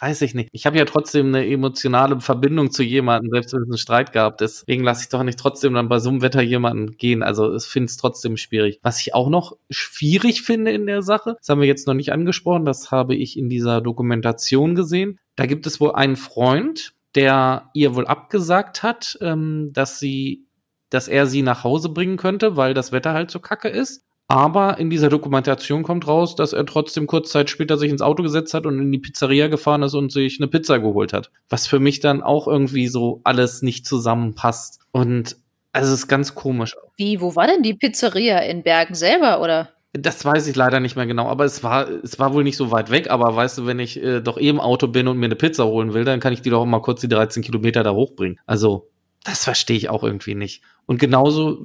weiß 0.00 0.22
ich 0.22 0.34
nicht. 0.34 0.48
Ich 0.52 0.66
habe 0.66 0.78
ja 0.78 0.84
trotzdem 0.84 1.28
eine 1.28 1.46
emotionale 1.46 2.20
Verbindung 2.20 2.70
zu 2.70 2.82
jemandem, 2.82 3.30
selbst 3.32 3.52
wenn 3.52 3.62
es 3.62 3.68
einen 3.68 3.78
Streit 3.78 4.12
gab. 4.12 4.38
Deswegen 4.38 4.84
lasse 4.84 5.02
ich 5.02 5.08
doch 5.08 5.22
nicht 5.22 5.38
trotzdem 5.38 5.74
dann 5.74 5.88
bei 5.88 5.98
so 5.98 6.10
einem 6.10 6.22
Wetter 6.22 6.42
jemanden 6.42 6.96
gehen. 6.96 7.22
Also 7.22 7.54
ich 7.54 7.64
finde 7.64 7.86
es 7.86 7.96
trotzdem 7.96 8.36
schwierig. 8.36 8.78
Was 8.82 9.00
ich 9.00 9.14
auch 9.14 9.28
noch 9.28 9.56
schwierig 9.70 10.42
finde 10.42 10.72
in 10.72 10.86
der 10.86 11.02
Sache, 11.02 11.36
das 11.38 11.48
haben 11.48 11.60
wir 11.60 11.68
jetzt 11.68 11.86
noch 11.86 11.94
nicht 11.94 12.12
angesprochen, 12.12 12.64
das 12.64 12.90
habe 12.90 13.14
ich 13.14 13.38
in 13.38 13.48
dieser 13.48 13.80
Dokumentation 13.80 14.74
gesehen. 14.74 15.18
Da 15.36 15.46
gibt 15.46 15.66
es 15.66 15.80
wohl 15.80 15.92
einen 15.92 16.16
Freund, 16.16 16.92
der 17.14 17.70
ihr 17.74 17.94
wohl 17.94 18.06
abgesagt 18.06 18.82
hat, 18.82 19.18
ähm, 19.20 19.70
dass 19.72 19.98
sie 19.98 20.46
dass 20.90 21.08
er 21.08 21.26
sie 21.26 21.42
nach 21.42 21.64
Hause 21.64 21.88
bringen 21.88 22.16
könnte, 22.16 22.56
weil 22.56 22.72
das 22.72 22.92
Wetter 22.92 23.12
halt 23.12 23.30
so 23.30 23.40
kacke 23.40 23.68
ist. 23.68 24.05
Aber 24.28 24.78
in 24.78 24.90
dieser 24.90 25.08
Dokumentation 25.08 25.84
kommt 25.84 26.08
raus, 26.08 26.34
dass 26.34 26.52
er 26.52 26.66
trotzdem 26.66 27.06
kurz 27.06 27.30
Zeit 27.30 27.48
später 27.48 27.78
sich 27.78 27.90
ins 27.90 28.02
Auto 28.02 28.24
gesetzt 28.24 28.54
hat 28.54 28.66
und 28.66 28.80
in 28.80 28.90
die 28.90 28.98
Pizzeria 28.98 29.46
gefahren 29.46 29.84
ist 29.84 29.94
und 29.94 30.10
sich 30.10 30.40
eine 30.40 30.48
Pizza 30.48 30.80
geholt 30.80 31.12
hat. 31.12 31.30
Was 31.48 31.68
für 31.68 31.78
mich 31.78 32.00
dann 32.00 32.22
auch 32.22 32.48
irgendwie 32.48 32.88
so 32.88 33.20
alles 33.22 33.62
nicht 33.62 33.86
zusammenpasst. 33.86 34.80
Und 34.90 35.36
also 35.72 35.92
es 35.92 36.00
ist 36.00 36.08
ganz 36.08 36.34
komisch. 36.34 36.74
Wie, 36.96 37.20
wo 37.20 37.36
war 37.36 37.46
denn 37.46 37.62
die 37.62 37.74
Pizzeria? 37.74 38.38
In 38.38 38.64
Bergen 38.64 38.94
selber, 38.94 39.40
oder? 39.40 39.70
Das 39.92 40.24
weiß 40.24 40.46
ich 40.48 40.56
leider 40.56 40.80
nicht 40.80 40.96
mehr 40.96 41.06
genau, 41.06 41.28
aber 41.28 41.44
es 41.44 41.62
war, 41.62 41.88
es 41.88 42.18
war 42.18 42.34
wohl 42.34 42.44
nicht 42.44 42.56
so 42.56 42.70
weit 42.70 42.90
weg. 42.90 43.10
Aber 43.10 43.34
weißt 43.36 43.58
du, 43.58 43.66
wenn 43.66 43.78
ich 43.78 44.02
äh, 44.02 44.20
doch 44.20 44.38
eh 44.38 44.48
im 44.48 44.60
Auto 44.60 44.88
bin 44.88 45.06
und 45.06 45.18
mir 45.18 45.26
eine 45.26 45.36
Pizza 45.36 45.66
holen 45.66 45.94
will, 45.94 46.04
dann 46.04 46.18
kann 46.18 46.32
ich 46.32 46.42
die 46.42 46.50
doch 46.50 46.64
mal 46.64 46.82
kurz 46.82 47.00
die 47.00 47.08
13 47.08 47.44
Kilometer 47.44 47.84
da 47.84 47.92
hochbringen. 47.92 48.40
Also, 48.44 48.90
das 49.22 49.44
verstehe 49.44 49.76
ich 49.76 49.88
auch 49.88 50.02
irgendwie 50.02 50.34
nicht. 50.34 50.62
Und 50.86 50.98
genauso 50.98 51.60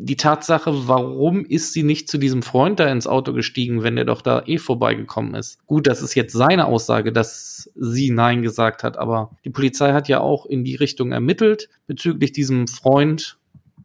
die 0.00 0.16
Tatsache, 0.16 0.86
warum 0.86 1.44
ist 1.44 1.72
sie 1.72 1.82
nicht 1.82 2.08
zu 2.08 2.18
diesem 2.18 2.42
Freund 2.42 2.78
da 2.78 2.86
ins 2.90 3.08
Auto 3.08 3.32
gestiegen, 3.32 3.82
wenn 3.82 3.98
er 3.98 4.04
doch 4.04 4.22
da 4.22 4.44
eh 4.46 4.58
vorbeigekommen 4.58 5.34
ist? 5.34 5.58
Gut, 5.66 5.88
das 5.88 6.02
ist 6.02 6.14
jetzt 6.14 6.32
seine 6.32 6.66
Aussage, 6.66 7.12
dass 7.12 7.68
sie 7.74 8.10
Nein 8.10 8.42
gesagt 8.42 8.84
hat, 8.84 8.96
aber 8.96 9.32
die 9.44 9.50
Polizei 9.50 9.92
hat 9.92 10.06
ja 10.06 10.20
auch 10.20 10.46
in 10.46 10.62
die 10.62 10.76
Richtung 10.76 11.10
ermittelt 11.10 11.68
bezüglich 11.88 12.30
diesem 12.30 12.68
Freund, 12.68 13.38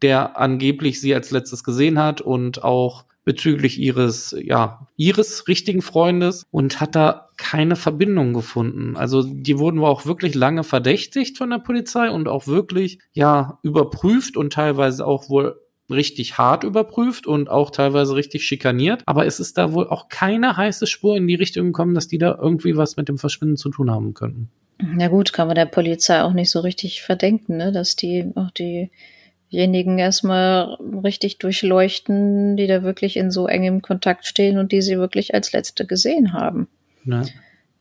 der 0.04 0.38
angeblich 0.38 1.02
sie 1.02 1.16
als 1.16 1.32
letztes 1.32 1.64
gesehen 1.64 1.98
hat 1.98 2.22
und 2.22 2.64
auch 2.64 3.06
bezüglich 3.26 3.80
ihres, 3.80 4.36
ja, 4.40 4.86
ihres 4.98 5.48
richtigen 5.48 5.82
Freundes 5.82 6.46
und 6.52 6.80
hat 6.80 6.96
da 6.96 7.30
keine 7.38 7.76
Verbindung 7.76 8.34
gefunden. 8.34 8.96
Also 8.98 9.24
die 9.24 9.58
wurden 9.58 9.80
auch 9.80 10.06
wirklich 10.06 10.36
lange 10.36 10.64
verdächtigt 10.64 11.40
von 11.40 11.50
der 11.50 11.60
Polizei 11.60 12.12
und 12.12 12.28
auch 12.28 12.46
wirklich, 12.46 13.00
ja, 13.14 13.58
überprüft 13.64 14.38
und 14.38 14.54
teilweise 14.54 15.08
auch 15.08 15.30
wohl 15.30 15.63
richtig 15.90 16.38
hart 16.38 16.64
überprüft 16.64 17.28
und 17.28 17.50
auch 17.50 17.72
teilweise 17.72 18.16
richtig 18.16 18.46
schikaniert. 18.46 19.04
Aber 19.06 19.26
es 19.26 19.40
ist 19.40 19.58
da 19.58 19.74
wohl 19.74 19.88
auch 19.88 20.10
keine 20.10 20.58
heiße 20.58 20.88
Spur 20.88 21.18
in 21.18 21.28
die 21.28 21.36
Richtung 21.36 21.68
gekommen, 21.68 21.94
dass 21.94 22.08
die 22.08 22.18
da 22.18 22.38
irgendwie 22.42 22.78
was 22.78 22.98
mit 22.98 23.10
dem 23.10 23.18
Verschwinden 23.18 23.58
zu 23.58 23.70
tun 23.70 23.92
haben 23.92 24.14
könnten. 24.14 24.50
Na 24.80 25.08
gut, 25.08 25.34
kann 25.34 25.48
man 25.48 25.56
der 25.56 25.66
Polizei 25.66 26.22
auch 26.22 26.34
nicht 26.34 26.50
so 26.50 26.60
richtig 26.60 27.04
verdenken, 27.04 27.58
ne? 27.58 27.72
dass 27.72 27.96
die 27.96 28.32
auch 28.36 28.50
diejenigen 28.52 30.00
erstmal 30.00 30.78
richtig 31.04 31.38
durchleuchten, 31.38 32.58
die 32.58 32.68
da 32.68 32.84
wirklich 32.84 33.18
in 33.18 33.32
so 33.32 33.48
engem 33.48 33.82
Kontakt 33.82 34.26
stehen 34.26 34.58
und 34.58 34.72
die 34.72 34.82
sie 34.82 34.98
wirklich 34.98 35.34
als 35.34 35.54
Letzte 35.54 35.86
gesehen 35.86 36.34
haben. 36.34 36.68
Ja. 37.06 37.24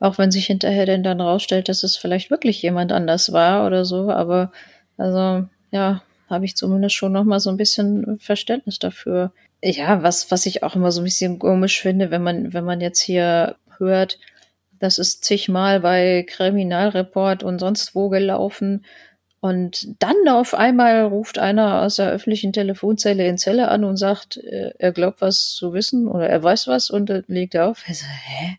Auch 0.01 0.19
wenn 0.19 0.31
sich 0.31 0.47
hinterher 0.47 0.87
denn 0.87 1.03
dann 1.03 1.21
rausstellt, 1.21 1.69
dass 1.69 1.83
es 1.83 1.97
vielleicht 1.97 2.31
wirklich 2.31 2.61
jemand 2.61 2.93
anders 2.93 3.33
war 3.33 3.67
oder 3.67 3.85
so, 3.85 4.11
aber 4.11 4.53
also 4.97 5.47
ja, 5.71 6.03
habe 6.33 6.45
ich 6.45 6.57
zumindest 6.57 6.97
schon 6.97 7.13
noch 7.13 7.25
mal 7.25 7.39
so 7.39 7.51
ein 7.51 7.57
bisschen 7.57 8.19
Verständnis 8.19 8.79
dafür. 8.81 9.33
Ja, 9.63 10.03
was, 10.03 10.31
was 10.33 10.47
ich 10.47 10.65
auch 10.65 10.75
immer 10.75 10.91
so 10.91 11.01
ein 11.01 11.05
bisschen 11.05 11.39
komisch 11.39 11.81
finde, 11.81 12.11
wenn 12.11 12.23
man, 12.23 12.53
wenn 12.53 12.65
man 12.65 12.81
jetzt 12.81 13.01
hier 13.01 13.57
hört, 13.79 14.19
das 14.81 14.99
ist 14.99 15.25
zigmal 15.25 15.79
bei 15.79 16.25
Kriminalreport 16.29 17.45
und 17.45 17.61
sonst 17.61 17.95
wo 17.95 18.09
gelaufen. 18.09 18.85
Und 19.39 20.01
dann 20.01 20.29
auf 20.29 20.55
einmal 20.55 21.03
ruft 21.05 21.39
einer 21.39 21.83
aus 21.83 21.97
der 21.97 22.11
öffentlichen 22.11 22.53
Telefonzelle 22.53 23.27
in 23.27 23.39
Zelle 23.39 23.69
an 23.69 23.85
und 23.85 23.97
sagt, 23.97 24.37
äh, 24.37 24.73
er 24.79 24.93
glaubt 24.93 25.21
was 25.21 25.51
zu 25.51 25.73
wissen 25.73 26.09
oder 26.09 26.29
er 26.29 26.43
weiß 26.43 26.69
was 26.69 26.91
und 26.91 27.11
legt 27.29 27.57
auf. 27.57 27.85
Also, 27.87 28.05
hä? 28.07 28.59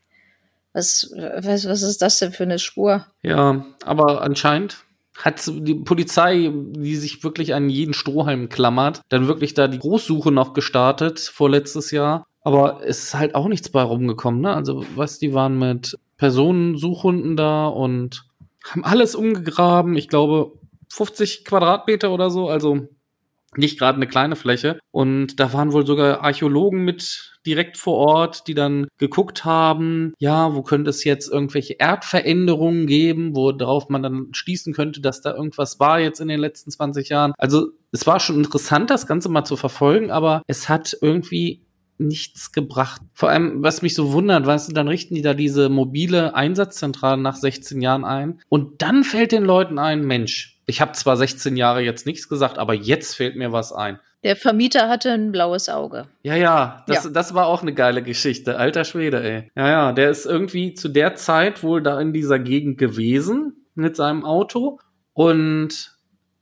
Was, 0.73 1.13
was, 1.15 1.67
was 1.67 1.83
ist 1.83 2.01
das 2.01 2.19
denn 2.19 2.31
für 2.31 2.43
eine 2.43 2.59
Spur? 2.59 3.05
Ja, 3.21 3.65
aber 3.85 4.21
anscheinend 4.23 4.83
hat 5.17 5.43
die 5.47 5.75
Polizei, 5.75 6.51
die 6.53 6.95
sich 6.95 7.23
wirklich 7.23 7.53
an 7.53 7.69
jeden 7.69 7.93
Strohhalm 7.93 8.49
klammert, 8.49 9.01
dann 9.09 9.27
wirklich 9.27 9.53
da 9.53 9.67
die 9.67 9.79
Großsuche 9.79 10.31
noch 10.31 10.53
gestartet 10.53 11.19
vorletztes 11.19 11.91
Jahr. 11.91 12.25
Aber 12.41 12.81
es 12.83 13.05
ist 13.05 13.13
halt 13.13 13.35
auch 13.35 13.47
nichts 13.47 13.69
bei 13.69 13.81
rumgekommen, 13.81 14.41
ne? 14.41 14.53
Also, 14.53 14.85
was, 14.95 15.19
die 15.19 15.33
waren 15.33 15.57
mit 15.57 15.97
Personensuchhunden 16.17 17.37
da 17.37 17.67
und 17.67 18.25
haben 18.65 18.83
alles 18.83 19.15
umgegraben. 19.15 19.95
Ich 19.95 20.09
glaube, 20.09 20.53
50 20.89 21.45
Quadratmeter 21.45 22.11
oder 22.11 22.29
so. 22.29 22.49
Also, 22.49 22.89
nicht 23.57 23.79
gerade 23.79 23.95
eine 23.95 24.07
kleine 24.07 24.35
Fläche. 24.35 24.79
Und 24.91 25.39
da 25.39 25.53
waren 25.53 25.73
wohl 25.73 25.85
sogar 25.85 26.21
Archäologen 26.21 26.83
mit 26.83 27.33
direkt 27.45 27.77
vor 27.77 27.97
Ort, 27.97 28.47
die 28.47 28.53
dann 28.53 28.87
geguckt 28.97 29.45
haben, 29.45 30.13
ja, 30.19 30.55
wo 30.55 30.61
könnte 30.61 30.89
es 30.89 31.03
jetzt 31.03 31.31
irgendwelche 31.31 31.73
Erdveränderungen 31.73 32.87
geben, 32.87 33.35
worauf 33.35 33.89
man 33.89 34.03
dann 34.03 34.27
schließen 34.31 34.73
könnte, 34.73 35.01
dass 35.01 35.21
da 35.21 35.33
irgendwas 35.33 35.79
war 35.79 35.99
jetzt 35.99 36.21
in 36.21 36.27
den 36.27 36.39
letzten 36.39 36.71
20 36.71 37.09
Jahren. 37.09 37.33
Also 37.37 37.67
es 37.91 38.07
war 38.07 38.19
schon 38.19 38.37
interessant, 38.37 38.89
das 38.89 39.07
Ganze 39.07 39.29
mal 39.29 39.43
zu 39.43 39.57
verfolgen, 39.57 40.09
aber 40.09 40.41
es 40.47 40.69
hat 40.69 40.97
irgendwie 41.01 41.63
nichts 41.97 42.51
gebracht. 42.51 43.01
Vor 43.13 43.29
allem, 43.29 43.63
was 43.63 43.81
mich 43.81 43.93
so 43.95 44.11
wundert, 44.13 44.45
weißt 44.45 44.69
du, 44.69 44.73
dann 44.73 44.87
richten 44.87 45.15
die 45.15 45.21
da 45.21 45.33
diese 45.33 45.69
mobile 45.69 46.35
Einsatzzentrale 46.35 47.21
nach 47.21 47.35
16 47.35 47.81
Jahren 47.81 48.05
ein 48.05 48.39
und 48.49 48.81
dann 48.81 49.03
fällt 49.03 49.31
den 49.31 49.43
Leuten 49.43 49.77
ein, 49.79 50.05
Mensch, 50.05 50.52
ich 50.65 50.81
habe 50.81 50.93
zwar 50.93 51.17
16 51.17 51.57
Jahre 51.57 51.81
jetzt 51.81 52.05
nichts 52.05 52.29
gesagt, 52.29 52.57
aber 52.57 52.73
jetzt 52.73 53.15
fällt 53.15 53.35
mir 53.35 53.51
was 53.51 53.73
ein. 53.73 53.99
Der 54.23 54.37
Vermieter 54.37 54.87
hatte 54.87 55.11
ein 55.11 55.33
blaues 55.33 55.67
Auge. 55.67 56.07
Ja, 56.21 56.35
ja, 56.35 56.83
das, 56.87 57.03
ja. 57.03 57.09
das 57.09 57.33
war 57.33 57.47
auch 57.47 57.61
eine 57.61 57.73
geile 57.73 58.01
Geschichte. 58.01 58.57
Alter 58.57 58.85
Schwede, 58.85 59.21
ey. 59.21 59.51
Ja, 59.55 59.69
ja, 59.69 59.91
der 59.91 60.09
ist 60.09 60.25
irgendwie 60.25 60.73
zu 60.73 60.87
der 60.87 61.15
Zeit 61.15 61.61
wohl 61.61 61.81
da 61.81 61.99
in 61.99 62.13
dieser 62.13 62.39
Gegend 62.39 62.77
gewesen 62.77 63.65
mit 63.75 63.97
seinem 63.97 64.23
Auto 64.23 64.79
und 65.11 65.93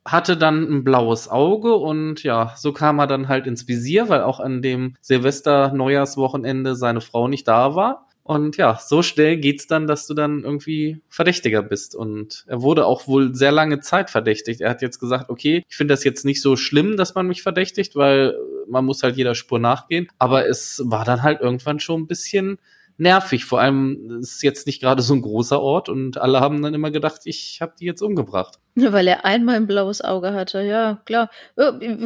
hatte 0.06 0.38
dann 0.38 0.64
ein 0.64 0.84
blaues 0.84 1.28
Auge 1.28 1.76
und 1.76 2.24
ja, 2.24 2.54
so 2.56 2.72
kam 2.72 3.00
er 3.00 3.08
dann 3.08 3.28
halt 3.28 3.48
ins 3.48 3.68
Visier, 3.68 4.10
weil 4.10 4.22
auch 4.22 4.40
an 4.40 4.62
dem 4.62 4.96
Silvester-Neujahrswochenende 5.02 6.76
seine 6.76 7.02
Frau 7.02 7.28
nicht 7.28 7.48
da 7.48 7.76
war. 7.76 8.08
Und 8.32 8.56
ja, 8.56 8.80
so 8.82 9.04
schnell 9.04 9.36
geht's 9.36 9.68
dann, 9.68 9.88
dass 9.88 10.08
du 10.08 10.14
dann 10.14 10.46
irgendwie 10.46 11.02
Verdächtiger 11.10 11.62
bist. 11.62 11.96
Und 11.96 12.46
er 12.48 12.62
wurde 12.62 12.86
auch 12.86 13.06
wohl 13.06 13.36
sehr 13.36 13.52
lange 13.52 13.82
Zeit 13.82 14.10
verdächtigt. 14.10 14.62
Er 14.62 14.70
hat 14.70 14.82
jetzt 14.82 15.00
gesagt, 15.00 15.30
okay, 15.30 15.66
ich 15.68 15.76
finde 15.76 15.92
das 15.94 16.06
jetzt 16.06 16.24
nicht 16.24 16.42
so 16.42 16.56
schlimm, 16.56 16.96
dass 16.96 17.14
man 17.14 17.28
mich 17.28 17.44
verdächtigt, 17.44 17.94
weil 17.98 18.38
man 18.70 18.86
muss 18.86 19.04
halt 19.04 19.18
jeder 19.18 19.36
Spur 19.36 19.60
nachgehen. 19.60 20.08
Aber 20.18 20.48
es 20.48 20.82
war 20.86 21.04
dann 21.04 21.24
halt 21.24 21.42
irgendwann 21.42 21.82
schon 21.82 22.04
ein 22.04 22.08
bisschen 22.08 22.58
nervig. 22.98 23.46
Vor 23.46 23.60
allem 23.60 24.20
ist 24.22 24.44
jetzt 24.44 24.68
nicht 24.68 24.82
gerade 24.82 25.02
so 25.02 25.14
ein 25.14 25.22
großer 25.22 25.60
Ort 25.60 25.90
und 25.90 26.18
alle 26.18 26.40
haben 26.40 26.62
dann 26.62 26.74
immer 26.74 26.92
gedacht, 26.92 27.22
ich 27.26 27.60
habe 27.62 27.74
die 27.80 27.86
jetzt 27.86 28.02
umgebracht. 28.02 28.60
Weil 28.76 29.08
er 29.08 29.26
einmal 29.26 29.56
ein 29.56 29.68
blaues 29.68 30.02
Auge 30.02 30.34
hatte, 30.34 30.62
ja, 30.62 31.02
klar. 31.06 31.30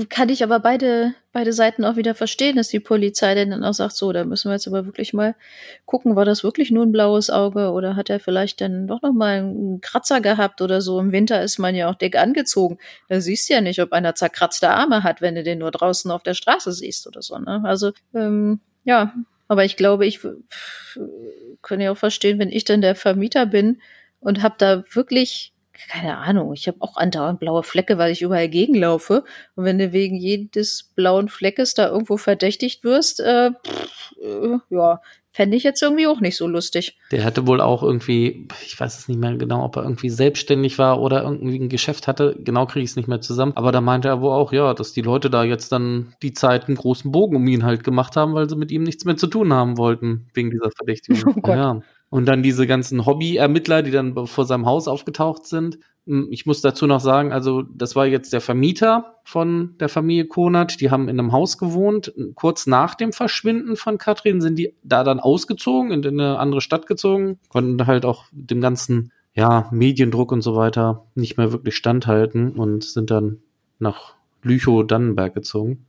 Kann 0.10 0.30
ich 0.30 0.44
aber 0.44 0.60
beide, 0.60 1.14
beide 1.32 1.54
Seiten 1.54 1.86
auch 1.86 1.96
wieder 1.96 2.16
verstehen, 2.16 2.56
dass 2.56 2.70
die 2.70 2.80
Polizei 2.80 3.36
dann 3.36 3.64
auch 3.64 3.74
sagt, 3.74 3.96
so, 3.96 4.12
da 4.12 4.26
müssen 4.26 4.50
wir 4.50 4.54
jetzt 4.54 4.68
aber 4.68 4.86
wirklich 4.86 5.14
mal 5.14 5.36
gucken, 5.86 6.16
war 6.16 6.26
das 6.26 6.44
wirklich 6.44 6.72
nur 6.72 6.84
ein 6.84 6.92
blaues 6.92 7.30
Auge 7.30 7.72
oder 7.72 7.96
hat 7.96 8.10
er 8.10 8.20
vielleicht 8.20 8.62
dann 8.62 8.88
doch 8.88 9.02
noch 9.04 9.14
mal 9.14 9.40
einen 9.40 9.82
Kratzer 9.82 10.22
gehabt 10.22 10.62
oder 10.62 10.82
so. 10.82 11.00
Im 11.00 11.12
Winter 11.12 11.42
ist 11.44 11.60
man 11.60 11.76
ja 11.76 11.90
auch 11.90 11.96
dick 11.96 12.18
angezogen. 12.18 12.80
Da 13.10 13.22
siehst 13.22 13.50
du 13.50 13.54
ja 13.54 13.62
nicht, 13.62 13.80
ob 13.82 13.92
einer 13.92 14.16
zerkratzte 14.16 14.70
Arme 14.70 15.04
hat, 15.04 15.22
wenn 15.22 15.36
du 15.36 15.44
den 15.44 15.60
nur 15.60 15.72
draußen 15.72 16.10
auf 16.10 16.24
der 16.24 16.34
Straße 16.34 16.72
siehst 16.72 17.06
oder 17.06 17.22
so, 17.22 17.38
ne? 17.38 17.62
Also, 17.64 17.92
ähm, 18.14 18.60
ja, 18.86 19.14
Aber 19.48 19.66
ich 19.66 19.78
glaube, 19.78 20.06
ich 20.06 20.20
kann 21.62 21.82
ja 21.82 21.92
auch 21.92 21.98
verstehen, 21.98 22.40
wenn 22.40 22.50
ich 22.50 22.66
dann 22.66 22.82
der 22.82 22.96
Vermieter 22.96 23.46
bin 23.46 23.82
und 24.20 24.42
habe 24.42 24.56
da 24.58 24.84
wirklich 24.92 25.54
keine 25.90 26.18
Ahnung, 26.18 26.54
ich 26.54 26.68
habe 26.68 26.78
auch 26.80 26.96
andauernd 26.96 27.40
blaue 27.40 27.64
Flecke, 27.64 27.98
weil 27.98 28.12
ich 28.12 28.22
überall 28.22 28.48
gegenlaufe. 28.50 29.24
Und 29.56 29.66
wenn 29.66 29.78
du 29.78 29.92
wegen 29.92 30.16
jedes 30.16 30.84
blauen 30.96 31.28
Fleckes 31.28 31.74
da 31.74 31.90
irgendwo 31.90 32.18
verdächtigt 32.18 32.84
wirst, 32.84 33.20
äh, 33.20 33.52
pff, 33.52 34.14
äh, 34.22 34.58
ja, 34.70 35.02
fände 35.36 35.58
ich 35.58 35.64
jetzt 35.64 35.84
irgendwie 35.84 36.08
auch 36.08 36.22
nicht 36.22 36.38
so 36.38 36.48
lustig. 36.48 36.98
Der 37.12 37.26
hatte 37.26 37.46
wohl 37.46 37.60
auch 37.60 37.84
irgendwie, 37.84 38.48
ich 38.66 38.80
weiß 38.80 38.98
es 38.98 39.10
nicht 39.10 39.20
mehr 39.20 39.36
genau, 39.36 39.66
ob 39.66 39.76
er 39.76 39.84
irgendwie 39.84 40.10
selbstständig 40.10 40.80
war 40.80 41.02
oder 41.02 41.24
irgendwie 41.24 41.60
ein 41.60 41.68
Geschäft 41.68 42.08
hatte. 42.08 42.38
Genau 42.40 42.66
kriege 42.66 42.86
ich 42.86 42.92
es 42.92 42.96
nicht 42.96 43.10
mehr 43.10 43.20
zusammen. 43.20 43.52
Aber 43.56 43.74
da 43.74 43.82
meinte 43.82 44.08
er 44.08 44.22
wohl 44.22 44.32
auch, 44.32 44.54
ja, 44.54 44.74
dass 44.74 44.94
die 44.94 45.02
Leute 45.02 45.30
da 45.30 45.44
jetzt 45.44 45.74
dann 45.74 46.14
die 46.22 46.32
Zeit 46.32 46.68
einen 46.68 46.78
großen 46.78 47.12
Bogen 47.12 47.36
um 47.36 47.48
ihn 47.48 47.66
halt 47.66 47.84
gemacht 47.84 48.16
haben, 48.16 48.34
weil 48.34 48.50
sie 48.50 48.56
mit 48.56 48.72
ihm 48.72 48.84
nichts 48.84 49.04
mehr 49.04 49.18
zu 49.18 49.28
tun 49.28 49.52
haben 49.52 49.78
wollten, 49.78 50.30
wegen 50.34 50.52
dieser 50.52 50.72
Verdächtigung. 50.72 51.16
Oh 51.36 51.42
Gott. 51.42 51.56
Ja. 51.56 51.82
Und 52.10 52.28
dann 52.28 52.44
diese 52.44 52.66
ganzen 52.66 53.06
Hobby-Ermittler, 53.06 53.82
die 53.82 53.92
dann 53.92 54.28
vor 54.28 54.46
seinem 54.46 54.66
Haus 54.66 54.88
aufgetaucht 54.88 55.48
sind. 55.48 55.80
Hm, 56.08 56.28
ich 56.32 56.46
muss 56.46 56.62
dazu 56.62 56.88
noch 56.88 57.00
sagen, 57.00 57.32
also 57.32 57.62
das 57.62 57.96
war 57.96 58.06
jetzt 58.06 58.34
der 58.34 58.42
Vermieter 58.42 59.16
von 59.24 59.76
der 59.80 59.90
Familie 59.90 60.26
Konat. 60.26 60.80
Die 60.82 60.92
haben 60.92 61.10
in 61.10 61.20
einem 61.20 61.32
Haus 61.32 61.58
gewohnt. 61.58 62.14
Kurz 62.36 62.68
nach 62.68 62.96
dem 62.96 63.14
Verschwinden 63.14 63.76
von 63.76 63.98
Katrin 63.98 64.42
sind 64.42 64.58
die 64.58 64.74
da 64.84 65.04
dann 65.04 65.20
ausgezogen, 65.20 65.92
in 65.92 66.06
eine 66.06 66.40
andere 66.40 66.62
Stadt 66.62 66.88
gezogen, 66.88 67.40
konnten 67.50 67.86
halt 67.88 68.06
auch 68.06 68.26
dem 68.32 68.62
ganzen 68.62 69.12
ja, 69.34 69.68
Mediendruck 69.72 70.32
und 70.32 70.42
so 70.42 70.56
weiter 70.56 71.06
nicht 71.16 71.38
mehr 71.38 71.52
wirklich 71.52 71.76
standhalten 71.76 72.52
und 72.52 72.84
sind 72.84 73.12
dann 73.12 73.40
nach 73.80 74.16
Lüchow-Dannenberg 74.44 75.34
gezogen 75.34 75.86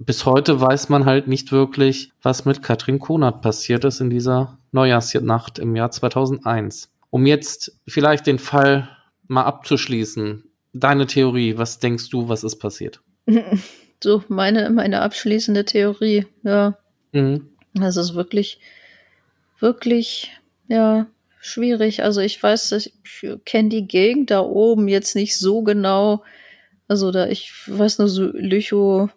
bis 0.00 0.24
heute 0.24 0.60
weiß 0.60 0.88
man 0.88 1.04
halt 1.04 1.28
nicht 1.28 1.52
wirklich, 1.52 2.12
was 2.22 2.46
mit 2.46 2.62
Katrin 2.62 2.98
Konert 2.98 3.42
passiert 3.42 3.84
ist 3.84 4.00
in 4.00 4.08
dieser 4.08 4.58
Neujahrsnacht 4.72 5.58
im 5.58 5.76
Jahr 5.76 5.90
2001. 5.90 6.90
Um 7.10 7.26
jetzt 7.26 7.78
vielleicht 7.86 8.26
den 8.26 8.38
Fall 8.38 8.88
mal 9.30 9.44
abzuschließen, 9.44 10.44
deine 10.72 11.06
Theorie, 11.06 11.56
was 11.56 11.78
denkst 11.78 12.10
du, 12.10 12.28
was 12.28 12.44
ist 12.44 12.56
passiert? 12.56 13.00
So, 14.02 14.24
meine, 14.28 14.70
meine 14.70 15.02
abschließende 15.02 15.66
Theorie, 15.66 16.24
ja. 16.42 16.78
Mhm. 17.12 17.50
Das 17.74 17.98
ist 17.98 18.14
wirklich, 18.14 18.58
wirklich, 19.58 20.30
ja, 20.68 21.06
schwierig. 21.38 22.02
Also 22.02 22.22
ich 22.22 22.42
weiß, 22.42 22.72
ich 22.72 22.94
kenne 23.44 23.68
die 23.68 23.86
Gegend 23.86 24.30
da 24.30 24.40
oben 24.40 24.88
jetzt 24.88 25.14
nicht 25.16 25.38
so 25.38 25.60
genau. 25.60 26.24
Also 26.88 27.10
da, 27.10 27.26
ich 27.26 27.52
weiß 27.66 27.98
nur 27.98 28.08
so 28.08 28.30
Lüchow, 28.32 29.10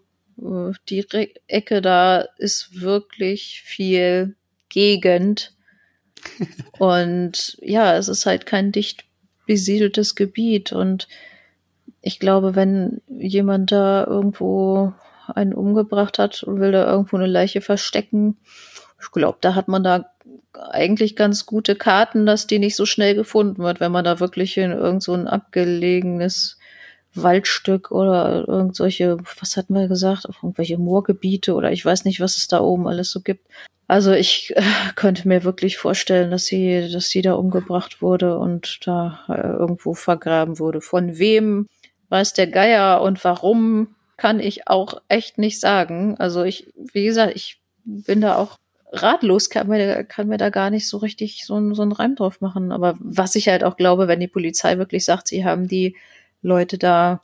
die 0.90 1.00
Re 1.00 1.30
Ecke 1.48 1.82
da 1.82 2.26
ist 2.38 2.82
wirklich 2.82 3.62
viel 3.64 4.36
Gegend. 4.68 5.56
und 6.78 7.58
ja, 7.62 7.96
es 7.96 8.10
ist 8.10 8.26
halt 8.26 8.46
kein 8.46 8.74
dicht 8.74 9.06
besiedeltes 9.46 10.16
Gebiet. 10.16 10.72
Und 10.72 11.08
ich 12.02 12.20
glaube, 12.20 12.56
wenn 12.56 13.02
jemand 13.08 13.72
da 13.72 14.06
irgendwo 14.06 14.94
einen 15.28 15.54
umgebracht 15.54 16.20
hat 16.20 16.44
und 16.44 16.60
will 16.60 16.72
da 16.72 16.90
irgendwo 16.90 17.18
eine 17.18 17.28
Leiche 17.28 17.62
verstecken, 17.62 18.38
ich 19.02 19.12
glaube, 19.12 19.38
da 19.42 19.56
hat 19.56 19.68
man 19.68 19.84
da 19.84 20.10
eigentlich 20.54 21.16
ganz 21.16 21.46
gute 21.46 21.76
Karten, 21.76 22.26
dass 22.26 22.48
die 22.48 22.60
nicht 22.60 22.76
so 22.76 22.86
schnell 22.86 23.16
gefunden 23.16 23.64
wird, 23.64 23.80
wenn 23.80 23.92
man 23.92 24.06
da 24.06 24.20
wirklich 24.20 24.56
in 24.58 24.72
irgend 24.72 25.04
so 25.04 25.14
abgelegenes 25.16 26.58
Waldstück 27.16 27.92
oder 27.92 28.48
irgendwelche, 28.48 29.18
was 29.40 29.58
hatten 29.58 29.74
wir 29.74 29.88
gesagt, 29.88 30.26
irgendwelche 30.26 30.78
Moorgebiete 30.78 31.54
oder 31.54 31.72
ich 31.72 31.86
weiß 31.86 32.06
nicht, 32.06 32.20
was 32.20 32.38
es 32.38 32.48
da 32.48 32.60
oben 32.60 32.88
alles 32.88 33.12
so 33.12 33.22
gibt. 33.22 33.48
Also 33.88 34.12
ich 34.12 34.54
äh, 34.56 34.62
könnte 34.96 35.28
mir 35.28 35.44
wirklich 35.44 35.78
vorstellen, 35.78 36.32
dass 36.32 36.46
sie, 36.46 36.90
dass 36.92 37.10
sie 37.10 37.22
da 37.22 37.34
umgebracht 37.34 38.02
wurde 38.02 38.38
und 38.38 38.80
da 38.86 39.20
äh, 39.28 39.58
irgendwo 39.58 39.94
vergraben 39.94 40.60
wurde. 40.60 40.82
Von 40.82 41.18
wem 41.18 41.68
weiß 42.10 42.34
der 42.34 42.48
Geier 42.48 43.02
und 43.02 43.24
warum 43.24 43.96
kann 44.18 44.40
ich 44.40 44.68
auch 44.68 45.02
echt 45.10 45.38
nicht 45.38 45.60
sagen. 45.60 46.16
Also 46.18 46.44
ich, 46.44 46.72
wie 46.76 47.06
gesagt, 47.06 47.36
ich 47.36 47.60
bin 47.84 48.22
da 48.22 48.36
auch 48.38 48.58
ratlos, 48.92 49.50
kann 49.50 49.68
mir, 49.68 50.04
kann 50.04 50.28
mir 50.28 50.38
da 50.38 50.50
gar 50.50 50.70
nicht 50.70 50.88
so 50.88 50.98
richtig 50.98 51.46
so, 51.46 51.74
so 51.74 51.82
einen 51.82 51.92
Reim 51.92 52.16
drauf 52.16 52.40
machen. 52.40 52.72
Aber 52.72 52.96
was 53.00 53.36
ich 53.36 53.48
halt 53.48 53.64
auch 53.64 53.76
glaube, 53.76 54.08
wenn 54.08 54.20
die 54.20 54.28
Polizei 54.28 54.78
wirklich 54.78 55.04
sagt, 55.04 55.28
sie 55.28 55.44
haben 55.44 55.68
die 55.68 55.96
Leute 56.42 56.78
da 56.78 57.22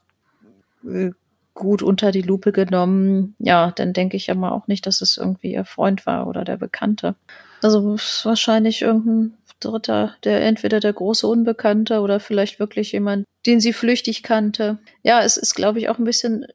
äh, 0.83 1.11
gut 1.53 1.83
unter 1.83 2.11
die 2.11 2.21
Lupe 2.21 2.51
genommen, 2.51 3.35
ja, 3.39 3.71
dann 3.71 3.93
denke 3.93 4.17
ich 4.17 4.27
ja 4.27 4.35
mal 4.35 4.51
auch 4.51 4.67
nicht, 4.67 4.85
dass 4.85 5.01
es 5.01 5.17
irgendwie 5.17 5.53
ihr 5.53 5.65
Freund 5.65 6.05
war 6.05 6.27
oder 6.27 6.43
der 6.43 6.57
Bekannte. 6.57 7.15
Also 7.61 7.97
wahrscheinlich 8.23 8.81
irgendein 8.81 9.37
Dritter, 9.59 10.15
der 10.23 10.41
entweder 10.41 10.79
der 10.79 10.93
große 10.93 11.27
Unbekannte 11.27 11.99
oder 11.99 12.19
vielleicht 12.19 12.59
wirklich 12.59 12.93
jemand, 12.93 13.25
den 13.45 13.59
sie 13.59 13.73
flüchtig 13.73 14.23
kannte. 14.23 14.79
Ja, 15.03 15.21
es 15.21 15.37
ist, 15.37 15.53
glaube 15.53 15.79
ich, 15.79 15.89
auch 15.89 15.97
ein 15.97 16.05
bisschen 16.05 16.45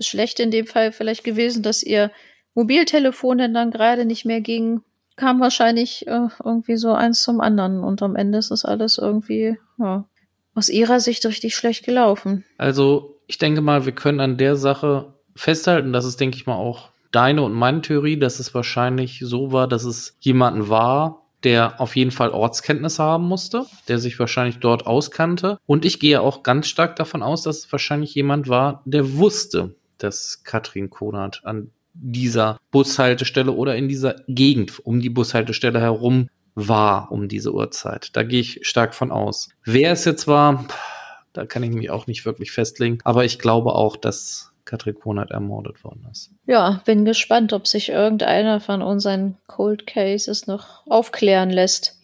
schlecht 0.00 0.40
in 0.40 0.50
dem 0.50 0.66
Fall 0.66 0.92
vielleicht 0.92 1.24
gewesen, 1.24 1.62
dass 1.62 1.82
ihr 1.82 2.10
Mobiltelefon 2.54 3.38
denn 3.38 3.54
dann 3.54 3.70
gerade 3.70 4.04
nicht 4.04 4.24
mehr 4.24 4.40
ging. 4.40 4.80
Kam 5.16 5.40
wahrscheinlich 5.40 6.06
äh, 6.06 6.28
irgendwie 6.44 6.76
so 6.76 6.92
eins 6.92 7.22
zum 7.22 7.40
anderen 7.40 7.82
und 7.82 8.02
am 8.02 8.16
Ende 8.16 8.38
ist 8.38 8.50
es 8.50 8.64
alles 8.64 8.98
irgendwie, 8.98 9.58
ja, 9.78 10.04
aus 10.58 10.68
Ihrer 10.68 11.00
Sicht 11.00 11.24
richtig 11.24 11.54
schlecht 11.54 11.84
gelaufen? 11.84 12.44
Also, 12.58 13.20
ich 13.28 13.38
denke 13.38 13.60
mal, 13.60 13.86
wir 13.86 13.92
können 13.92 14.20
an 14.20 14.36
der 14.36 14.56
Sache 14.56 15.14
festhalten, 15.36 15.92
dass 15.92 16.04
es, 16.04 16.16
denke 16.16 16.36
ich 16.36 16.46
mal, 16.46 16.56
auch 16.56 16.90
deine 17.12 17.42
und 17.42 17.52
meine 17.52 17.80
Theorie, 17.80 18.18
dass 18.18 18.40
es 18.40 18.52
wahrscheinlich 18.54 19.20
so 19.22 19.52
war, 19.52 19.68
dass 19.68 19.84
es 19.84 20.16
jemanden 20.20 20.68
war, 20.68 21.22
der 21.44 21.80
auf 21.80 21.94
jeden 21.94 22.10
Fall 22.10 22.30
Ortskenntnisse 22.30 23.02
haben 23.02 23.24
musste, 23.24 23.64
der 23.86 23.98
sich 23.98 24.18
wahrscheinlich 24.18 24.58
dort 24.58 24.86
auskannte. 24.86 25.58
Und 25.66 25.84
ich 25.84 26.00
gehe 26.00 26.20
auch 26.20 26.42
ganz 26.42 26.66
stark 26.66 26.96
davon 26.96 27.22
aus, 27.22 27.42
dass 27.42 27.58
es 27.58 27.72
wahrscheinlich 27.72 28.14
jemand 28.14 28.48
war, 28.48 28.82
der 28.84 29.14
wusste, 29.14 29.76
dass 29.98 30.42
Katrin 30.42 30.90
Konert 30.90 31.42
an 31.44 31.70
dieser 31.94 32.58
Bushaltestelle 32.70 33.52
oder 33.52 33.76
in 33.76 33.88
dieser 33.88 34.16
Gegend 34.28 34.84
um 34.84 35.00
die 35.00 35.10
Bushaltestelle 35.10 35.80
herum 35.80 36.28
war 36.58 37.12
um 37.12 37.28
diese 37.28 37.52
Uhrzeit. 37.54 38.10
Da 38.14 38.24
gehe 38.24 38.40
ich 38.40 38.60
stark 38.62 38.94
von 38.94 39.12
aus. 39.12 39.48
Wer 39.64 39.92
es 39.92 40.04
jetzt 40.04 40.26
war, 40.26 40.66
da 41.32 41.46
kann 41.46 41.62
ich 41.62 41.70
mich 41.70 41.90
auch 41.90 42.06
nicht 42.06 42.26
wirklich 42.26 42.50
festlegen. 42.50 42.98
Aber 43.04 43.24
ich 43.24 43.38
glaube 43.38 43.74
auch, 43.74 43.96
dass 43.96 44.52
Katrin 44.64 44.96
Konert 44.96 45.30
ermordet 45.30 45.84
worden 45.84 46.06
ist. 46.10 46.30
Ja, 46.46 46.82
bin 46.84 47.04
gespannt, 47.04 47.52
ob 47.52 47.66
sich 47.66 47.90
irgendeiner 47.90 48.60
von 48.60 48.82
unseren 48.82 49.36
Cold 49.46 49.86
Cases 49.86 50.46
noch 50.46 50.86
aufklären 50.86 51.50
lässt. 51.50 51.98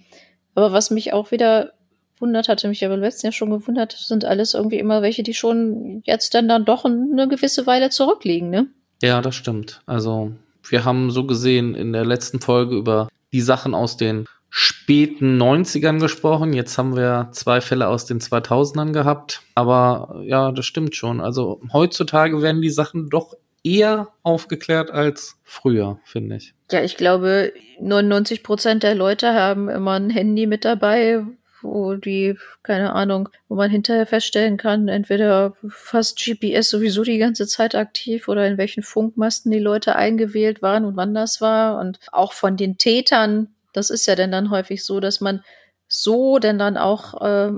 Aber 0.55 0.73
was 0.73 0.91
mich 0.91 1.13
auch 1.13 1.31
wieder 1.33 1.73
wundert, 2.19 2.49
hatte 2.49 2.69
mich 2.69 2.85
aber 2.85 2.97
letzten 2.97 3.27
Jahr 3.27 3.33
schon 3.33 3.51
gewundert, 3.51 3.93
sind 3.93 4.25
alles 4.25 4.55
irgendwie 4.55 4.79
immer 4.79 5.03
welche, 5.03 5.25
die 5.25 5.35
schon 5.35 6.01
jetzt 6.05 6.33
dann, 6.35 6.49
dann 6.49 6.65
doch 6.65 6.85
eine 6.85 7.29
gewisse 7.29 7.67
Weile 7.67 7.91
zurückliegen, 7.91 8.51
ne? 8.51 8.69
Ja, 9.03 9.21
das 9.21 9.35
stimmt. 9.35 9.83
Also, 9.85 10.33
wir 10.63 10.85
haben 10.85 11.11
so 11.11 11.27
gesehen 11.27 11.75
in 11.75 11.93
der 11.93 12.07
letzten 12.07 12.41
Folge 12.41 12.77
über 12.77 13.09
die 13.33 13.41
Sachen 13.41 13.75
aus 13.75 13.97
den 13.97 14.27
späten 14.57 15.37
90ern 15.37 15.99
gesprochen. 15.99 16.53
Jetzt 16.53 16.79
haben 16.79 16.95
wir 16.95 17.31
zwei 17.33 17.61
Fälle 17.61 17.89
aus 17.89 18.07
den 18.07 18.21
2000ern 18.21 18.93
gehabt. 18.93 19.43
Aber 19.57 20.23
ja, 20.27 20.53
das 20.53 20.65
stimmt 20.65 20.95
schon. 20.95 21.21
Also 21.21 21.61
heutzutage 21.73 22.41
werden 22.41 22.63
die 22.63 22.71
Sachen 22.71 23.09
doch 23.11 23.35
eher 23.65 24.11
aufgeklärt 24.23 24.93
als 24.93 25.41
früher, 25.43 25.99
finde 26.05 26.37
ich. 26.37 26.55
Ja, 26.71 26.85
ich 26.85 26.97
glaube, 26.97 27.53
99 27.81 28.45
Prozent 28.45 28.85
der 28.85 28.95
Leute 28.95 29.35
haben 29.35 29.69
immer 29.69 29.95
ein 29.95 30.09
Handy 30.09 30.47
mit 30.47 30.65
dabei, 30.65 31.25
wo 31.61 31.95
die, 31.95 32.39
keine 32.63 32.93
Ahnung, 32.93 33.31
wo 33.49 33.57
man 33.57 33.73
hinterher 33.73 34.07
feststellen 34.07 34.57
kann, 34.57 34.87
entweder 34.87 35.55
fast 35.69 36.23
GPS 36.25 36.71
sowieso 36.71 37.03
die 37.03 37.19
ganze 37.19 37.49
Zeit 37.49 37.75
aktiv 37.75 38.29
oder 38.29 38.47
in 38.47 38.57
welchen 38.57 38.85
Funkmasten 38.85 39.51
die 39.51 39.59
Leute 39.59 39.97
eingewählt 39.97 40.63
waren 40.63 40.85
und 40.85 40.95
wann 40.95 41.13
das 41.13 41.41
war. 41.41 41.81
Und 41.81 41.99
auch 42.13 42.35
von 42.35 42.57
den 42.57 42.79
Tätern 42.79 43.49
das 43.75 43.91
ist 43.91 44.07
ja 44.07 44.15
denn 44.15 44.33
dann 44.33 44.51
häufig 44.51 44.85
so, 44.85 45.01
dass 45.01 45.21
man 45.21 45.45
so 45.87 46.39
denn 46.39 46.59
dann 46.59 46.79
auch 46.79 47.21
äh, 47.21 47.53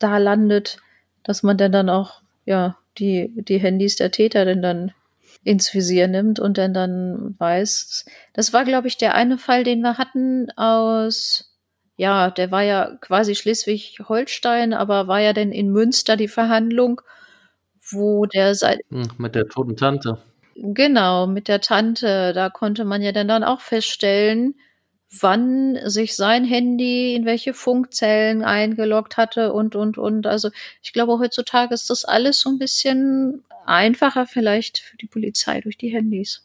da 0.00 0.18
landet, 0.18 0.78
dass 1.22 1.44
man 1.44 1.56
denn 1.56 1.70
dann 1.70 1.88
auch, 1.88 2.22
ja, 2.44 2.76
die, 2.98 3.32
die 3.36 3.58
Handys 3.58 3.96
der 3.96 4.10
Täter 4.10 4.44
denn 4.44 4.62
dann 4.62 4.92
ins 5.44 5.72
Visier 5.72 6.08
nimmt 6.08 6.40
und 6.40 6.58
dann 6.58 6.74
dann 6.74 7.34
weiß. 7.38 8.04
Das 8.32 8.52
war, 8.52 8.64
glaube 8.64 8.88
ich, 8.88 8.96
der 8.96 9.14
eine 9.14 9.38
Fall, 9.38 9.64
den 9.64 9.80
wir 9.80 9.98
hatten 9.98 10.50
aus, 10.56 11.52
ja, 11.96 12.30
der 12.30 12.50
war 12.50 12.62
ja 12.62 12.96
quasi 13.00 13.34
Schleswig-Holstein, 13.34 14.72
aber 14.72 15.08
war 15.08 15.20
ja 15.20 15.32
denn 15.32 15.52
in 15.52 15.70
Münster 15.70 16.16
die 16.16 16.28
Verhandlung, 16.28 17.00
wo 17.90 18.26
der 18.26 18.54
seit. 18.54 18.80
Hm, 18.90 19.08
mit 19.18 19.34
der 19.34 19.48
toten 19.48 19.76
Tante. 19.76 20.18
Genau, 20.54 21.26
mit 21.26 21.48
der 21.48 21.60
Tante. 21.60 22.32
Da 22.34 22.50
konnte 22.50 22.84
man 22.84 23.02
ja 23.02 23.12
dann, 23.12 23.28
dann 23.28 23.44
auch 23.44 23.60
feststellen, 23.60 24.54
wann 25.20 25.78
sich 25.84 26.16
sein 26.16 26.44
Handy 26.44 27.14
in 27.14 27.24
welche 27.24 27.54
Funkzellen 27.54 28.42
eingeloggt 28.42 29.16
hatte 29.16 29.52
und, 29.52 29.76
und, 29.76 29.98
und. 29.98 30.26
Also 30.26 30.50
ich 30.82 30.92
glaube, 30.92 31.18
heutzutage 31.18 31.74
ist 31.74 31.90
das 31.90 32.04
alles 32.04 32.40
so 32.40 32.50
ein 32.50 32.58
bisschen 32.58 33.44
einfacher 33.66 34.26
vielleicht 34.26 34.78
für 34.78 34.96
die 34.96 35.06
Polizei 35.06 35.60
durch 35.60 35.76
die 35.76 35.90
Handys. 35.90 36.44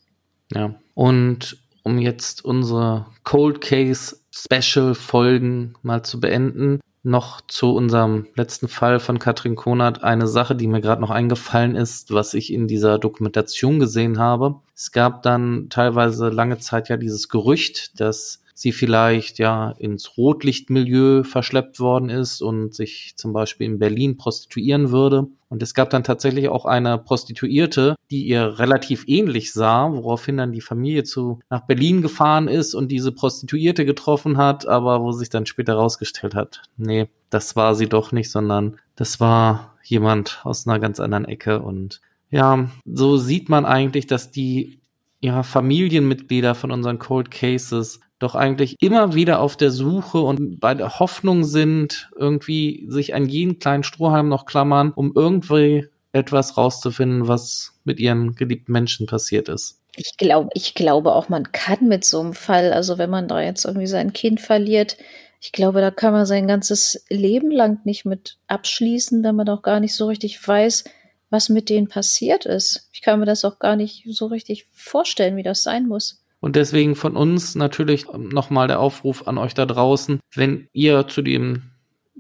Ja, 0.54 0.76
und 0.94 1.58
um 1.84 2.00
jetzt 2.00 2.44
unsere 2.44 3.08
Cold 3.24 3.62
Case 3.62 4.18
Special 4.32 4.94
Folgen 4.94 5.76
mal 5.82 6.04
zu 6.04 6.20
beenden, 6.20 6.82
noch 7.04 7.40
zu 7.48 7.74
unserem 7.74 8.28
letzten 8.36 8.68
Fall 8.68 9.00
von 9.00 9.18
Katrin 9.18 9.56
Konert 9.56 10.04
eine 10.04 10.28
Sache, 10.28 10.56
die 10.56 10.68
mir 10.68 10.82
gerade 10.82 11.02
noch 11.02 11.10
eingefallen 11.10 11.76
ist, 11.76 12.14
was 12.14 12.34
ich 12.34 12.52
in 12.52 12.68
dieser 12.68 13.00
Dokumentation 13.00 13.80
gesehen 13.80 14.20
habe. 14.20 14.60
Es 14.76 14.92
gab 14.92 15.24
dann 15.24 15.68
teilweise 15.70 16.28
lange 16.28 16.60
Zeit 16.60 16.90
ja 16.90 16.98
dieses 16.98 17.30
Gerücht, 17.30 18.00
dass 18.00 18.44
sie 18.58 18.72
vielleicht 18.72 19.38
ja 19.38 19.70
ins 19.78 20.18
Rotlichtmilieu 20.18 21.24
verschleppt 21.24 21.80
worden 21.80 22.10
ist 22.10 22.42
und 22.42 22.74
sich 22.74 23.14
zum 23.16 23.32
Beispiel 23.32 23.68
in 23.68 23.78
Berlin 23.78 24.18
prostituieren 24.18 24.90
würde. 24.90 25.28
Und 25.48 25.62
es 25.62 25.76
gab 25.76 25.92
dann 25.92 26.04
tatsächlich 26.04 26.50
auch 26.50 26.66
eine 26.66 26.98
Prostituierte, 26.98 27.96
die 28.10 28.26
ihr 28.26 28.58
relativ 28.58 29.04
ähnlich 29.08 29.54
sah, 29.54 29.92
woraufhin 29.92 30.38
dann 30.38 30.54
die 30.54 30.62
Familie 30.62 31.04
zu 31.04 31.40
nach 31.52 31.68
Berlin 31.68 32.02
gefahren 32.02 32.48
ist 32.48 32.74
und 32.74 32.92
diese 32.92 33.12
Prostituierte 33.12 33.86
getroffen 33.86 34.38
hat, 34.38 34.68
aber 34.68 35.04
wo 35.04 35.12
sich 35.12 35.30
dann 35.30 35.46
später 35.46 35.76
rausgestellt 35.76 36.34
hat, 36.34 36.64
nee, 36.78 37.10
das 37.30 37.56
war 37.56 37.76
sie 37.76 37.88
doch 37.88 38.12
nicht, 38.12 38.32
sondern 38.32 38.80
das 38.96 39.20
war 39.20 39.76
jemand 39.84 40.42
aus 40.44 40.68
einer 40.68 40.80
ganz 40.80 41.00
anderen 41.00 41.26
Ecke 41.26 41.62
und 41.62 42.02
ja, 42.32 42.70
so 42.86 43.18
sieht 43.18 43.50
man 43.50 43.66
eigentlich, 43.66 44.08
dass 44.08 44.32
die 44.32 44.80
ja, 45.22 45.44
Familienmitglieder 45.44 46.56
von 46.56 46.72
unseren 46.72 46.98
Cold 46.98 47.30
Cases 47.30 48.00
doch 48.20 48.36
eigentlich 48.36 48.76
immer 48.80 49.14
wieder 49.14 49.40
auf 49.40 49.58
der 49.58 49.72
Suche 49.72 50.20
und 50.20 50.60
bei 50.60 50.74
der 50.74 51.00
Hoffnung 51.00 51.44
sind, 51.44 52.10
irgendwie 52.16 52.86
sich 52.90 53.14
an 53.14 53.28
jeden 53.28 53.60
kleinen 53.60 53.84
Strohhalm 53.84 54.30
noch 54.30 54.46
klammern, 54.46 54.92
um 54.92 55.14
irgendwie 55.16 55.88
etwas 56.14 56.58
rauszufinden, 56.58 57.28
was 57.28 57.74
mit 57.84 58.00
ihren 58.00 58.36
geliebten 58.36 58.72
Menschen 58.72 59.06
passiert 59.06 59.50
ist. 59.50 59.82
Ich 59.96 60.18
glaube, 60.18 60.50
ich 60.54 60.76
glaube 60.76 61.14
auch, 61.14 61.30
man 61.30 61.52
kann 61.52 61.88
mit 61.88 62.06
so 62.06 62.20
einem 62.20 62.34
Fall, 62.34 62.74
also 62.74 62.98
wenn 62.98 63.10
man 63.10 63.28
da 63.28 63.42
jetzt 63.42 63.66
irgendwie 63.66 63.88
sein 63.88 64.14
Kind 64.14 64.42
verliert, 64.42 64.98
ich 65.40 65.52
glaube, 65.52 65.82
da 65.82 65.92
kann 65.92 66.14
man 66.14 66.26
sein 66.26 66.48
ganzes 66.48 67.06
Leben 67.10 67.52
lang 67.52 67.80
nicht 67.84 68.06
mit 68.06 68.38
abschließen, 68.48 69.24
wenn 69.24 69.36
man 69.36 69.50
auch 69.50 69.62
gar 69.62 69.80
nicht 69.80 69.94
so 69.94 70.08
richtig 70.08 70.46
weiß, 70.46 70.84
was 71.30 71.50
mit 71.50 71.70
denen 71.70 71.88
passiert 71.88 72.46
ist. 72.46 72.90
Ich 72.92 73.02
kann 73.02 73.20
mir 73.20 73.26
das 73.26 73.46
auch 73.46 73.60
gar 73.60 73.76
nicht 73.76 74.04
so 74.10 74.28
richtig 74.28 74.66
vorstellen, 74.72 75.36
wie 75.36 75.44
das 75.44 75.62
sein 75.64 75.88
muss. 75.88 76.24
Und 76.40 76.56
deswegen 76.56 76.96
von 76.96 77.16
uns 77.16 77.56
natürlich 77.56 78.06
nochmal 78.16 78.68
der 78.68 78.80
Aufruf 78.80 79.28
an 79.28 79.38
euch 79.38 79.54
da 79.54 79.66
draußen, 79.66 80.20
wenn 80.36 80.68
ihr 80.72 81.08
zu 81.08 81.22
dem 81.22 81.72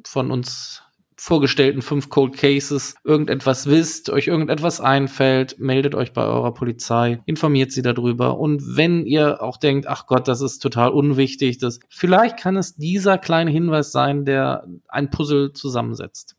von 0.03 0.31
uns 0.31 0.83
vorgestellten 1.19 1.81
fünf 1.81 2.09
Cold 2.09 2.37
Cases 2.37 2.95
irgendetwas 3.03 3.65
wisst, 3.65 4.09
euch 4.11 4.27
irgendetwas 4.27 4.79
einfällt, 4.79 5.59
meldet 5.59 5.95
euch 5.95 6.13
bei 6.13 6.23
eurer 6.23 6.53
Polizei, 6.53 7.21
informiert 7.25 7.71
sie 7.71 7.81
darüber. 7.81 8.37
Und 8.37 8.77
wenn 8.77 9.05
ihr 9.05 9.41
auch 9.41 9.57
denkt, 9.57 9.87
ach 9.87 10.05
Gott, 10.05 10.27
das 10.27 10.41
ist 10.41 10.59
total 10.59 10.91
unwichtig, 10.91 11.57
das, 11.57 11.79
vielleicht 11.89 12.37
kann 12.37 12.55
es 12.55 12.75
dieser 12.75 13.17
kleine 13.17 13.49
Hinweis 13.49 13.91
sein, 13.91 14.25
der 14.25 14.67
ein 14.87 15.09
Puzzle 15.09 15.53
zusammensetzt. 15.53 16.35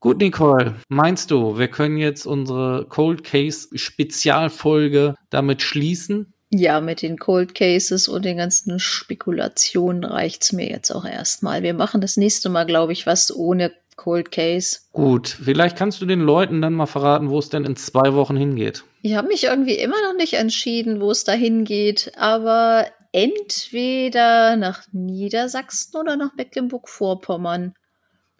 Gut, 0.00 0.18
Nicole, 0.18 0.74
meinst 0.88 1.30
du, 1.30 1.56
wir 1.58 1.68
können 1.68 1.96
jetzt 1.96 2.26
unsere 2.26 2.86
Cold 2.88 3.24
Case 3.24 3.68
Spezialfolge 3.78 5.14
damit 5.30 5.62
schließen? 5.62 6.34
Ja, 6.50 6.80
mit 6.80 7.02
den 7.02 7.18
Cold 7.18 7.54
Cases 7.54 8.06
und 8.08 8.24
den 8.24 8.36
ganzen 8.36 8.78
Spekulationen 8.78 10.04
reicht's 10.04 10.52
mir 10.52 10.68
jetzt 10.68 10.90
auch 10.92 11.04
erstmal. 11.04 11.62
Wir 11.62 11.74
machen 11.74 12.00
das 12.00 12.16
nächste 12.16 12.48
Mal, 12.48 12.64
glaube 12.64 12.92
ich, 12.92 13.06
was 13.06 13.34
ohne 13.34 13.72
Cold 13.96 14.30
Case. 14.30 14.80
Gut, 14.92 15.28
vielleicht 15.28 15.76
kannst 15.76 16.00
du 16.00 16.06
den 16.06 16.20
Leuten 16.20 16.60
dann 16.60 16.74
mal 16.74 16.86
verraten, 16.86 17.30
wo 17.30 17.38
es 17.38 17.48
denn 17.48 17.64
in 17.64 17.76
zwei 17.76 18.14
Wochen 18.14 18.36
hingeht. 18.36 18.84
Ich 19.02 19.14
habe 19.14 19.28
mich 19.28 19.44
irgendwie 19.44 19.74
immer 19.74 20.00
noch 20.02 20.16
nicht 20.16 20.34
entschieden, 20.34 21.00
wo 21.00 21.10
es 21.10 21.24
da 21.24 21.32
hingeht, 21.32 22.12
aber 22.16 22.86
entweder 23.12 24.56
nach 24.56 24.82
Niedersachsen 24.92 25.98
oder 25.98 26.16
nach 26.16 26.34
Mecklenburg-Vorpommern. 26.36 27.74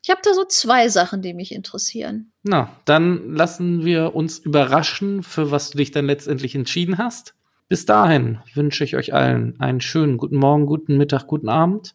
Ich 0.03 0.11
habe 0.11 0.21
da 0.23 0.35
so 0.35 0.45
zwei 0.45 0.89
Sachen, 0.89 1.23
die 1.23 1.35
mich 1.35 1.53
interessieren. 1.53 2.31
Na, 2.43 2.71
dann 2.85 3.35
lassen 3.35 3.85
wir 3.85 4.15
uns 4.15 4.39
überraschen, 4.39 5.23
für 5.23 5.51
was 5.51 5.71
du 5.71 5.79
dich 5.79 5.91
dann 5.91 6.07
letztendlich 6.07 6.55
entschieden 6.55 6.99
hast. 6.99 7.35
Bis 7.69 7.85
dahin 7.85 8.39
wünsche 8.55 8.85
ich 8.85 8.97
euch 8.97 9.13
allen 9.13 9.59
einen 9.61 9.81
schönen 9.81 10.19
guten 10.19 10.37
Morgen, 10.37 10.67
guten 10.67 10.97
Mittag, 10.97 11.27
guten 11.27 11.49
Abend. 11.49 11.95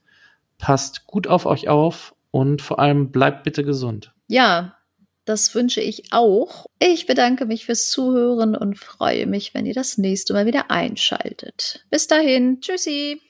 Passt 0.57 1.07
gut 1.07 1.27
auf 1.27 1.45
euch 1.45 1.69
auf 1.69 2.13
und 2.29 2.61
vor 2.61 2.79
allem 2.79 3.11
bleibt 3.11 3.43
bitte 3.43 3.63
gesund. 3.63 4.13
Ja, 4.27 4.75
das 5.25 5.55
wünsche 5.55 5.81
ich 5.81 6.11
auch. 6.11 6.65
Ich 6.79 7.05
bedanke 7.05 7.45
mich 7.45 7.65
fürs 7.65 7.89
Zuhören 7.89 8.55
und 8.55 8.77
freue 8.77 9.27
mich, 9.27 9.53
wenn 9.53 9.65
ihr 9.65 9.73
das 9.73 9.97
nächste 9.97 10.33
Mal 10.33 10.45
wieder 10.45 10.71
einschaltet. 10.71 11.85
Bis 11.89 12.07
dahin, 12.07 12.59
tschüssi. 12.59 13.21